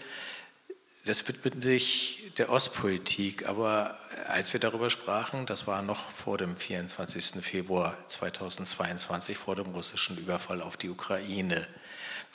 Das 1.05 1.27
widmet 1.27 1.61
sich 1.63 2.31
der 2.37 2.49
Ostpolitik, 2.49 3.49
aber 3.49 3.99
als 4.27 4.53
wir 4.53 4.59
darüber 4.59 4.89
sprachen, 4.89 5.45
das 5.45 5.67
war 5.67 5.81
noch 5.81 6.11
vor 6.11 6.37
dem 6.37 6.55
24. 6.55 7.43
Februar 7.43 7.97
2022, 8.07 9.37
vor 9.37 9.55
dem 9.55 9.71
russischen 9.71 10.17
Überfall 10.17 10.61
auf 10.61 10.77
die 10.77 10.89
Ukraine. 10.89 11.67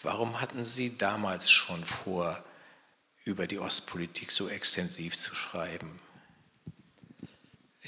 Warum 0.03 0.41
hatten 0.41 0.65
Sie 0.65 0.99
damals 0.99 1.51
schon 1.51 1.83
vor, 1.85 2.43
über 3.25 3.47
die 3.47 3.59
Ostpolitik 3.59 4.33
so 4.33 4.49
extensiv 4.49 5.17
zu 5.17 5.35
schreiben? 5.35 6.01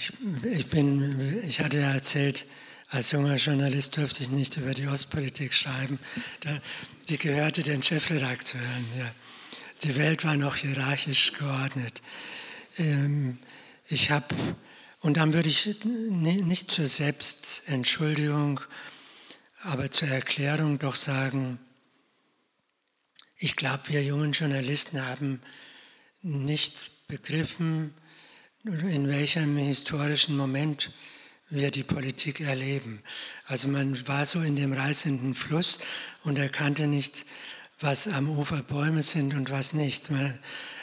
Ich, 0.01 0.13
ich, 0.45 0.67
bin, 0.69 1.43
ich 1.47 1.61
hatte 1.61 1.79
ja 1.79 1.93
erzählt, 1.93 2.47
als 2.89 3.11
junger 3.11 3.37
Journalist 3.37 3.99
durfte 3.99 4.23
ich 4.23 4.31
nicht 4.31 4.57
über 4.57 4.73
die 4.73 4.87
Ostpolitik 4.87 5.53
schreiben. 5.53 5.99
Da, 6.41 6.59
die 7.11 7.19
gehörte 7.19 7.63
den 7.63 7.83
Chefredakteuren. 7.83 8.87
Ja. 8.99 9.11
die 9.83 9.97
Welt 9.97 10.25
war 10.25 10.39
noch 10.39 10.57
hierarchisch 10.57 11.35
geordnet. 11.35 12.01
Ähm, 12.79 13.37
ich 13.89 14.11
habe, 14.11 14.35
und 15.01 15.19
dann 15.19 15.35
würde 15.35 15.51
ich 15.51 15.85
nicht 15.85 16.71
zur 16.71 16.87
Selbstentschuldigung, 16.87 18.59
aber 19.65 19.93
zur 19.93 20.09
Erklärung 20.09 20.79
doch 20.79 20.95
sagen, 20.95 21.59
ich 23.37 23.55
glaube, 23.55 23.83
wir 23.89 24.03
jungen 24.03 24.33
Journalisten 24.33 25.05
haben 25.05 25.43
nicht 26.23 27.07
begriffen, 27.07 27.93
in 28.65 29.09
welchem 29.09 29.57
historischen 29.57 30.37
Moment 30.37 30.93
wir 31.49 31.71
die 31.71 31.83
Politik 31.83 32.41
erleben. 32.41 33.03
Also 33.47 33.69
man 33.69 34.07
war 34.07 34.27
so 34.27 34.43
in 34.43 34.55
dem 34.55 34.75
reißenden 34.75 35.35
Fluss 35.35 35.81
und 36.25 36.39
erkannte 36.39 36.87
nicht, 36.87 37.25
was 37.81 38.07
am 38.09 38.29
Ufer 38.29 38.63
Bäume 38.63 39.03
sind 39.03 39.33
und 39.33 39.51
was 39.51 39.73
nicht. 39.73 40.11
Man, 40.11 40.39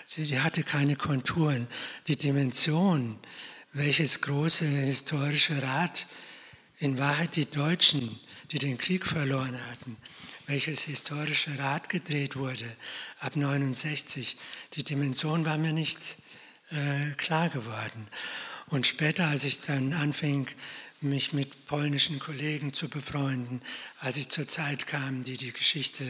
sie 0.07 0.39
hatte 0.39 0.63
keine 0.63 0.95
Konturen. 0.95 1.67
Die 2.07 2.15
Dimension, 2.15 3.19
welches 3.73 4.21
große 4.21 4.65
historische 4.65 5.61
Rad 5.61 6.07
in 6.80 6.97
Wahrheit 6.97 7.36
die 7.36 7.45
Deutschen, 7.45 8.19
die 8.51 8.57
den 8.57 8.80
Krieg 8.80 9.05
verloren 9.05 9.59
hatten, 9.69 9.97
welches 10.47 10.82
historische 10.82 11.59
Rad 11.59 11.89
gedreht 11.89 12.38
wurde 12.38 12.65
ab 13.19 13.36
69, 13.36 14.36
die 14.73 14.84
Dimension 14.84 15.45
war 15.45 15.59
mir 15.59 15.73
nicht 15.73 16.17
äh, 16.70 17.11
klar 17.18 17.49
geworden. 17.49 18.07
Und 18.68 18.86
später, 18.86 19.28
als 19.28 19.43
ich 19.43 19.61
dann 19.61 19.93
anfing, 19.93 20.47
mich 21.01 21.32
mit 21.34 21.68
polnischen 21.68 22.20
Kollegen 22.20 22.74
zu 22.74 22.89
befreunden, 22.89 23.61
als 23.99 24.18
ich 24.18 24.30
zur 24.30 24.47
Zeit 24.47 24.88
kam, 24.88 25.24
die 25.24 25.38
die 25.38 25.53
Geschichte 25.53 26.03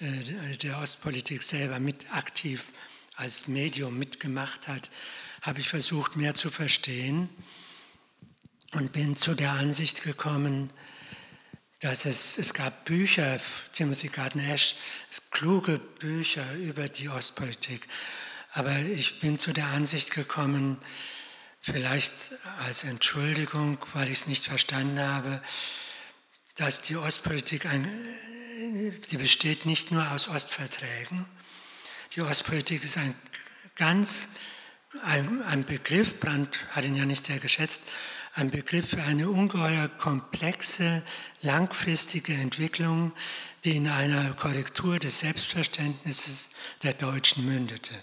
äh, 0.00 0.56
der 0.56 0.78
Ostpolitik 0.78 1.42
selber 1.42 1.78
mit 1.78 2.12
aktiv 2.12 2.72
als 3.16 3.48
Medium 3.48 3.98
mitgemacht 3.98 4.68
hat, 4.68 4.90
habe 5.42 5.60
ich 5.60 5.68
versucht, 5.68 6.16
mehr 6.16 6.34
zu 6.34 6.50
verstehen 6.50 7.28
und 8.72 8.92
bin 8.92 9.16
zu 9.16 9.34
der 9.34 9.52
Ansicht 9.52 10.02
gekommen, 10.02 10.70
dass 11.80 12.04
es, 12.04 12.38
es 12.38 12.54
gab 12.54 12.84
Bücher, 12.84 13.38
Timothy 13.72 14.08
Gardner 14.08 14.52
Ash, 14.52 14.76
kluge 15.30 15.78
Bücher 15.78 16.54
über 16.56 16.88
die 16.88 17.08
Ostpolitik. 17.08 17.88
Aber 18.50 18.76
ich 18.78 19.20
bin 19.20 19.38
zu 19.38 19.52
der 19.52 19.66
Ansicht 19.68 20.10
gekommen, 20.12 20.78
vielleicht 21.60 22.32
als 22.64 22.84
Entschuldigung, 22.84 23.78
weil 23.92 24.08
ich 24.08 24.20
es 24.20 24.26
nicht 24.26 24.46
verstanden 24.46 25.00
habe, 25.00 25.42
dass 26.56 26.82
die 26.82 26.96
Ostpolitik 26.96 27.66
ein, 27.66 27.88
die 29.10 29.16
besteht 29.16 29.66
nicht 29.66 29.90
nur 29.90 30.10
aus 30.10 30.28
Ostverträgen. 30.28 31.26
Die 32.14 32.22
Ostpolitik 32.22 32.82
ist 32.82 32.98
ein 32.98 33.14
ganz 33.76 34.30
ein, 35.04 35.42
ein 35.42 35.64
Begriff, 35.64 36.18
Brandt 36.18 36.58
hat 36.70 36.84
ihn 36.84 36.96
ja 36.96 37.04
nicht 37.04 37.26
sehr 37.26 37.38
geschätzt, 37.38 37.82
ein 38.34 38.50
Begriff 38.50 38.90
für 38.90 39.02
eine 39.02 39.28
ungeheuer 39.28 39.88
komplexe, 39.88 41.02
langfristige 41.42 42.34
Entwicklung, 42.34 43.12
die 43.64 43.76
in 43.76 43.88
einer 43.88 44.34
Korrektur 44.34 44.98
des 44.98 45.20
Selbstverständnisses 45.20 46.50
der 46.82 46.92
Deutschen 46.92 47.46
mündete. 47.46 47.94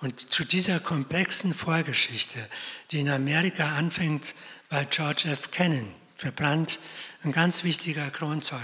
Und 0.00 0.20
zu 0.20 0.44
dieser 0.44 0.78
komplexen 0.80 1.54
Vorgeschichte, 1.54 2.38
die 2.90 3.00
in 3.00 3.08
Amerika 3.08 3.76
anfängt 3.76 4.34
bei 4.68 4.84
George 4.84 5.28
F. 5.30 5.50
Kennan, 5.50 5.86
für 6.16 6.32
Brandt 6.32 6.78
ein 7.22 7.32
ganz 7.32 7.64
wichtiger 7.64 8.10
Kronzeuge, 8.10 8.62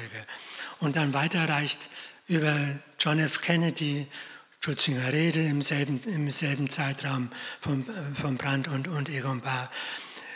und 0.81 0.97
dann 0.97 1.15
weiterreicht 1.15 1.91
über 2.27 2.55
John 2.99 3.19
F. 3.19 3.41
Kennedy, 3.41 4.07
Schutzinger 4.65 5.13
Rede 5.13 5.41
im 5.41 5.63
selben, 5.63 6.01
im 6.05 6.31
selben 6.31 6.71
Zeitraum 6.71 7.31
von, 7.61 7.85
von 8.15 8.37
Brandt 8.37 8.69
und, 8.69 8.87
und 8.87 9.09
Egon 9.09 9.41
Bahr. 9.41 9.71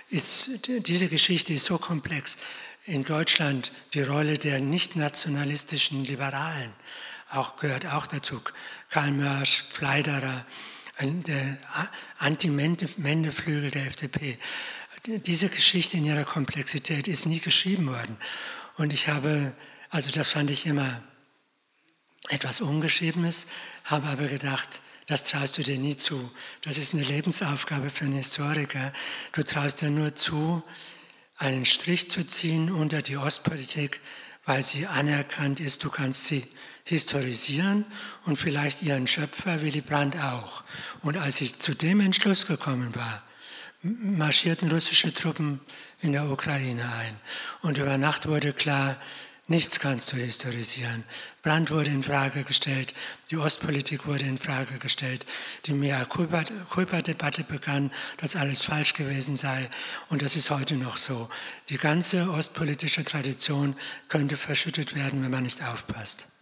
Ist, 0.09 0.69
diese 0.69 1.09
Geschichte 1.09 1.53
ist 1.53 1.65
so 1.65 1.79
komplex. 1.79 2.39
In 2.85 3.05
Deutschland 3.05 3.73
die 3.95 4.03
Rolle 4.03 4.39
der 4.39 4.61
nicht-nationalistischen 4.61 6.05
Liberalen 6.05 6.73
auch, 7.31 7.57
gehört 7.57 7.87
auch 7.87 8.07
dazu. 8.07 8.41
Karl 8.89 9.11
Mörsch, 9.11 9.65
Pfleiderer, 9.73 10.47
der 11.01 11.59
Anti-Mende-Flügel 12.19 13.71
der 13.71 13.87
FDP. 13.87 14.39
Diese 15.05 15.49
Geschichte 15.49 15.97
in 15.97 16.05
ihrer 16.05 16.25
Komplexität 16.25 17.09
ist 17.09 17.27
nie 17.27 17.41
geschrieben 17.41 17.89
worden. 17.89 18.17
Und 18.77 18.93
ich 18.93 19.09
habe 19.09 19.53
also 19.91 20.11
das 20.11 20.33
fand 20.33 20.51
ich 20.51 20.67
immer 20.67 21.03
etwas 22.29 22.61
Ungeschriebenes, 22.61 23.47
habe 23.85 24.09
aber 24.09 24.27
gedacht, 24.27 24.69
das 25.07 25.25
traust 25.25 25.59
du 25.59 25.63
dir 25.63 25.79
nie 25.79 25.97
zu. 25.97 26.31
Das 26.63 26.77
ist 26.77 26.93
eine 26.93 27.05
Lebensaufgabe 27.05 27.91
für 27.91 28.07
einen 28.07 28.15
Historiker. 28.15 28.93
Du 29.33 29.45
traust 29.45 29.81
dir 29.83 29.91
nur 29.91 30.17
zu, 30.17 30.65
einen 31.39 31.65
Strich 31.65 32.11
zu 32.11 32.27
ziehen 32.27 32.71
unter 32.71 33.03
die 33.03 33.17
Ostpolitik, 33.17 34.01
weil 34.45 34.63
sie 34.63 34.87
anerkannt 34.87 35.61
ist. 35.61 35.85
Du 35.85 35.91
kannst 35.91 36.25
sie 36.25 36.47
historisieren 36.85 37.85
und 38.25 38.37
vielleicht 38.37 38.83
ihren 38.83 39.07
Schöpfer 39.07 39.61
Willy 39.61 39.81
Brandt 39.81 40.17
auch. 40.17 40.63
Und 41.03 41.17
als 41.17 41.41
ich 41.41 41.59
zu 41.59 41.75
dem 41.75 42.01
Entschluss 42.01 42.47
gekommen 42.47 42.95
war, 42.95 43.23
marschierten 43.83 44.71
russische 44.71 45.13
Truppen 45.13 45.61
in 46.01 46.13
der 46.13 46.31
Ukraine 46.31 46.83
ein. 46.83 47.17
Und 47.63 47.79
über 47.79 47.99
Nacht 47.99 48.27
wurde 48.27 48.53
klar, 48.53 48.97
Nichts 49.49 49.79
kannst 49.79 50.13
du 50.13 50.17
historisieren. 50.17 51.05
Brand 51.43 51.71
wurde 51.71 51.91
in 51.91 52.03
Frage 52.03 52.43
gestellt, 52.43 52.95
die 53.31 53.37
Ostpolitik 53.37 54.07
wurde 54.07 54.25
in 54.25 54.39
Frage 54.39 54.79
gestellt, 54.79 55.25
die 55.67 55.73
Mea-Culpa-Debatte 55.73 57.45
begann, 57.45 57.93
dass 58.17 58.35
alles 58.35 58.65
falsch 58.65 58.95
gewesen 58.95 59.37
sei 59.37 59.71
und 60.09 60.23
das 60.23 60.35
ist 60.35 60.51
heute 60.51 60.75
noch 60.75 60.97
so. 60.97 61.29
Die 61.69 61.79
ganze 61.79 62.29
ostpolitische 62.31 63.05
Tradition 63.05 63.77
könnte 64.09 64.37
verschüttet 64.37 64.97
werden, 64.97 65.23
wenn 65.23 65.31
man 65.31 65.45
nicht 65.45 65.63
aufpasst. 65.63 66.33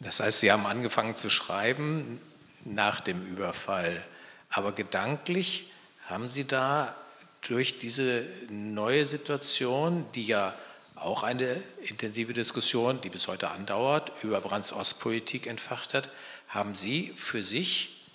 Das 0.00 0.18
heißt, 0.18 0.40
Sie 0.40 0.50
haben 0.50 0.66
angefangen 0.66 1.14
zu 1.14 1.30
schreiben 1.30 2.20
nach 2.64 2.98
dem 2.98 3.24
Überfall, 3.26 4.04
aber 4.48 4.72
gedanklich 4.72 5.70
haben 6.06 6.28
Sie 6.28 6.48
da 6.48 6.96
durch 7.42 7.78
diese 7.78 8.26
neue 8.48 9.06
Situation, 9.06 10.04
die 10.16 10.24
ja 10.24 10.52
auch 11.00 11.22
eine 11.22 11.62
intensive 11.82 12.32
Diskussion, 12.32 13.00
die 13.00 13.08
bis 13.08 13.26
heute 13.26 13.50
andauert, 13.50 14.12
über 14.22 14.40
Brands 14.40 14.72
Ostpolitik 14.72 15.46
entfacht 15.46 15.94
hat. 15.94 16.10
Haben 16.48 16.74
Sie 16.74 17.12
für 17.16 17.42
sich 17.42 18.06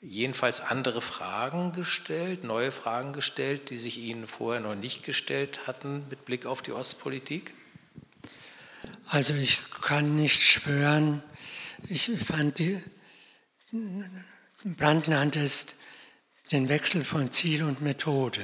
jedenfalls 0.00 0.60
andere 0.60 1.00
Fragen 1.00 1.72
gestellt, 1.72 2.44
neue 2.44 2.70
Fragen 2.70 3.12
gestellt, 3.12 3.70
die 3.70 3.76
sich 3.76 3.98
Ihnen 3.98 4.26
vorher 4.26 4.60
noch 4.60 4.74
nicht 4.74 5.02
gestellt 5.02 5.66
hatten 5.66 6.04
mit 6.10 6.24
Blick 6.24 6.46
auf 6.46 6.62
die 6.62 6.72
Ostpolitik? 6.72 7.54
Also 9.06 9.34
ich 9.34 9.58
kann 9.82 10.14
nicht 10.14 10.42
schwören, 10.42 11.22
ich 11.88 12.10
fand 12.24 12.58
die, 12.58 12.80
Brandt 14.64 15.08
nannte 15.08 15.40
es 15.40 15.78
den 16.52 16.68
Wechsel 16.68 17.04
von 17.04 17.30
Ziel 17.32 17.62
und 17.62 17.80
Methode. 17.80 18.40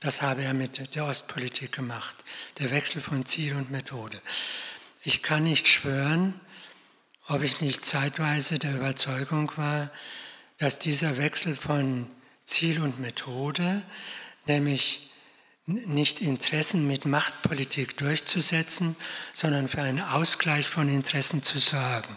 Das 0.00 0.22
habe 0.22 0.42
er 0.44 0.54
mit 0.54 0.94
der 0.94 1.04
Ostpolitik 1.06 1.72
gemacht, 1.72 2.16
der 2.58 2.70
Wechsel 2.70 3.02
von 3.02 3.26
Ziel 3.26 3.54
und 3.54 3.70
Methode. 3.70 4.20
Ich 5.02 5.22
kann 5.22 5.44
nicht 5.44 5.66
schwören, 5.68 6.38
ob 7.26 7.42
ich 7.42 7.60
nicht 7.60 7.84
zeitweise 7.84 8.58
der 8.58 8.76
Überzeugung 8.76 9.52
war, 9.56 9.90
dass 10.58 10.78
dieser 10.78 11.18
Wechsel 11.18 11.56
von 11.56 12.08
Ziel 12.44 12.80
und 12.80 13.00
Methode, 13.00 13.84
nämlich 14.46 15.10
nicht 15.66 16.22
Interessen 16.22 16.86
mit 16.86 17.04
Machtpolitik 17.04 17.98
durchzusetzen, 17.98 18.96
sondern 19.34 19.68
für 19.68 19.82
einen 19.82 20.00
Ausgleich 20.00 20.66
von 20.66 20.88
Interessen 20.88 21.42
zu 21.42 21.58
sorgen, 21.58 22.16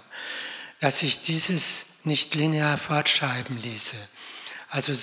dass 0.80 1.00
sich 1.00 1.22
dieses 1.22 2.06
nicht 2.06 2.34
linear 2.34 2.78
fortschreiben 2.78 3.62
ließe. 3.62 3.98
Also 4.70 4.94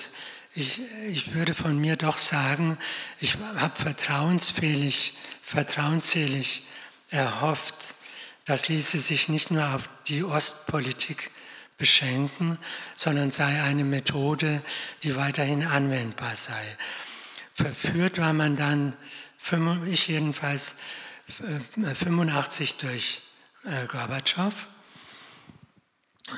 ich, 0.58 0.80
ich 1.06 1.34
würde 1.34 1.54
von 1.54 1.78
mir 1.78 1.96
doch 1.96 2.18
sagen, 2.18 2.78
ich 3.20 3.36
habe 3.56 3.80
vertrauensfähig, 3.80 5.14
vertrauensselig 5.42 6.64
erhofft, 7.10 7.94
das 8.44 8.68
ließe 8.68 8.98
sich 8.98 9.28
nicht 9.28 9.50
nur 9.50 9.74
auf 9.74 9.88
die 10.06 10.24
Ostpolitik 10.24 11.30
beschenken, 11.76 12.58
sondern 12.96 13.30
sei 13.30 13.62
eine 13.62 13.84
Methode, 13.84 14.62
die 15.04 15.14
weiterhin 15.16 15.64
anwendbar 15.64 16.34
sei. 16.34 16.76
Verführt 17.54 18.18
war 18.18 18.32
man 18.32 18.56
dann, 18.56 18.96
ich 19.86 20.08
jedenfalls, 20.08 20.76
85 21.28 22.70
äh, 22.70 22.86
durch 22.86 23.22
äh, 23.64 23.86
Gorbatschow 23.86 24.66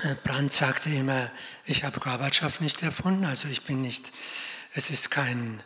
äh, 0.05 0.15
Brandt 0.23 0.53
sagte 0.53 0.91
immer, 0.91 1.31
ich 1.71 1.85
habe 1.85 2.01
Gorbatschow 2.01 2.61
nicht 2.61 2.83
erfunden, 2.83 3.25
also 3.25 3.49
ich 3.49 3.63
bin 3.63 3.81
nicht, 3.81 4.13
es 4.73 4.91
ist 4.91 5.11
kein, 5.11 5.63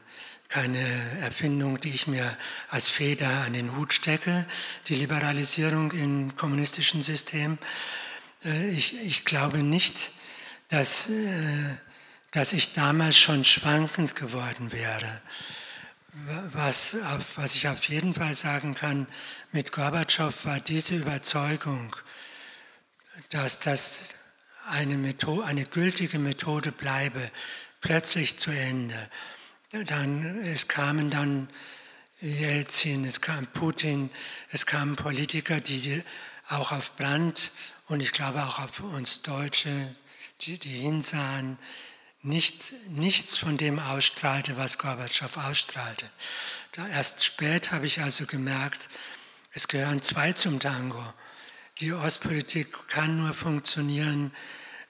keine 0.48 0.78
Erfindung, 1.20 1.80
die 1.80 1.90
ich 1.90 2.06
mir 2.06 2.36
als 2.68 2.88
Feder 2.88 3.44
an 3.44 3.54
den 3.54 3.76
Hut 3.76 3.92
stecke, 3.92 4.46
die 4.88 4.94
Liberalisierung 4.94 5.92
im 5.92 6.36
kommunistischen 6.36 7.02
System. 7.02 7.58
Äh, 8.44 8.68
ich, 8.70 9.00
ich 9.00 9.24
glaube 9.24 9.62
nicht, 9.62 10.12
dass, 10.68 11.10
äh, 11.10 11.76
dass 12.32 12.52
ich 12.52 12.74
damals 12.74 13.18
schon 13.18 13.44
schwankend 13.44 14.14
geworden 14.14 14.72
wäre. 14.72 15.22
Was, 16.52 16.94
auf, 16.94 17.38
was 17.38 17.54
ich 17.56 17.66
auf 17.66 17.88
jeden 17.88 18.14
Fall 18.14 18.34
sagen 18.34 18.74
kann, 18.74 19.08
mit 19.50 19.72
Gorbatschow 19.72 20.44
war 20.44 20.60
diese 20.60 20.94
Überzeugung, 20.94 21.96
dass 23.30 23.60
das 23.60 24.23
eine, 24.70 24.96
Methode, 24.96 25.44
eine 25.44 25.64
gültige 25.64 26.18
Methode 26.18 26.72
bleibe, 26.72 27.30
plötzlich 27.80 28.38
zu 28.38 28.50
Ende. 28.50 29.10
Dann, 29.86 30.24
es 30.44 30.68
kamen 30.68 31.10
dann 31.10 31.48
Jelzin, 32.20 33.04
es 33.04 33.20
kam 33.20 33.46
Putin, 33.48 34.10
es 34.50 34.66
kamen 34.66 34.96
Politiker, 34.96 35.60
die 35.60 36.02
auch 36.48 36.72
auf 36.72 36.96
Brand 36.96 37.52
und 37.86 38.00
ich 38.00 38.12
glaube 38.12 38.44
auch 38.44 38.60
auf 38.60 38.80
uns 38.80 39.22
Deutsche, 39.22 39.94
die, 40.42 40.58
die 40.58 40.78
hinsahen, 40.78 41.58
nicht, 42.22 42.72
nichts 42.90 43.36
von 43.36 43.58
dem 43.58 43.78
ausstrahlte, 43.78 44.56
was 44.56 44.78
Gorbatschow 44.78 45.36
ausstrahlte. 45.36 46.08
Da 46.72 46.88
erst 46.88 47.24
spät 47.24 47.70
habe 47.70 47.86
ich 47.86 48.00
also 48.00 48.24
gemerkt, 48.26 48.88
es 49.52 49.68
gehören 49.68 50.02
zwei 50.02 50.32
zum 50.32 50.58
Tango. 50.58 51.04
Die 51.80 51.92
Ostpolitik 51.92 52.88
kann 52.88 53.16
nur 53.16 53.34
funktionieren, 53.34 54.32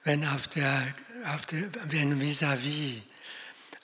wenn 0.03 0.23
auf 0.25 0.47
der, 0.47 0.93
auf 1.33 1.45
der 1.47 1.63
wenn 1.91 2.21
vis-à-vis 2.21 3.01
-vis 3.01 3.01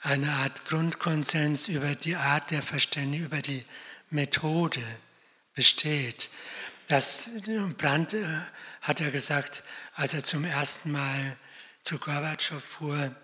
eine 0.02 0.30
Art 0.30 0.64
Grundkonsens 0.66 1.68
über 1.68 1.94
die 1.94 2.16
Art 2.16 2.50
der 2.50 2.62
Verständigung, 2.62 3.26
über 3.26 3.42
die 3.42 3.64
Methode 4.10 4.82
besteht. 5.54 6.30
Das 6.88 7.30
Brandt 7.78 8.14
äh, 8.14 8.24
hat 8.82 9.00
er 9.00 9.10
gesagt, 9.10 9.62
als 9.94 10.14
er 10.14 10.24
zum 10.24 10.44
ersten 10.44 10.92
Mal 10.92 11.36
zu 11.82 11.98
Gorbatschow 11.98 12.62
fuhr, 12.62 13.14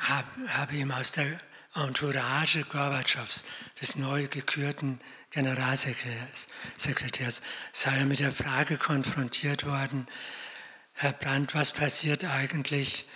habe 0.00 0.74
ihm 0.74 0.90
aus 0.90 1.12
der 1.12 1.40
Entourage 1.76 2.64
Gorbatschows, 2.64 3.44
des 3.80 3.96
neu 3.96 4.28
gekürten 4.28 5.00
Generalsekretärs, 5.30 7.42
sei 7.72 7.98
er 7.98 8.06
mit 8.06 8.20
der 8.20 8.32
Frage 8.32 8.78
konfrontiert 8.78 9.66
worden, 9.66 10.08
Herr 10.94 11.12
Brandt, 11.12 11.54
was 11.54 11.72
passiert 11.72 12.24
eigentlich, 12.24 13.06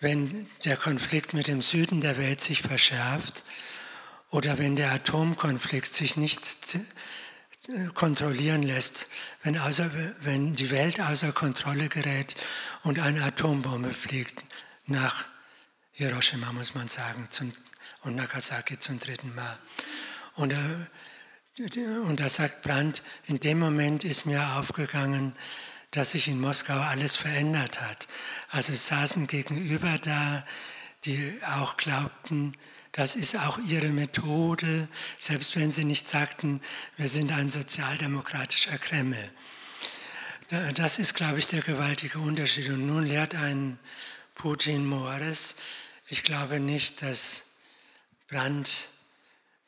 wenn 0.00 0.46
der 0.64 0.76
Konflikt 0.76 1.32
mit 1.32 1.48
dem 1.48 1.62
Süden 1.62 2.02
der 2.02 2.18
Welt 2.18 2.42
sich 2.42 2.60
verschärft 2.60 3.42
oder 4.28 4.58
wenn 4.58 4.76
der 4.76 4.92
Atomkonflikt 4.92 5.94
sich 5.94 6.18
nicht 6.18 6.76
kontrollieren 7.94 8.62
lässt, 8.62 9.08
wenn, 9.42 9.58
außer, 9.58 9.90
wenn 10.20 10.56
die 10.56 10.70
Welt 10.70 11.00
außer 11.00 11.32
Kontrolle 11.32 11.88
gerät 11.88 12.34
und 12.82 12.98
eine 12.98 13.24
Atombombe 13.24 13.92
fliegt 13.92 14.42
nach 14.86 15.24
Hiroshima, 15.92 16.52
muss 16.52 16.74
man 16.74 16.88
sagen, 16.88 17.28
zum, 17.30 17.52
und 18.06 18.16
Nagasaki 18.16 18.78
zum 18.78 19.00
dritten 19.00 19.34
Mal. 19.34 19.58
Und, 20.34 20.54
und 22.06 22.20
da 22.20 22.28
sagt 22.28 22.62
Brandt, 22.62 23.02
in 23.26 23.40
dem 23.40 23.58
Moment 23.58 24.04
ist 24.04 24.26
mir 24.26 24.56
aufgegangen, 24.56 25.34
dass 25.90 26.12
sich 26.12 26.28
in 26.28 26.40
Moskau 26.40 26.78
alles 26.78 27.16
verändert 27.16 27.80
hat. 27.80 28.06
Also 28.50 28.72
saßen 28.74 29.26
gegenüber 29.26 29.98
da, 29.98 30.44
die 31.04 31.38
auch 31.56 31.76
glaubten, 31.76 32.52
das 32.92 33.14
ist 33.14 33.36
auch 33.36 33.58
ihre 33.58 33.88
Methode, 33.88 34.88
selbst 35.18 35.56
wenn 35.56 35.70
sie 35.70 35.84
nicht 35.84 36.08
sagten, 36.08 36.62
wir 36.96 37.08
sind 37.08 37.30
ein 37.32 37.50
sozialdemokratischer 37.50 38.78
Kreml. 38.78 39.30
Das 40.74 40.98
ist, 40.98 41.14
glaube 41.14 41.38
ich, 41.38 41.48
der 41.48 41.60
gewaltige 41.60 42.20
Unterschied. 42.20 42.68
Und 42.68 42.86
nun 42.86 43.04
lehrt 43.04 43.34
ein 43.34 43.78
Putin 44.34 44.86
Mores, 44.86 45.56
ich 46.08 46.22
glaube 46.22 46.60
nicht, 46.60 47.02
dass 47.02 47.45
Brand, 48.28 48.88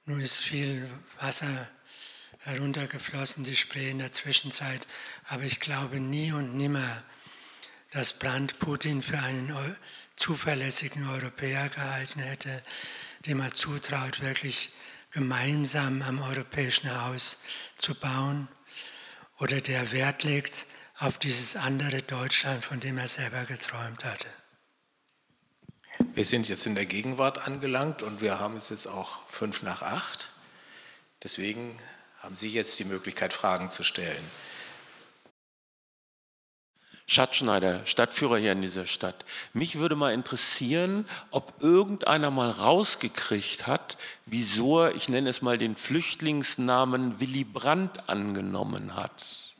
nur 0.04 0.18
ist 0.18 0.38
viel 0.38 0.90
Wasser 1.20 1.68
heruntergeflossen, 2.40 3.44
die 3.44 3.54
Spree 3.54 3.90
in 3.90 4.00
der 4.00 4.12
Zwischenzeit, 4.12 4.84
aber 5.28 5.44
ich 5.44 5.60
glaube 5.60 6.00
nie 6.00 6.32
und 6.32 6.56
nimmer, 6.56 7.04
dass 7.92 8.18
Brandt 8.18 8.58
Putin 8.58 9.02
für 9.02 9.18
einen 9.18 9.54
zuverlässigen 10.16 11.08
Europäer 11.08 11.68
gehalten 11.68 12.18
hätte, 12.18 12.64
dem 13.26 13.40
er 13.40 13.54
zutraut, 13.54 14.20
wirklich 14.20 14.70
gemeinsam 15.12 16.02
am 16.02 16.20
europäischen 16.20 16.90
Haus 17.02 17.42
zu 17.76 17.94
bauen 17.94 18.48
oder 19.38 19.60
der 19.60 19.92
Wert 19.92 20.24
legt 20.24 20.66
auf 20.98 21.18
dieses 21.18 21.54
andere 21.54 22.02
Deutschland, 22.02 22.64
von 22.64 22.80
dem 22.80 22.98
er 22.98 23.08
selber 23.08 23.44
geträumt 23.44 24.04
hatte. 24.04 24.28
Wir 26.14 26.24
sind 26.24 26.48
jetzt 26.48 26.66
in 26.66 26.74
der 26.74 26.86
Gegenwart 26.86 27.46
angelangt 27.46 28.02
und 28.02 28.20
wir 28.20 28.40
haben 28.40 28.56
es 28.56 28.70
jetzt 28.70 28.86
auch 28.86 29.20
fünf 29.28 29.62
nach 29.62 29.82
acht. 29.82 30.30
Deswegen 31.22 31.76
haben 32.20 32.36
Sie 32.36 32.48
jetzt 32.48 32.78
die 32.78 32.84
Möglichkeit, 32.84 33.32
Fragen 33.32 33.70
zu 33.70 33.84
stellen. 33.84 34.24
Schatzschneider, 37.10 37.86
Stadtführer 37.86 38.36
hier 38.36 38.52
in 38.52 38.60
dieser 38.60 38.86
Stadt. 38.86 39.24
Mich 39.54 39.78
würde 39.78 39.96
mal 39.96 40.12
interessieren, 40.12 41.08
ob 41.30 41.62
irgendeiner 41.62 42.30
mal 42.30 42.50
rausgekriegt 42.50 43.66
hat, 43.66 43.96
wieso 44.26 44.82
er, 44.82 44.94
ich 44.94 45.08
nenne 45.08 45.30
es 45.30 45.40
mal 45.40 45.56
den 45.56 45.74
Flüchtlingsnamen 45.74 47.18
Willy 47.18 47.44
Brandt 47.44 48.10
angenommen 48.10 48.94
hat. 48.94 49.54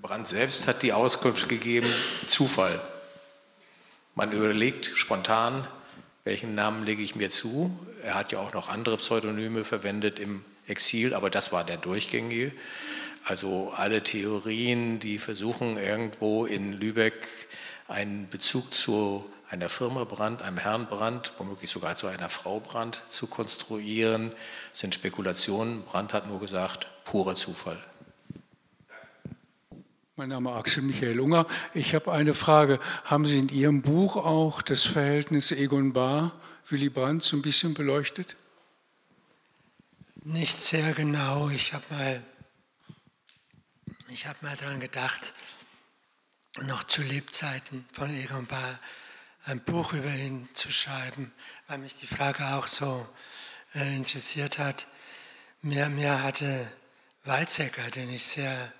Brandt 0.00 0.28
selbst 0.28 0.68
hat 0.68 0.82
die 0.82 0.92
Auskunft 0.92 1.48
gegeben, 1.48 1.88
Zufall. 2.28 2.80
Man 4.16 4.30
überlegt 4.30 4.92
spontan, 4.94 5.66
welchen 6.22 6.54
Namen 6.54 6.84
lege 6.84 7.02
ich 7.02 7.16
mir 7.16 7.30
zu. 7.30 7.76
Er 8.04 8.14
hat 8.14 8.30
ja 8.30 8.38
auch 8.38 8.52
noch 8.52 8.68
andere 8.68 8.96
Pseudonyme 8.98 9.64
verwendet 9.64 10.20
im 10.20 10.44
Exil, 10.68 11.14
aber 11.14 11.30
das 11.30 11.52
war 11.52 11.64
der 11.64 11.78
durchgängige. 11.78 12.52
Also 13.24 13.72
alle 13.76 14.02
Theorien, 14.04 15.00
die 15.00 15.18
versuchen 15.18 15.78
irgendwo 15.78 16.46
in 16.46 16.72
Lübeck 16.72 17.26
einen 17.88 18.28
Bezug 18.28 18.72
zu 18.72 19.28
einer 19.50 19.68
Firma 19.68 20.04
Brand, 20.04 20.42
einem 20.42 20.58
Herrn 20.58 20.86
Brand, 20.86 21.32
womöglich 21.38 21.70
sogar 21.70 21.96
zu 21.96 22.06
einer 22.06 22.28
Frau 22.28 22.60
Brand 22.60 23.02
zu 23.08 23.26
konstruieren, 23.26 24.30
sind 24.72 24.94
Spekulationen. 24.94 25.82
Brand 25.82 26.14
hat 26.14 26.28
nur 26.28 26.38
gesagt, 26.38 26.86
purer 27.04 27.34
Zufall. 27.34 27.82
Mein 30.16 30.28
Name 30.28 30.50
ist 30.50 30.56
Axel 30.56 30.84
Michael 30.84 31.18
Unger. 31.18 31.44
Ich 31.74 31.92
habe 31.92 32.12
eine 32.12 32.34
Frage. 32.34 32.78
Haben 33.04 33.26
Sie 33.26 33.36
in 33.36 33.48
Ihrem 33.48 33.82
Buch 33.82 34.14
auch 34.14 34.62
das 34.62 34.84
Verhältnis 34.84 35.50
Egon 35.50 35.92
Bahr, 35.92 36.30
Willy 36.68 36.88
Brandt 36.88 37.24
so 37.24 37.36
ein 37.36 37.42
bisschen 37.42 37.74
beleuchtet? 37.74 38.36
Nicht 40.22 40.60
sehr 40.60 40.92
genau. 40.92 41.48
Ich 41.48 41.72
habe 41.72 41.84
mal 41.90 42.22
habe 44.24 44.38
mal 44.42 44.56
daran 44.56 44.78
gedacht, 44.78 45.34
noch 46.62 46.84
zu 46.84 47.02
Lebzeiten 47.02 47.84
von 47.90 48.08
Egon 48.14 48.46
Bahr 48.46 48.78
ein 49.46 49.64
Buch 49.64 49.94
über 49.94 50.14
ihn 50.14 50.48
zu 50.52 50.70
schreiben, 50.70 51.32
weil 51.66 51.78
mich 51.78 51.96
die 51.96 52.06
Frage 52.06 52.46
auch 52.54 52.68
so 52.68 53.08
äh, 53.74 53.96
interessiert 53.96 54.60
hat. 54.60 54.86
Mir, 55.60 55.88
mir 55.88 56.22
hatte 56.22 56.70
Weizsäcker, 57.24 57.90
den 57.90 58.10
ich 58.10 58.24
sehr 58.24 58.72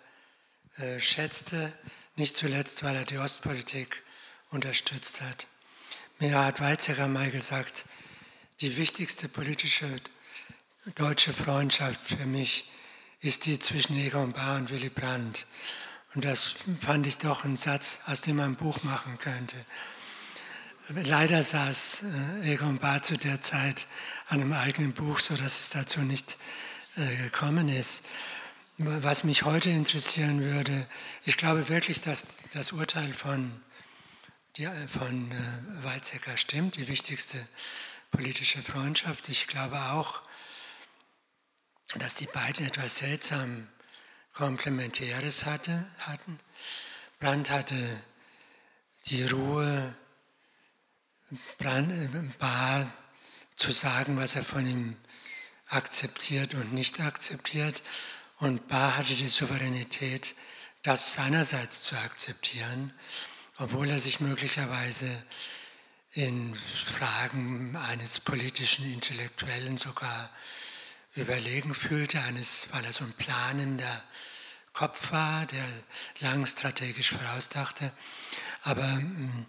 äh, 0.78 1.00
schätzte, 1.00 1.72
nicht 2.16 2.36
zuletzt, 2.36 2.82
weil 2.82 2.96
er 2.96 3.04
die 3.04 3.18
Ostpolitik 3.18 4.02
unterstützt 4.50 5.20
hat. 5.20 5.46
Mir 6.20 6.38
hat 6.38 6.60
Weizsäcker 6.60 7.08
mal 7.08 7.30
gesagt, 7.30 7.86
die 8.60 8.76
wichtigste 8.76 9.28
politische 9.28 9.88
deutsche 10.94 11.32
Freundschaft 11.32 12.00
für 12.00 12.26
mich 12.26 12.70
ist 13.20 13.46
die 13.46 13.58
zwischen 13.58 13.96
Egon 13.96 14.32
Bahr 14.32 14.56
und 14.56 14.70
Willy 14.70 14.90
Brandt. 14.90 15.46
Und 16.14 16.24
das 16.24 16.56
fand 16.80 17.06
ich 17.06 17.18
doch 17.18 17.44
ein 17.44 17.56
Satz, 17.56 18.00
aus 18.06 18.20
dem 18.20 18.36
man 18.36 18.52
ein 18.52 18.56
Buch 18.56 18.82
machen 18.82 19.18
könnte. 19.18 19.56
Leider 20.88 21.42
saß 21.42 22.04
äh, 22.42 22.52
Egon 22.52 22.78
Bahr 22.78 23.02
zu 23.02 23.16
der 23.16 23.40
Zeit 23.40 23.86
an 24.28 24.40
einem 24.40 24.52
eigenen 24.52 24.92
Buch, 24.92 25.18
sodass 25.18 25.58
es 25.60 25.70
dazu 25.70 26.00
nicht 26.00 26.36
äh, 26.96 27.16
gekommen 27.24 27.68
ist. 27.68 28.06
Was 28.78 29.22
mich 29.22 29.44
heute 29.44 29.70
interessieren 29.70 30.40
würde, 30.40 30.88
ich 31.24 31.36
glaube 31.36 31.68
wirklich, 31.68 32.00
dass 32.00 32.38
das 32.54 32.72
Urteil 32.72 33.14
von, 33.14 33.62
von 34.88 35.30
äh, 35.30 35.84
Weizsäcker 35.84 36.36
stimmt, 36.36 36.74
die 36.74 36.88
wichtigste 36.88 37.38
politische 38.10 38.62
Freundschaft. 38.62 39.28
Ich 39.28 39.46
glaube 39.46 39.80
auch, 39.80 40.22
dass 41.94 42.16
die 42.16 42.26
beiden 42.26 42.66
etwas 42.66 42.96
seltsam 42.96 43.68
Komplementäres 44.32 45.46
hatte, 45.46 45.86
hatten. 46.00 46.40
Brandt 47.20 47.50
hatte 47.50 47.76
die 49.06 49.22
Ruhe, 49.22 49.94
Brand, 51.58 52.38
Bar 52.38 52.90
zu 53.54 53.70
sagen, 53.70 54.16
was 54.16 54.34
er 54.34 54.42
von 54.42 54.66
ihm 54.66 54.96
akzeptiert 55.68 56.54
und 56.54 56.72
nicht 56.72 57.00
akzeptiert. 57.00 57.84
Und 58.38 58.68
Bar 58.68 58.96
hatte 58.96 59.14
die 59.14 59.26
Souveränität, 59.26 60.34
das 60.82 61.14
seinerseits 61.14 61.82
zu 61.84 61.96
akzeptieren, 61.96 62.92
obwohl 63.58 63.88
er 63.90 63.98
sich 63.98 64.20
möglicherweise 64.20 65.08
in 66.12 66.54
Fragen 66.54 67.76
eines 67.76 68.20
politischen 68.20 68.92
Intellektuellen 68.92 69.76
sogar 69.76 70.30
überlegen 71.14 71.74
fühlte, 71.74 72.20
eines, 72.20 72.68
weil 72.72 72.84
er 72.84 72.92
so 72.92 73.04
ein 73.04 73.12
planender 73.12 74.02
Kopf 74.72 75.12
war, 75.12 75.46
der 75.46 75.64
lang 76.20 76.44
strategisch 76.46 77.12
vorausdachte. 77.12 77.92
Aber 78.62 78.86
mm, 78.86 79.46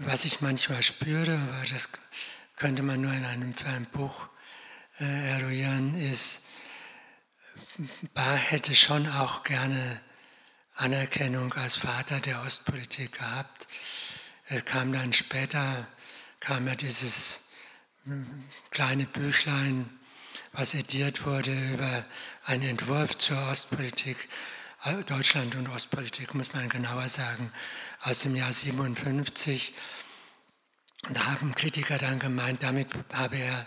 was 0.00 0.24
ich 0.24 0.40
manchmal 0.40 0.82
spüre, 0.82 1.38
das 1.70 1.88
könnte 2.56 2.82
man 2.82 3.00
nur 3.00 3.12
in 3.12 3.24
einem, 3.24 3.54
einem 3.64 3.86
Buch 3.86 4.26
äh, 5.00 5.30
eruieren, 5.30 5.94
ist, 5.94 6.42
Barr 8.14 8.36
hätte 8.36 8.74
schon 8.74 9.08
auch 9.08 9.42
gerne 9.44 10.00
Anerkennung 10.74 11.52
als 11.54 11.76
Vater 11.76 12.20
der 12.20 12.42
Ostpolitik 12.42 13.18
gehabt. 13.18 13.68
Er 14.46 14.62
kam 14.62 14.92
dann 14.92 15.12
später, 15.12 15.86
kam 16.40 16.66
ja 16.66 16.74
dieses 16.74 17.50
mm, 18.04 18.22
kleine 18.70 19.06
Büchlein, 19.06 19.90
was 20.52 20.74
ediert 20.74 21.26
wurde 21.26 21.52
über 21.72 22.04
einen 22.44 22.62
Entwurf 22.62 23.18
zur 23.18 23.38
Ostpolitik, 23.48 24.28
äh, 24.84 25.02
Deutschland 25.04 25.54
und 25.56 25.68
Ostpolitik, 25.68 26.34
muss 26.34 26.54
man 26.54 26.68
genauer 26.68 27.08
sagen, 27.08 27.52
aus 28.02 28.20
dem 28.20 28.36
Jahr 28.36 28.52
57. 28.52 29.74
Da 31.10 31.24
haben 31.26 31.54
Kritiker 31.54 31.98
dann 31.98 32.18
gemeint, 32.18 32.62
damit 32.62 32.88
habe 33.12 33.36
er 33.36 33.66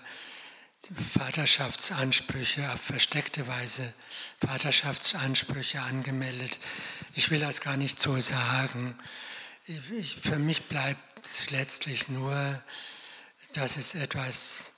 Vaterschaftsansprüche 0.89 2.71
auf 2.71 2.81
versteckte 2.81 3.47
Weise 3.47 3.93
Vaterschaftsansprüche 4.39 5.81
angemeldet. 5.81 6.59
Ich 7.13 7.29
will 7.29 7.39
das 7.39 7.61
gar 7.61 7.77
nicht 7.77 7.99
so 7.99 8.19
sagen. 8.19 8.97
Ich, 9.67 10.15
für 10.15 10.39
mich 10.39 10.63
bleibt 10.63 11.51
letztlich 11.51 12.09
nur, 12.09 12.61
dass 13.53 13.77
es 13.77 13.93
etwas, 13.93 14.77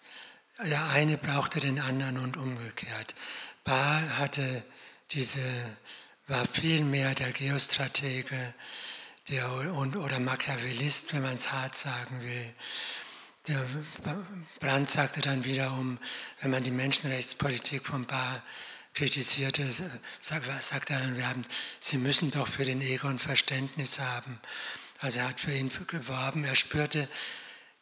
der 0.60 0.89
eine 0.89 1.18
brauchte 1.18 1.62
den 1.62 1.80
anderen 1.80 2.18
und 2.18 2.36
umgekehrt. 2.36 3.16
Bahr 3.64 4.18
hatte 4.18 4.64
diese, 5.12 5.39
war 6.28 6.45
viel 6.45 6.84
mehr 6.84 7.16
der 7.16 7.32
Geostratege 7.32 8.54
der, 9.30 9.49
und, 9.49 9.95
oder 9.95 10.20
Machiavellist, 10.20 11.14
wenn 11.14 11.22
man 11.22 11.36
es 11.36 11.54
hart 11.54 11.76
sagen 11.76 12.22
will. 12.22 12.54
Der 13.48 13.66
Brandt 14.62 14.89
sagte 14.89 15.20
dann 15.20 15.44
wiederum, 15.44 16.00
wenn 16.39 16.52
man 16.52 16.64
die 16.64 16.72
Menschenrechtspolitik 16.72 17.86
von 17.86 18.06
Bahr 18.06 18.41
kritisierte, 18.94 19.70
sagte 20.20 20.94
er 20.94 21.00
dann, 21.00 21.18
wir 21.18 21.28
haben, 21.28 21.44
Sie 21.82 21.98
müssen 21.98 22.32
doch 22.32 22.48
für 22.48 22.64
den 22.64 22.82
Egon 22.82 23.20
Verständnis 23.20 24.00
haben. 24.00 24.39
Also 25.00 25.20
er 25.20 25.28
hat 25.28 25.41
für 25.41 25.54
ihn 25.54 25.70
geworben, 25.88 26.46
er 26.46 26.56
spürte, 26.56 27.10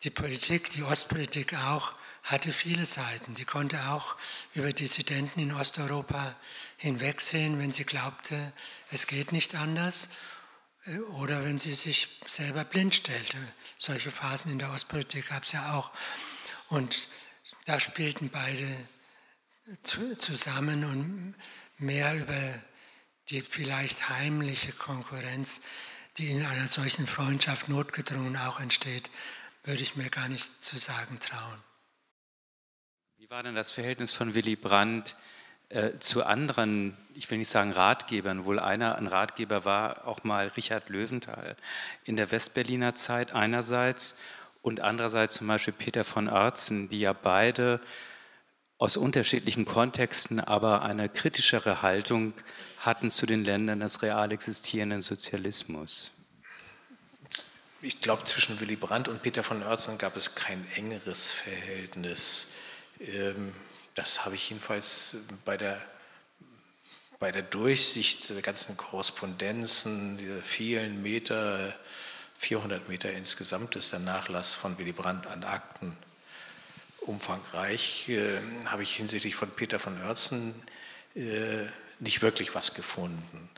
die 0.04 0.10
Politik, 0.10 0.72
die 0.72 0.82
Ostpolitik 0.82 1.54
auch, 1.54 1.94
hatte 2.24 2.52
viele 2.52 2.86
Seiten. 2.86 3.36
Die 3.36 3.46
konnte 3.46 3.90
auch 3.90 4.16
über 4.54 4.74
Dissidenten 4.74 5.40
in 5.40 5.52
Osteuropa 5.52 6.36
hinwegsehen, 6.78 7.60
wenn 7.60 7.72
sie 7.72 7.84
glaubte, 7.84 8.52
es 8.90 9.06
geht 9.06 9.32
nicht 9.32 9.54
anders 9.56 10.10
äh, 10.86 10.98
oder 11.00 11.46
wenn 11.46 11.60
sie 11.60 11.74
sich 11.74 12.20
selber 12.26 12.64
blind 12.64 12.96
stellte. 12.96 13.38
Solche 13.82 14.12
Phasen 14.12 14.52
in 14.52 14.60
der 14.60 14.70
Ostpolitik 14.70 15.30
gab 15.30 15.42
es 15.42 15.54
ja 15.54 15.74
auch. 15.74 15.90
Und 16.68 17.08
da 17.66 17.80
spielten 17.80 18.30
beide 18.30 18.68
zusammen 19.84 20.84
und 20.84 21.34
mehr 21.80 22.16
über 22.16 22.62
die 23.30 23.42
vielleicht 23.42 24.10
heimliche 24.10 24.72
Konkurrenz, 24.72 25.64
die 26.20 26.30
in 26.30 26.46
einer 26.46 26.68
solchen 26.68 27.08
Freundschaft 27.08 27.70
notgedrungen 27.70 28.38
auch 28.38 28.60
entsteht, 28.60 29.10
würde 29.64 29.82
ich 29.82 29.96
mir 29.96 30.12
gar 30.12 30.30
nicht 30.30 30.64
zu 30.64 30.78
sagen 30.78 31.20
trauen. 31.20 31.64
Wie 33.18 33.32
war 33.32 33.42
denn 33.42 33.56
das 33.56 33.72
Verhältnis 33.72 34.14
von 34.14 34.36
Willy 34.36 34.58
Brandt 34.58 35.16
äh, 35.72 36.00
zu 36.00 36.26
anderen, 36.26 36.98
ich 37.16 37.30
will 37.32 37.38
nicht 37.38 37.50
sagen 37.50 37.72
Ratgebern, 37.72 38.46
wohl 38.46 38.60
einer 38.60 38.96
ein 38.96 39.08
Ratgeber 39.08 39.66
war 39.66 40.08
auch 40.08 40.24
mal 40.24 40.48
Richard 40.48 40.90
Löwenthal 40.90 41.56
in 42.04 42.18
der 42.18 42.32
Westberliner 42.32 42.96
Zeit 42.96 43.34
einerseits 43.34 44.18
und 44.62 44.82
andererseits 44.82 45.38
zum 45.38 45.48
Beispiel 45.48 45.74
Peter 45.74 46.04
von 46.04 46.28
Oertzen, 46.28 46.90
die 46.90 47.00
ja 47.00 47.14
beide 47.14 47.80
aus 48.78 48.98
unterschiedlichen 48.98 49.66
Kontexten 49.66 50.40
aber 50.40 50.82
eine 50.82 51.08
kritischere 51.08 51.82
Haltung 51.82 52.34
hatten 52.80 53.12
zu 53.12 53.26
den 53.26 53.46
Ländern 53.46 53.80
des 53.80 54.02
real 54.02 54.32
existierenden 54.32 55.02
Sozialismus. 55.02 56.12
Ich 57.84 58.02
glaube, 58.02 58.24
zwischen 58.26 58.60
Willy 58.60 58.76
Brandt 58.76 59.08
und 59.08 59.24
Peter 59.24 59.44
von 59.44 59.64
Oertzen 59.64 59.98
gab 59.98 60.16
es 60.16 60.36
kein 60.36 60.66
engeres 60.76 61.34
Verhältnis. 61.34 62.52
Ähm, 63.00 63.54
das 63.96 64.26
habe 64.26 64.36
ich 64.36 64.50
jedenfalls 64.50 65.18
bei 65.46 65.58
der, 65.58 65.82
bei 67.20 67.32
der 67.32 67.44
Durchsicht 67.44 68.30
der 68.30 68.42
ganzen 68.42 68.78
Korrespondenzen, 68.78 70.18
dieser 70.18 70.42
vielen 70.42 71.02
Meter, 71.02 71.74
400 72.38 72.90
Meter 72.90 73.12
insgesamt 73.12 73.76
ist 73.76 73.92
der 73.92 74.00
Nachlass 74.00 74.56
von 74.56 74.78
Willy 74.78 74.94
Brandt 74.94 75.28
an 75.28 75.44
Akten 75.44 75.96
umfangreich, 77.02 78.10
äh, 78.10 78.40
habe 78.66 78.84
ich 78.84 78.96
hinsichtlich 78.96 79.36
von 79.36 79.50
Peter 79.52 79.80
von 79.80 80.00
Oertzen 80.02 80.56
äh, 81.16 81.66
nicht 82.00 82.22
wirklich 82.22 82.56
was 82.56 82.74
gefunden. 82.74 83.50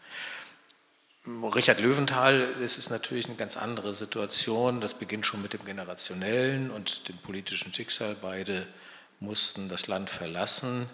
Richard 1.25 1.79
Löwenthal, 1.79 2.53
das 2.59 2.77
ist 2.77 2.89
natürlich 2.89 3.27
eine 3.27 3.35
ganz 3.35 3.55
andere 3.55 3.93
Situation. 3.93 4.81
Das 4.81 4.93
beginnt 4.93 5.25
schon 5.25 5.41
mit 5.41 5.53
dem 5.53 5.63
generationellen 5.63 6.69
und 6.69 7.07
dem 7.07 7.17
politischen 7.19 7.73
Schicksal. 7.73 8.17
Beide 8.21 8.67
mussten 9.19 9.69
das 9.69 9.87
Land 9.87 10.09
verlassen. 10.09 10.87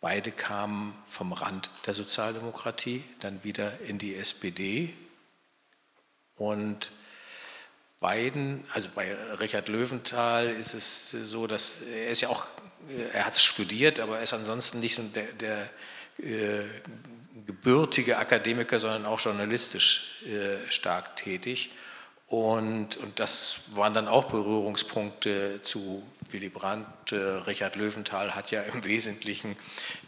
Beide 0.00 0.32
kamen 0.32 0.94
vom 1.08 1.32
Rand 1.32 1.70
der 1.86 1.94
Sozialdemokratie, 1.94 3.04
dann 3.20 3.44
wieder 3.44 3.80
in 3.80 3.98
die 3.98 4.14
SPD. 4.14 4.94
Und 6.36 6.90
beiden, 8.00 8.64
also 8.72 8.88
bei 8.94 9.14
Richard 9.40 9.68
Löwenthal 9.68 10.46
ist 10.46 10.74
es 10.74 11.10
so, 11.10 11.46
dass 11.46 11.82
er 11.82 12.10
ist 12.10 12.22
ja 12.22 12.30
auch, 12.30 12.46
er 13.12 13.26
hat 13.26 13.34
es 13.34 13.44
studiert, 13.44 14.00
aber 14.00 14.16
er 14.16 14.24
ist 14.24 14.32
ansonsten 14.32 14.80
nicht 14.80 14.94
so 14.94 15.02
der, 15.02 15.32
der 15.34 15.70
äh, 16.18 16.64
gebürtige 17.46 18.16
Akademiker, 18.18 18.80
sondern 18.80 19.04
auch 19.06 19.20
journalistisch 19.20 20.22
äh, 20.24 20.70
stark 20.70 21.16
tätig. 21.16 21.70
Und, 22.30 22.96
und 22.98 23.18
das 23.18 23.62
waren 23.74 23.92
dann 23.92 24.06
auch 24.06 24.26
Berührungspunkte 24.26 25.62
zu 25.62 26.00
Willy 26.30 26.48
Brandt. 26.48 27.10
Äh, 27.10 27.16
Richard 27.16 27.74
Löwenthal 27.74 28.36
hat 28.36 28.52
ja 28.52 28.62
im 28.62 28.84
Wesentlichen 28.84 29.56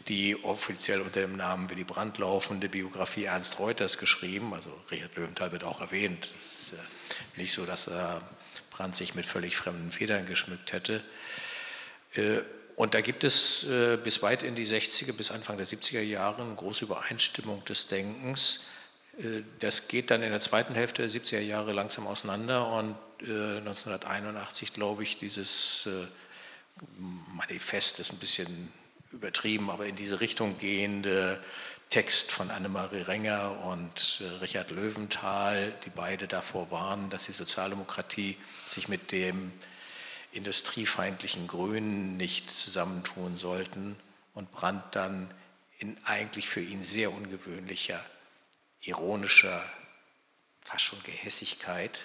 die 0.07 0.41
offiziell 0.41 1.01
unter 1.01 1.19
dem 1.19 1.35
Namen 1.35 1.69
Willy 1.69 1.83
Brandt 1.83 2.19
laufende 2.19 2.69
Biografie 2.69 3.25
Ernst 3.25 3.59
Reuters 3.59 3.97
geschrieben. 3.97 4.53
Also 4.53 4.69
Richard 4.89 5.13
Löwenthal 5.17 5.51
wird 5.51 5.65
auch 5.65 5.81
erwähnt. 5.81 6.29
Es 6.33 6.71
ist 6.71 6.73
äh, 6.73 7.41
nicht 7.41 7.51
so, 7.51 7.65
dass 7.65 7.89
äh, 7.89 8.01
Brandt 8.71 8.95
sich 8.95 9.15
mit 9.15 9.25
völlig 9.25 9.57
fremden 9.57 9.91
Federn 9.91 10.25
geschmückt 10.25 10.71
hätte. 10.71 11.03
Und 12.75 12.93
da 12.95 13.01
gibt 13.01 13.23
es 13.23 13.67
bis 14.03 14.23
weit 14.23 14.41
in 14.43 14.55
die 14.55 14.65
60er, 14.65 15.13
bis 15.13 15.29
Anfang 15.29 15.57
der 15.57 15.67
70er 15.67 16.01
Jahre 16.01 16.41
eine 16.41 16.55
große 16.55 16.85
Übereinstimmung 16.85 17.63
des 17.65 17.87
Denkens 17.87 18.65
das 19.59 19.87
geht 19.87 20.09
dann 20.11 20.23
in 20.23 20.31
der 20.31 20.39
zweiten 20.39 20.73
Hälfte 20.73 21.03
der 21.03 21.11
70er 21.11 21.39
Jahre 21.39 21.71
langsam 21.71 22.07
auseinander 22.07 22.67
und 22.71 22.95
1981, 23.19 24.69
äh, 24.69 24.73
glaube 24.73 25.03
ich, 25.03 25.17
dieses 25.17 25.85
äh, 25.85 26.07
Manifest 27.35 27.99
ist 27.99 28.11
ein 28.11 28.17
bisschen 28.17 28.71
übertrieben, 29.11 29.69
aber 29.69 29.85
in 29.85 29.95
diese 29.95 30.19
Richtung 30.19 30.57
gehende 30.57 31.39
Text 31.89 32.31
von 32.31 32.49
Annemarie 32.49 33.01
Renger 33.01 33.63
und 33.65 34.23
Richard 34.41 34.71
Löwenthal, 34.71 35.71
die 35.85 35.91
beide 35.91 36.27
davor 36.27 36.71
warnen, 36.71 37.11
dass 37.11 37.27
die 37.27 37.33
Sozialdemokratie 37.33 38.35
sich 38.67 38.87
mit 38.87 39.11
dem 39.11 39.51
industriefeindlichen 40.31 41.45
Grünen 41.45 42.17
nicht 42.17 42.49
zusammentun 42.49 43.37
sollten 43.37 43.95
und 44.33 44.51
Brandt 44.51 44.83
dann 44.95 45.31
in 45.77 45.95
eigentlich 46.05 46.49
für 46.49 46.61
ihn 46.61 46.81
sehr 46.81 47.13
ungewöhnlicher 47.13 48.03
ironischer, 48.83 49.63
fast 50.61 50.85
schon 50.85 51.03
Gehässigkeit, 51.03 52.01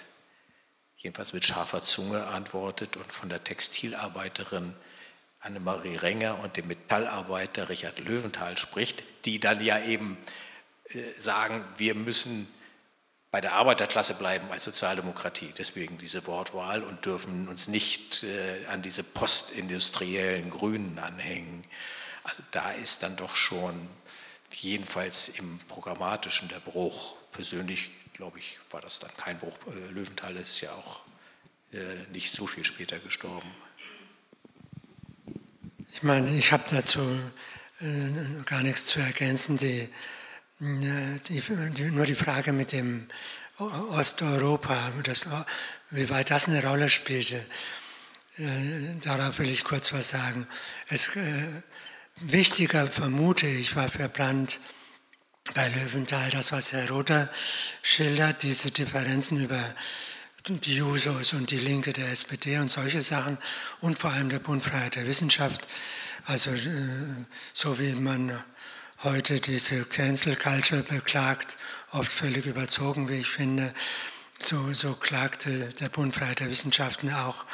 jedenfalls 0.97 1.33
mit 1.33 1.45
scharfer 1.45 1.81
Zunge 1.83 2.25
antwortet 2.27 2.97
und 2.97 3.11
von 3.11 3.29
der 3.29 3.43
Textilarbeiterin 3.43 4.73
Annemarie 5.41 5.95
Renger 5.95 6.39
und 6.39 6.57
dem 6.57 6.67
Metallarbeiter 6.67 7.69
Richard 7.69 7.99
Löwenthal 7.99 8.57
spricht, 8.57 9.03
die 9.25 9.39
dann 9.39 9.63
ja 9.63 9.79
eben 9.79 10.17
äh, 10.89 11.01
sagen, 11.17 11.63
wir 11.77 11.95
müssen 11.95 12.47
bei 13.31 13.41
der 13.41 13.53
Arbeiterklasse 13.53 14.15
bleiben 14.15 14.51
als 14.51 14.63
Sozialdemokratie. 14.63 15.53
Deswegen 15.57 15.97
diese 15.97 16.25
Wortwahl 16.27 16.83
und 16.83 17.05
dürfen 17.05 17.47
uns 17.47 17.67
nicht 17.67 18.23
äh, 18.23 18.65
an 18.65 18.81
diese 18.81 19.03
postindustriellen 19.03 20.49
Grünen 20.49 20.99
anhängen. 20.99 21.63
Also 22.23 22.43
da 22.51 22.71
ist 22.71 23.03
dann 23.03 23.15
doch 23.15 23.35
schon 23.35 23.87
jedenfalls 24.53 25.29
im 25.29 25.59
Programmatischen 25.67 26.47
der 26.49 26.59
Bruch. 26.59 27.15
Persönlich, 27.31 27.91
glaube 28.13 28.39
ich, 28.39 28.59
war 28.71 28.81
das 28.81 28.99
dann 28.99 29.15
kein 29.17 29.37
Bruch. 29.37 29.57
Äh, 29.67 29.91
Löwenthal 29.93 30.35
ist 30.35 30.61
ja 30.61 30.71
auch 30.71 31.01
äh, 31.73 31.77
nicht 32.11 32.33
so 32.33 32.47
viel 32.47 32.65
später 32.65 32.99
gestorben. 32.99 33.49
Ich 35.87 36.03
meine, 36.03 36.33
ich 36.35 36.51
habe 36.51 36.63
dazu 36.69 37.01
äh, 37.79 38.43
gar 38.45 38.63
nichts 38.63 38.87
zu 38.87 38.99
ergänzen. 38.99 39.57
Die, 39.57 39.89
die, 40.59 41.41
nur 41.91 42.05
die 42.05 42.15
Frage 42.15 42.51
mit 42.51 42.73
dem 42.73 43.07
Osteuropa, 43.57 44.91
das, 45.03 45.21
wie 45.89 46.09
weit 46.09 46.31
das 46.31 46.49
eine 46.49 46.63
Rolle 46.65 46.89
spielte, 46.89 47.45
darauf 49.01 49.39
will 49.39 49.49
ich 49.49 49.63
kurz 49.63 49.93
was 49.93 50.09
sagen. 50.09 50.47
Es, 50.89 51.11
wichtiger 52.21 52.87
vermute 52.87 53.47
ich 53.47 53.75
war 53.75 53.89
für 53.89 54.09
Brandt 54.09 54.59
bei 55.53 55.67
Löwenthal 55.69 56.29
das, 56.29 56.51
was 56.51 56.73
Herr 56.73 56.89
Rother 56.89 57.29
schildert, 57.81 58.43
diese 58.43 58.71
Differenzen 58.71 59.43
über 59.43 59.63
die 60.47 60.75
Jusos 60.75 61.33
und 61.33 61.51
die 61.51 61.59
Linke 61.59 61.93
der 61.93 62.09
SPD 62.09 62.57
und 62.57 62.69
solche 62.69 63.01
Sachen 63.01 63.37
und 63.81 63.99
vor 63.99 64.11
allem 64.11 64.29
der 64.29 64.39
Bundfreiheit 64.39 64.95
der 64.95 65.07
Wissenschaft. 65.07 65.67
Also 66.25 66.51
äh, 66.51 67.25
so 67.53 67.79
wie 67.79 67.93
man 67.93 68.43
heute 69.03 69.39
diese 69.39 69.85
Cancel 69.85 70.35
Culture 70.35 70.83
beklagt, 70.83 71.57
oft 71.91 72.11
völlig 72.11 72.45
überzogen, 72.45 73.09
wie 73.09 73.19
ich 73.19 73.27
finde, 73.27 73.73
so, 74.39 74.73
so 74.73 74.93
klagte 74.93 75.69
der 75.79 75.89
Bundfreiheit 75.89 76.39
der 76.39 76.49
Wissenschaften 76.49 77.11
auch 77.13 77.45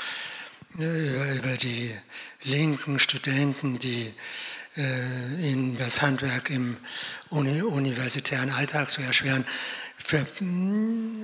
äh, 0.79 1.09
über, 1.09 1.33
über 1.33 1.57
die 1.57 1.95
linken 2.43 2.99
Studenten, 2.99 3.79
die 3.79 4.13
in 4.75 5.77
das 5.77 6.01
Handwerk 6.01 6.49
im 6.49 6.77
uni 7.29 7.61
universitären 7.61 8.51
Alltag 8.51 8.89
so 8.89 9.01
erschweren 9.01 9.45
für, 9.97 10.25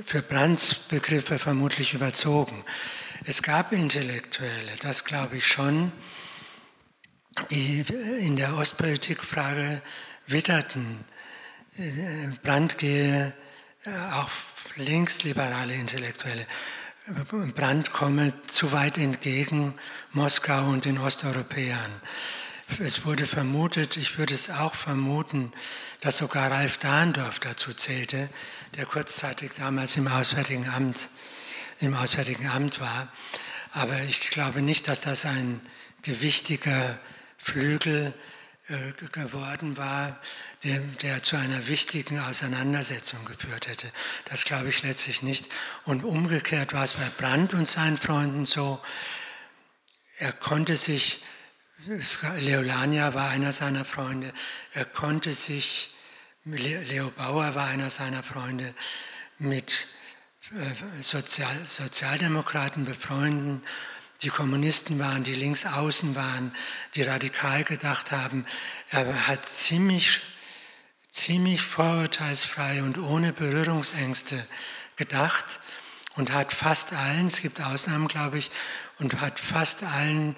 für 0.05 0.21
Brands 0.21 0.73
Begriffe 0.73 1.37
vermutlich 1.37 1.93
überzogen. 1.93 2.63
Es 3.25 3.43
gab 3.43 3.71
Intellektuelle, 3.71 4.71
das 4.81 5.05
glaube 5.05 5.37
ich 5.37 5.47
schon, 5.47 5.91
die 7.51 7.85
in 8.19 8.35
der 8.35 8.55
Ostpolitikfrage 8.57 9.81
witterten. 10.27 11.05
Brandt 12.43 12.77
gehe 12.77 13.33
auf 14.13 14.73
linksliberale 14.75 15.73
Intellektuelle. 15.73 16.45
Brandt 17.55 17.93
komme 17.93 18.33
zu 18.47 18.71
weit 18.71 18.97
entgegen 18.97 19.73
Moskau 20.13 20.69
und 20.69 20.85
den 20.85 20.97
Osteuropäern. 20.97 21.91
Es 22.80 23.05
wurde 23.05 23.28
vermutet, 23.28 23.97
ich 23.97 24.17
würde 24.17 24.34
es 24.34 24.49
auch 24.49 24.76
vermuten, 24.76 25.51
dass 25.99 26.17
sogar 26.17 26.49
Ralf 26.51 26.78
Dahndorf 26.78 27.39
dazu 27.39 27.74
zählte, 27.74 28.30
der 28.78 28.86
kurzzeitig 28.86 29.51
damals 29.57 29.97
im 29.97 30.07
Auswärtigen 30.07 30.69
Amt, 30.69 31.09
im 31.80 31.93
Auswärtigen 31.93 32.47
Amt 32.47 32.80
war. 32.80 33.11
Aber 33.74 33.99
ich 34.01 34.30
glaube 34.32 34.61
nicht, 34.61 34.88
dass 34.88 35.01
das 35.01 35.26
ein 35.26 35.61
gewichtiger 36.01 36.99
Flügel 37.38 38.13
äh, 38.67 38.91
geworden 39.11 39.78
war, 39.78 40.19
der, 40.63 40.80
der, 41.01 41.24
zu 41.24 41.36
einer 41.36 41.67
wichtigen 41.67 42.19
Auseinandersetzung 42.19 43.26
geführt 43.26 43.67
hätte. 43.67 43.91
Das 44.26 44.45
glaube 44.45 44.69
ich 44.69 44.84
letztlich 44.84 45.24
nicht. 45.24 45.49
Und 45.86 46.03
umgekehrt 46.03 46.74
war 46.74 46.84
es 46.84 46.93
bei 46.93 47.09
Brandt 47.17 47.53
und 47.53 47.67
seinen 47.67 47.97
Freunden 47.97 48.45
so, 48.45 48.82
er 50.17 50.32
konnte 50.32 50.78
sich 50.78 51.24
Leolania 52.39 53.13
war 53.13 53.29
einer 53.29 53.51
seiner 53.51 53.86
Freunde. 53.86 54.32
Er 54.73 54.86
konnte 54.86 55.34
sich, 55.34 55.95
Leo 56.45 57.09
Bauer 57.11 57.55
war 57.55 57.67
einer 57.67 57.89
seiner 57.89 58.21
Freunde, 58.23 58.73
mit 59.39 59.88
äh, 60.51 61.01
Sozial, 61.01 61.65
Sozialdemokraten 61.65 62.86
befreunden. 62.86 63.63
Die 64.21 64.29
Kommunisten 64.29 64.99
waren, 64.99 65.23
die 65.23 65.34
links 65.34 65.65
außen 65.65 66.15
waren, 66.15 66.53
die 66.93 67.01
radikal 67.01 67.63
gedacht 67.63 68.11
haben. 68.11 68.45
Er 68.89 69.27
hat 69.27 69.45
ziemlich, 69.45 70.21
ziemlich 71.11 71.61
vorurteilsfrei 71.61 72.84
und 72.84 72.99
ohne 72.99 73.34
Berührungsängste 73.34 74.45
gedacht 74.97 75.59
und 76.15 76.32
hat 76.32 76.53
fast 76.53 76.93
allen, 76.93 77.25
es 77.25 77.41
gibt 77.41 77.59
Ausnahmen, 77.61 78.07
glaube 78.07 78.38
ich, 78.38 78.51
und 78.99 79.19
hat 79.19 79.39
fast 79.39 79.84
allen 79.84 80.36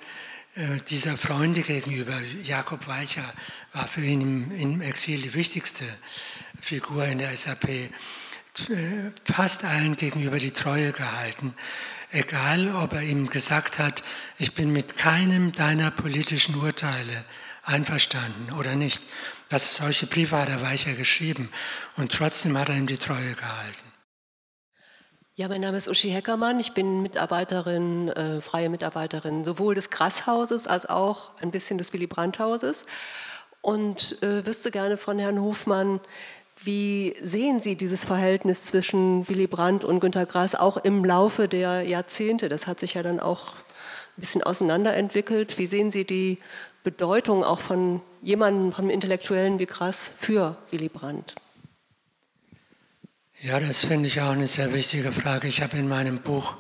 dieser 0.89 1.17
Freunde 1.17 1.61
gegenüber, 1.61 2.19
Jakob 2.43 2.87
Weicher 2.87 3.33
war 3.71 3.87
für 3.87 4.01
ihn 4.01 4.21
im, 4.21 4.51
im 4.51 4.81
Exil 4.81 5.21
die 5.21 5.33
wichtigste 5.33 5.85
Figur 6.61 7.05
in 7.05 7.17
der 7.17 7.35
SAP, 7.35 7.69
äh, 7.69 7.89
fast 9.25 9.65
allen 9.65 9.97
gegenüber 9.97 10.37
die 10.37 10.51
Treue 10.51 10.91
gehalten. 10.91 11.55
Egal, 12.11 12.75
ob 12.75 12.93
er 12.93 13.01
ihm 13.01 13.27
gesagt 13.27 13.79
hat, 13.79 14.03
ich 14.37 14.53
bin 14.53 14.71
mit 14.71 14.95
keinem 14.95 15.53
deiner 15.53 15.89
politischen 15.89 16.55
Urteile 16.55 17.25
einverstanden 17.63 18.53
oder 18.53 18.75
nicht. 18.75 19.01
Das 19.49 19.75
solche 19.75 20.05
Briefe 20.05 20.37
hat 20.37 20.49
er 20.49 20.61
Weicher 20.61 20.93
geschrieben 20.93 21.49
und 21.97 22.11
trotzdem 22.11 22.57
hat 22.57 22.69
er 22.69 22.75
ihm 22.75 22.87
die 22.87 22.97
Treue 22.97 23.33
gehalten. 23.33 23.92
Ja, 25.35 25.47
mein 25.47 25.61
Name 25.61 25.77
ist 25.77 25.87
Uschi 25.87 26.11
Heckermann. 26.11 26.59
Ich 26.59 26.73
bin 26.73 27.01
Mitarbeiterin, 27.01 28.09
äh, 28.09 28.39
freie 28.39 28.69
Mitarbeiterin 28.69 29.43
sowohl 29.43 29.73
des 29.73 29.89
Grasshauses 29.89 30.67
als 30.67 30.85
auch 30.85 31.31
ein 31.41 31.49
bisschen 31.49 31.79
des 31.79 31.91
Willy 31.91 32.05
Brandt-Hauses 32.05 32.85
und 33.61 34.21
äh, 34.21 34.45
wüsste 34.45 34.69
gerne 34.69 34.95
von 34.95 35.17
Herrn 35.17 35.41
Hofmann, 35.41 36.01
wie 36.63 37.15
sehen 37.19 37.61
Sie 37.61 37.75
dieses 37.75 38.05
Verhältnis 38.05 38.65
zwischen 38.65 39.27
Willy 39.27 39.47
Brandt 39.47 39.83
und 39.83 40.01
Günter 40.01 40.27
Grass 40.27 40.53
auch 40.53 40.77
im 40.77 41.03
Laufe 41.03 41.47
der 41.47 41.81
Jahrzehnte? 41.81 42.47
Das 42.47 42.67
hat 42.67 42.79
sich 42.79 42.93
ja 42.93 43.01
dann 43.01 43.19
auch 43.19 43.55
ein 43.55 44.17
bisschen 44.17 44.43
auseinanderentwickelt. 44.43 45.57
Wie 45.57 45.65
sehen 45.65 45.89
Sie 45.89 46.05
die 46.05 46.37
Bedeutung 46.83 47.43
auch 47.43 47.59
von 47.59 48.01
jemandem, 48.21 48.71
vom 48.71 48.91
Intellektuellen 48.91 49.57
wie 49.57 49.65
Grass 49.65 50.13
für 50.15 50.57
Willy 50.69 50.89
Brandt? 50.89 51.33
Ja, 53.43 53.59
das 53.59 53.83
finde 53.83 54.07
ich 54.07 54.21
auch 54.21 54.31
eine 54.31 54.47
sehr 54.47 54.73
wichtige 54.73 55.11
Frage. 55.11 55.49
Ich 55.49 55.61
habe 55.61 55.75
in 55.75 55.89
meinem 55.89 56.21
Buch 56.21 56.55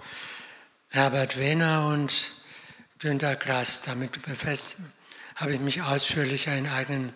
Herbert 0.89 1.37
Wehner 1.37 1.87
und 1.87 2.33
Günter 2.99 3.37
Grass, 3.37 3.83
damit 3.83 4.19
habe 5.35 5.53
ich 5.53 5.61
mich 5.61 5.81
ausführlicher 5.81 6.53
in 6.57 6.67
eigenen 6.67 7.13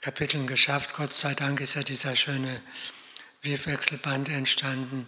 Kapiteln 0.00 0.46
geschafft. 0.46 0.94
Gott 0.96 1.12
sei 1.12 1.34
Dank 1.34 1.60
ist 1.60 1.74
ja 1.74 1.82
dieser 1.82 2.16
schöne 2.16 2.62
Briefwechselband 3.42 4.30
entstanden. 4.30 5.06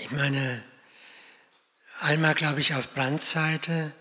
Ich 0.00 0.10
meine, 0.10 0.62
einmal 2.00 2.34
glaube 2.34 2.60
ich 2.60 2.74
auf 2.74 2.88
Brands 2.94 3.32
Seite, 3.32 3.92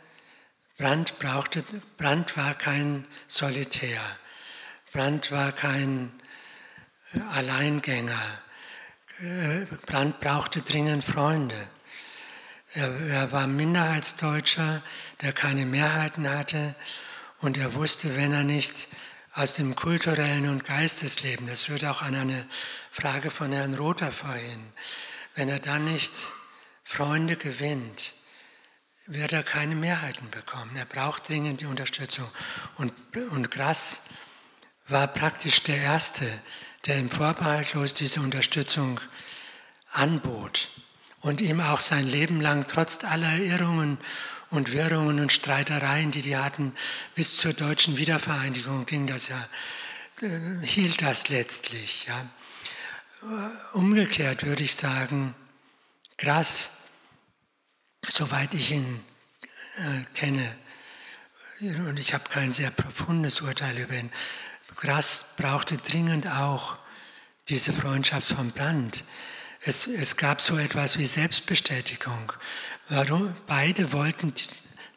Brand, 0.78 1.20
brauchte, 1.20 1.62
Brand 1.98 2.38
war 2.38 2.54
kein 2.54 3.06
Solitär, 3.28 4.00
Brand 4.94 5.30
war 5.30 5.52
kein 5.52 6.14
Alleingänger. 7.32 8.42
Äh, 9.20 9.66
Brandt 9.86 10.20
brauchte 10.20 10.62
dringend 10.62 11.04
Freunde. 11.04 11.56
Er, 12.74 13.32
war 13.32 13.48
Minderheitsdeutscher, 13.48 14.84
der 15.22 15.34
keine 15.34 15.66
Mehrheiten 15.66 16.30
hatte 16.30 16.76
und 17.40 17.58
er 17.58 17.74
wusste, 17.74 18.16
wenn 18.16 18.32
er 18.32 18.44
nicht 18.44 18.90
aus 19.34 19.56
dem 19.56 19.76
kulturellen 19.76 20.48
und 20.50 20.66
Geistesleben, 20.66 21.48
das 21.48 21.70
wird 21.70 21.84
auch 21.86 22.04
an 22.04 22.14
eine 22.14 22.46
Frage 22.92 23.32
von 23.32 23.52
Herrn 23.52 23.74
Rother 23.74 24.12
vorhin, 24.12 24.62
wenn 25.34 25.50
er 25.50 25.60
dann 25.60 25.86
nicht 25.86 26.32
Freunde 26.84 27.38
gewinnt, 27.38 28.14
wird 29.08 29.34
er 29.34 29.44
keine 29.44 29.74
Mehrheiten 29.74 30.30
bekommen. 30.30 30.76
Er 30.76 30.86
braucht 30.86 31.30
dringend 31.30 31.62
die 31.62 31.66
Unterstützung. 31.66 32.30
Und, 32.76 32.94
und 33.32 33.50
Grass 33.50 34.04
war 34.88 35.08
praktisch 35.08 35.64
der 35.64 35.78
Erste, 35.78 36.28
der 36.86 36.98
ihm 36.98 37.10
vorbehaltlos 37.10 37.94
diese 37.94 38.22
Unterstützung 38.22 39.00
anbot 39.92 40.70
und 41.22 41.42
ihm 41.42 41.60
auch 41.60 41.80
sein 41.80 42.08
Leben 42.08 42.42
lang 42.42 42.66
trotz 42.68 43.04
aller 43.04 43.38
Irrungen 43.38 43.98
und 44.50 44.72
Wirrungen 44.72 45.20
und 45.20 45.32
Streitereien, 45.32 46.12
die 46.12 46.22
die 46.22 46.38
hatten, 46.38 46.74
bis 47.16 47.38
zur 47.38 47.54
deutschen 47.54 47.98
Wiedervereinigung 47.98 48.86
ging 48.86 49.08
das 49.08 49.28
ja, 49.28 49.50
äh, 50.22 50.66
hielt 50.66 51.02
das 51.02 51.30
letztlich. 51.30 52.08
Ja. 52.08 52.30
Umgekehrt 53.74 54.46
würde 54.46 54.64
ich 54.64 54.76
sagen, 54.76 55.36
Grass, 56.18 56.78
soweit 58.08 58.54
ich 58.54 58.72
ihn 58.72 59.04
äh, 59.78 60.04
kenne, 60.16 60.56
und 61.62 62.00
ich 62.00 62.14
habe 62.14 62.24
kein 62.30 62.54
sehr 62.54 62.72
profundes 62.72 63.42
Urteil 63.42 63.78
über 63.78 63.94
ihn, 63.94 64.10
Grass 64.80 65.34
brauchte 65.36 65.76
dringend 65.76 66.26
auch 66.28 66.78
diese 67.50 67.74
Freundschaft 67.74 68.30
von 68.30 68.52
Brand. 68.52 69.04
Es, 69.62 69.88
es 69.88 70.16
gab 70.16 70.42
so 70.42 70.58
etwas 70.58 70.98
wie 70.98 71.06
Selbstbestätigung. 71.06 72.32
Warum? 72.88 73.36
Beide 73.46 73.92
wollten 73.92 74.34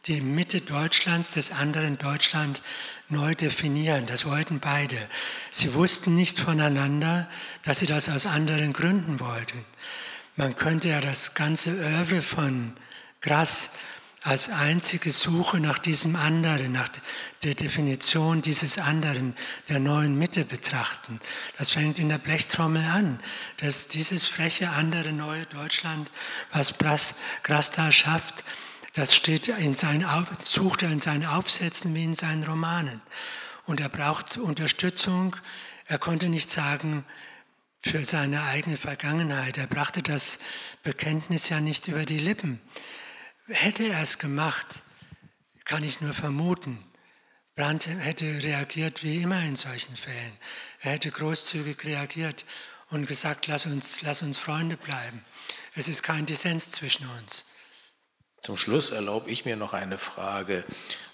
die 0.06 0.20
Mitte 0.20 0.60
Deutschlands, 0.60 1.32
des 1.32 1.50
anderen 1.50 1.98
Deutschland, 1.98 2.62
neu 3.08 3.34
definieren. 3.34 4.06
Das 4.06 4.24
wollten 4.24 4.60
beide. 4.60 4.96
Sie 5.50 5.74
wussten 5.74 6.14
nicht 6.14 6.38
voneinander, 6.38 7.28
dass 7.64 7.80
sie 7.80 7.86
das 7.86 8.08
aus 8.08 8.26
anderen 8.26 8.72
Gründen 8.72 9.18
wollten. 9.18 9.64
Man 10.36 10.54
könnte 10.54 10.90
ja 10.90 11.00
das 11.00 11.34
ganze 11.34 11.70
Oeuvre 11.72 12.22
von 12.22 12.76
Grass 13.20 13.70
als 14.24 14.50
einzige 14.50 15.10
Suche 15.10 15.58
nach 15.58 15.78
diesem 15.78 16.14
anderen, 16.14 16.72
nach 16.72 16.88
der 17.42 17.54
Definition 17.54 18.40
dieses 18.40 18.78
anderen, 18.78 19.34
der 19.68 19.80
neuen 19.80 20.16
Mitte 20.16 20.44
betrachten. 20.44 21.20
Das 21.58 21.70
fängt 21.70 21.98
in 21.98 22.08
der 22.08 22.18
Blechtrommel 22.18 22.84
an, 22.84 23.18
dass 23.58 23.88
dieses 23.88 24.26
freche 24.26 24.70
andere 24.70 25.12
neue 25.12 25.44
Deutschland, 25.46 26.10
was 26.52 26.74
Grass 26.78 27.70
da 27.72 27.90
schafft, 27.90 28.44
das 28.94 29.16
steht 29.16 29.48
in 29.48 29.74
seinen, 29.74 30.06
sucht 30.44 30.82
er 30.82 30.90
in 30.90 31.00
seinen 31.00 31.24
Aufsätzen 31.24 31.94
wie 31.94 32.04
in 32.04 32.14
seinen 32.14 32.44
Romanen. 32.44 33.00
Und 33.64 33.80
er 33.80 33.88
braucht 33.88 34.36
Unterstützung. 34.36 35.34
Er 35.86 35.98
konnte 35.98 36.28
nicht 36.28 36.50
sagen, 36.50 37.04
für 37.84 38.04
seine 38.04 38.44
eigene 38.44 38.76
Vergangenheit. 38.76 39.58
Er 39.58 39.66
brachte 39.66 40.02
das 40.02 40.38
Bekenntnis 40.82 41.48
ja 41.48 41.60
nicht 41.60 41.88
über 41.88 42.04
die 42.04 42.18
Lippen. 42.18 42.60
Hätte 43.52 43.84
er 43.84 44.02
es 44.02 44.18
gemacht, 44.18 44.82
kann 45.66 45.84
ich 45.84 46.00
nur 46.00 46.14
vermuten. 46.14 46.82
Brandt 47.54 47.86
hätte 47.86 48.24
reagiert 48.42 49.02
wie 49.02 49.22
immer 49.22 49.42
in 49.42 49.56
solchen 49.56 49.94
Fällen. 49.94 50.32
Er 50.80 50.92
hätte 50.92 51.10
großzügig 51.10 51.84
reagiert 51.84 52.46
und 52.88 53.06
gesagt, 53.06 53.48
lass 53.48 53.66
uns, 53.66 54.00
lass 54.02 54.22
uns 54.22 54.38
Freunde 54.38 54.78
bleiben. 54.78 55.22
Es 55.74 55.88
ist 55.88 56.02
kein 56.02 56.24
Dissens 56.24 56.70
zwischen 56.70 57.06
uns. 57.18 57.44
Zum 58.40 58.56
Schluss 58.56 58.90
erlaube 58.90 59.30
ich 59.30 59.44
mir 59.44 59.56
noch 59.56 59.74
eine 59.74 59.98
Frage. 59.98 60.64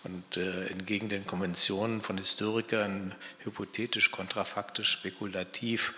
Und 0.05 0.37
äh, 0.37 0.69
entgegen 0.69 1.09
den 1.09 1.27
Konventionen 1.27 2.01
von 2.01 2.19
Historikern, 2.19 3.17
hypothetisch, 3.41 4.13
kontrafaktisch, 4.13 4.93
spekulativ, 4.93 5.95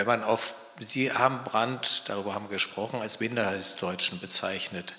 wenn 0.00 0.20
man 0.20 0.24
auf, 0.24 0.54
Sie 0.80 1.12
haben 1.12 1.44
Brandt, 1.44 2.04
darüber 2.06 2.32
haben 2.32 2.46
wir 2.46 2.54
gesprochen, 2.54 3.02
als 3.02 3.20
Minderheitsdeutschen 3.20 4.18
bezeichnet. 4.18 4.96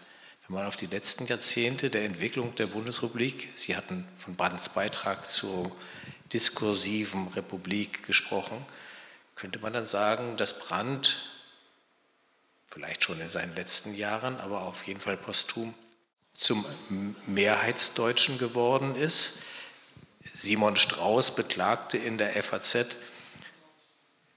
Wenn 0.47 0.57
man 0.57 0.67
auf 0.67 0.75
die 0.75 0.85
letzten 0.85 1.25
Jahrzehnte 1.25 1.89
der 1.89 2.05
Entwicklung 2.05 2.53
der 2.53 2.67
Bundesrepublik, 2.67 3.49
Sie 3.55 3.75
hatten 3.75 4.07
von 4.19 4.35
Brandts 4.35 4.69
Beitrag 4.69 5.31
zur 5.31 5.71
diskursiven 6.33 7.29
Republik 7.29 8.03
gesprochen, 8.03 8.63
könnte 9.33 9.57
man 9.57 9.73
dann 9.73 9.87
sagen, 9.87 10.37
dass 10.37 10.59
Brandt 10.59 11.17
vielleicht 12.67 13.03
schon 13.03 13.19
in 13.19 13.29
seinen 13.29 13.55
letzten 13.55 13.95
Jahren, 13.95 14.39
aber 14.39 14.61
auf 14.61 14.85
jeden 14.85 14.99
Fall 14.99 15.17
posthum 15.17 15.73
zum 16.35 16.63
Mehrheitsdeutschen 17.25 18.37
geworden 18.37 18.95
ist. 18.95 19.39
Simon 20.33 20.75
Strauß 20.75 21.35
beklagte 21.35 21.97
in 21.97 22.19
der 22.19 22.41
FAZ, 22.43 22.97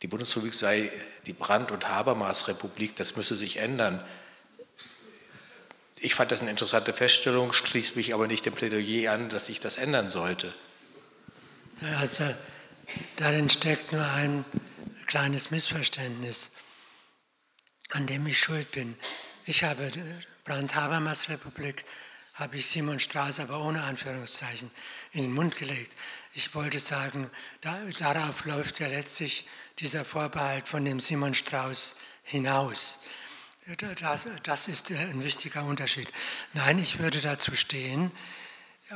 die 0.05 0.09
Bundesrepublik 0.09 0.53
sei 0.53 0.93
die 1.25 1.33
Brand- 1.33 1.71
und 1.71 1.89
Habermas-Republik, 1.89 2.95
das 2.97 3.17
müsse 3.17 3.35
sich 3.35 3.57
ändern. 3.57 4.07
Ich 5.99 6.15
fand 6.15 6.31
das 6.31 6.43
eine 6.43 6.51
interessante 6.51 6.93
Feststellung, 6.93 7.55
schließt 7.55 7.97
mich 7.97 8.13
aber 8.13 8.27
nicht 8.27 8.45
dem 8.45 8.53
Plädoyer 8.53 9.11
an, 9.11 9.31
dass 9.31 9.47
sich 9.47 9.61
das 9.61 9.79
ändern 9.79 10.11
sollte. 10.11 10.53
Also 11.97 12.23
darin 13.17 13.49
steckt 13.49 13.95
nur 13.95 14.05
ein 14.05 14.45
kleines 15.07 15.51
Missverständnis 15.51 16.51
an 17.93 18.07
dem 18.07 18.27
ich 18.27 18.39
schuld 18.39 18.71
bin. 18.73 18.97
Ich 19.47 19.65
habe 19.65 19.91
Brand-Habermas 20.45 21.31
Republik, 21.31 21.87
habe 22.35 22.57
ich 22.59 22.67
Simon 22.67 23.01
Strauß 23.01 23.41
aber 23.41 23.65
ohne 23.65 23.85
Anführungszeichen 23.85 24.71
in 25.13 25.23
den 25.23 25.33
Mund 25.33 25.57
gelegt. 25.57 25.95
Ich 26.35 26.55
wollte 26.55 26.79
sagen, 26.79 27.31
da, 27.63 27.79
darauf 27.99 28.45
läuft 28.45 28.81
ja 28.81 28.89
letztlich 28.89 29.47
dieser 29.79 30.05
Vorbehalt 30.05 30.69
von 30.69 30.85
dem 30.85 31.01
Simon 31.01 31.35
Strauß 31.35 31.97
hinaus. 32.23 33.01
Das, 34.01 34.29
das 34.43 34.69
ist 34.69 34.91
ein 34.91 35.25
wichtiger 35.25 35.65
Unterschied. 35.65 36.13
Nein, 36.53 36.79
ich 36.79 36.99
würde 36.99 37.21
dazu 37.21 37.57
stehen, 37.57 38.13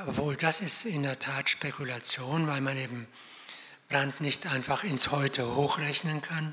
obwohl 0.07 0.37
das 0.37 0.61
ist 0.61 0.85
in 0.85 1.03
der 1.03 1.19
Tat 1.19 1.49
Spekulation, 1.49 2.47
weil 2.47 2.61
man 2.61 2.77
eben 2.77 3.07
Brand 3.89 4.21
nicht 4.21 4.47
einfach 4.47 4.85
ins 4.85 5.11
Heute 5.11 5.55
hochrechnen 5.55 6.21
kann. 6.21 6.53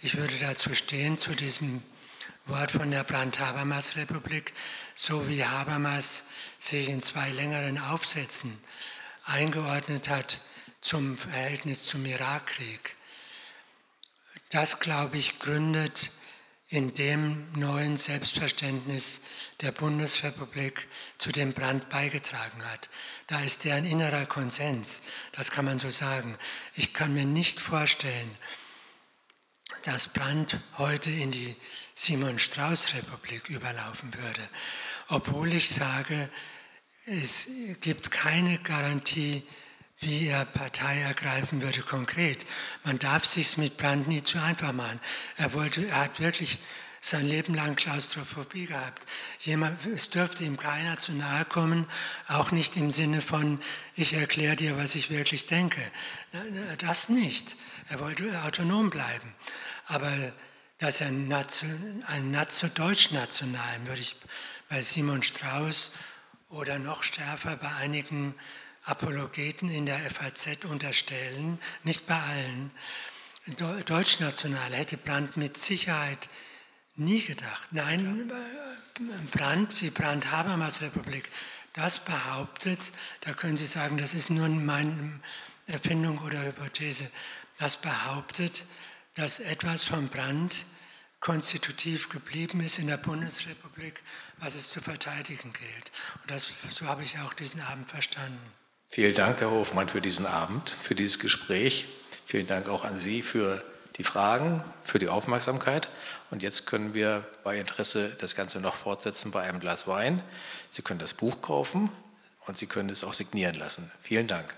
Ich 0.00 0.16
würde 0.16 0.34
dazu 0.40 0.74
stehen, 0.74 1.18
zu 1.18 1.34
diesem 1.34 1.82
Wort 2.46 2.70
von 2.70 2.90
der 2.90 3.02
Brand-Habermas-Republik, 3.02 4.52
so 4.94 5.28
wie 5.28 5.44
Habermas 5.44 6.26
sich 6.60 6.88
in 6.88 7.02
zwei 7.02 7.30
längeren 7.30 7.78
Aufsätzen 7.78 8.56
eingeordnet 9.24 10.08
hat 10.08 10.40
zum 10.80 11.18
Verhältnis 11.18 11.84
zum 11.84 12.06
Irakkrieg. 12.06 12.96
Das, 14.50 14.80
glaube 14.80 15.16
ich, 15.16 15.38
gründet 15.38 16.10
in 16.66 16.94
dem 16.94 17.50
neuen 17.52 17.96
Selbstverständnis 17.96 19.22
der 19.60 19.72
Bundesrepublik, 19.72 20.88
zu 21.18 21.32
dem 21.32 21.52
Brand 21.52 21.88
beigetragen 21.90 22.64
hat. 22.64 22.90
Da 23.28 23.40
ist 23.42 23.64
der 23.64 23.76
ein 23.76 23.84
innerer 23.84 24.26
Konsens, 24.26 25.02
das 25.32 25.50
kann 25.50 25.64
man 25.64 25.78
so 25.78 25.90
sagen. 25.90 26.36
Ich 26.74 26.94
kann 26.94 27.14
mir 27.14 27.24
nicht 27.24 27.60
vorstellen, 27.60 28.36
dass 29.84 30.12
Brandt 30.12 30.58
heute 30.78 31.10
in 31.10 31.30
die 31.30 31.56
Simon-Strauß-Republik 31.94 33.50
überlaufen 33.50 34.14
würde, 34.14 34.48
obwohl 35.08 35.52
ich 35.52 35.70
sage, 35.70 36.28
es 37.06 37.48
gibt 37.80 38.10
keine 38.10 38.58
Garantie, 38.58 39.42
wie 40.00 40.28
er 40.28 40.46
Partei 40.46 41.00
ergreifen 41.00 41.60
würde 41.60 41.82
konkret. 41.82 42.46
Man 42.84 42.98
darf 42.98 43.24
sich 43.26 43.56
mit 43.58 43.76
Brandt 43.76 44.08
nie 44.08 44.22
zu 44.22 44.40
einfach 44.40 44.72
machen. 44.72 45.00
Er, 45.36 45.52
wollte, 45.52 45.86
er 45.86 46.04
hat 46.04 46.20
wirklich 46.20 46.58
sein 47.02 47.26
Leben 47.26 47.54
lang 47.54 47.76
Klaustrophobie 47.76 48.66
gehabt. 48.66 49.06
Jemand, 49.40 49.84
es 49.86 50.10
dürfte 50.10 50.44
ihm 50.44 50.56
keiner 50.56 50.98
zu 50.98 51.12
nahe 51.12 51.44
kommen, 51.44 51.86
auch 52.28 52.50
nicht 52.50 52.76
im 52.76 52.90
Sinne 52.90 53.22
von, 53.22 53.60
ich 53.94 54.12
erkläre 54.14 54.56
dir, 54.56 54.76
was 54.76 54.94
ich 54.94 55.10
wirklich 55.10 55.46
denke. 55.46 55.80
Das 56.78 57.08
nicht. 57.08 57.56
Er 57.88 58.00
wollte 58.00 58.42
autonom 58.42 58.90
bleiben. 58.90 59.34
Aber 59.86 60.12
dass 60.78 61.02
ein, 61.02 61.28
Nation, 61.28 62.04
ein 62.06 62.36
deutsch-nationalen 62.74 63.86
würde 63.86 64.00
ich 64.00 64.16
bei 64.68 64.80
Simon 64.82 65.22
Strauß 65.22 65.92
oder 66.48 66.78
noch 66.78 67.02
stärker 67.02 67.56
bei 67.56 67.70
einigen 67.76 68.34
Apologeten 68.84 69.68
in 69.68 69.86
der 69.86 69.98
FAZ 69.98 70.64
unterstellen, 70.64 71.58
nicht 71.84 72.06
bei 72.06 72.18
allen. 72.18 72.70
Deutschnational 73.86 74.72
hätte 74.74 74.96
Brandt 74.96 75.36
mit 75.36 75.56
Sicherheit 75.56 76.28
nie 76.96 77.22
gedacht. 77.22 77.72
Nein, 77.72 78.30
Brandt, 79.32 79.80
die 79.80 79.90
Brandt-Habermas-Republik, 79.90 81.30
das 81.74 82.04
behauptet, 82.04 82.92
da 83.22 83.32
können 83.32 83.56
Sie 83.56 83.66
sagen, 83.66 83.96
das 83.96 84.14
ist 84.14 84.30
nur 84.30 84.48
meine 84.48 85.20
Erfindung 85.66 86.18
oder 86.18 86.42
Hypothese, 86.42 87.10
das 87.58 87.80
behauptet, 87.80 88.64
dass 89.14 89.40
etwas 89.40 89.84
vom 89.84 90.08
Brand 90.08 90.64
konstitutiv 91.20 92.08
geblieben 92.08 92.60
ist 92.60 92.78
in 92.78 92.86
der 92.86 92.96
Bundesrepublik, 92.96 94.02
was 94.38 94.54
es 94.54 94.70
zu 94.70 94.80
verteidigen 94.80 95.52
gilt. 95.52 95.92
Und 96.22 96.30
das, 96.30 96.50
so 96.70 96.86
habe 96.86 97.04
ich 97.04 97.18
auch 97.18 97.34
diesen 97.34 97.60
Abend 97.60 97.90
verstanden. 97.90 98.40
Vielen 98.92 99.14
Dank, 99.14 99.40
Herr 99.40 99.52
Hofmann, 99.52 99.88
für 99.88 100.00
diesen 100.00 100.26
Abend, 100.26 100.68
für 100.68 100.96
dieses 100.96 101.20
Gespräch. 101.20 101.86
Vielen 102.26 102.48
Dank 102.48 102.68
auch 102.68 102.84
an 102.84 102.98
Sie 102.98 103.22
für 103.22 103.62
die 103.94 104.02
Fragen, 104.02 104.64
für 104.82 104.98
die 104.98 105.08
Aufmerksamkeit. 105.08 105.88
Und 106.32 106.42
jetzt 106.42 106.66
können 106.66 106.92
wir 106.92 107.24
bei 107.44 107.56
Interesse 107.56 108.10
das 108.20 108.34
Ganze 108.34 108.60
noch 108.60 108.74
fortsetzen 108.74 109.30
bei 109.30 109.42
einem 109.42 109.60
Glas 109.60 109.86
Wein. 109.86 110.24
Sie 110.70 110.82
können 110.82 110.98
das 110.98 111.14
Buch 111.14 111.40
kaufen 111.40 111.88
und 112.46 112.58
Sie 112.58 112.66
können 112.66 112.90
es 112.90 113.04
auch 113.04 113.12
signieren 113.12 113.54
lassen. 113.54 113.92
Vielen 114.02 114.26
Dank. 114.26 114.56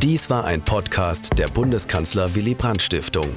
Dies 0.00 0.30
war 0.30 0.46
ein 0.46 0.64
Podcast 0.64 1.28
der 1.36 1.48
Bundeskanzler 1.48 2.34
Willy 2.34 2.54
Brandt 2.54 2.80
Stiftung. 2.80 3.36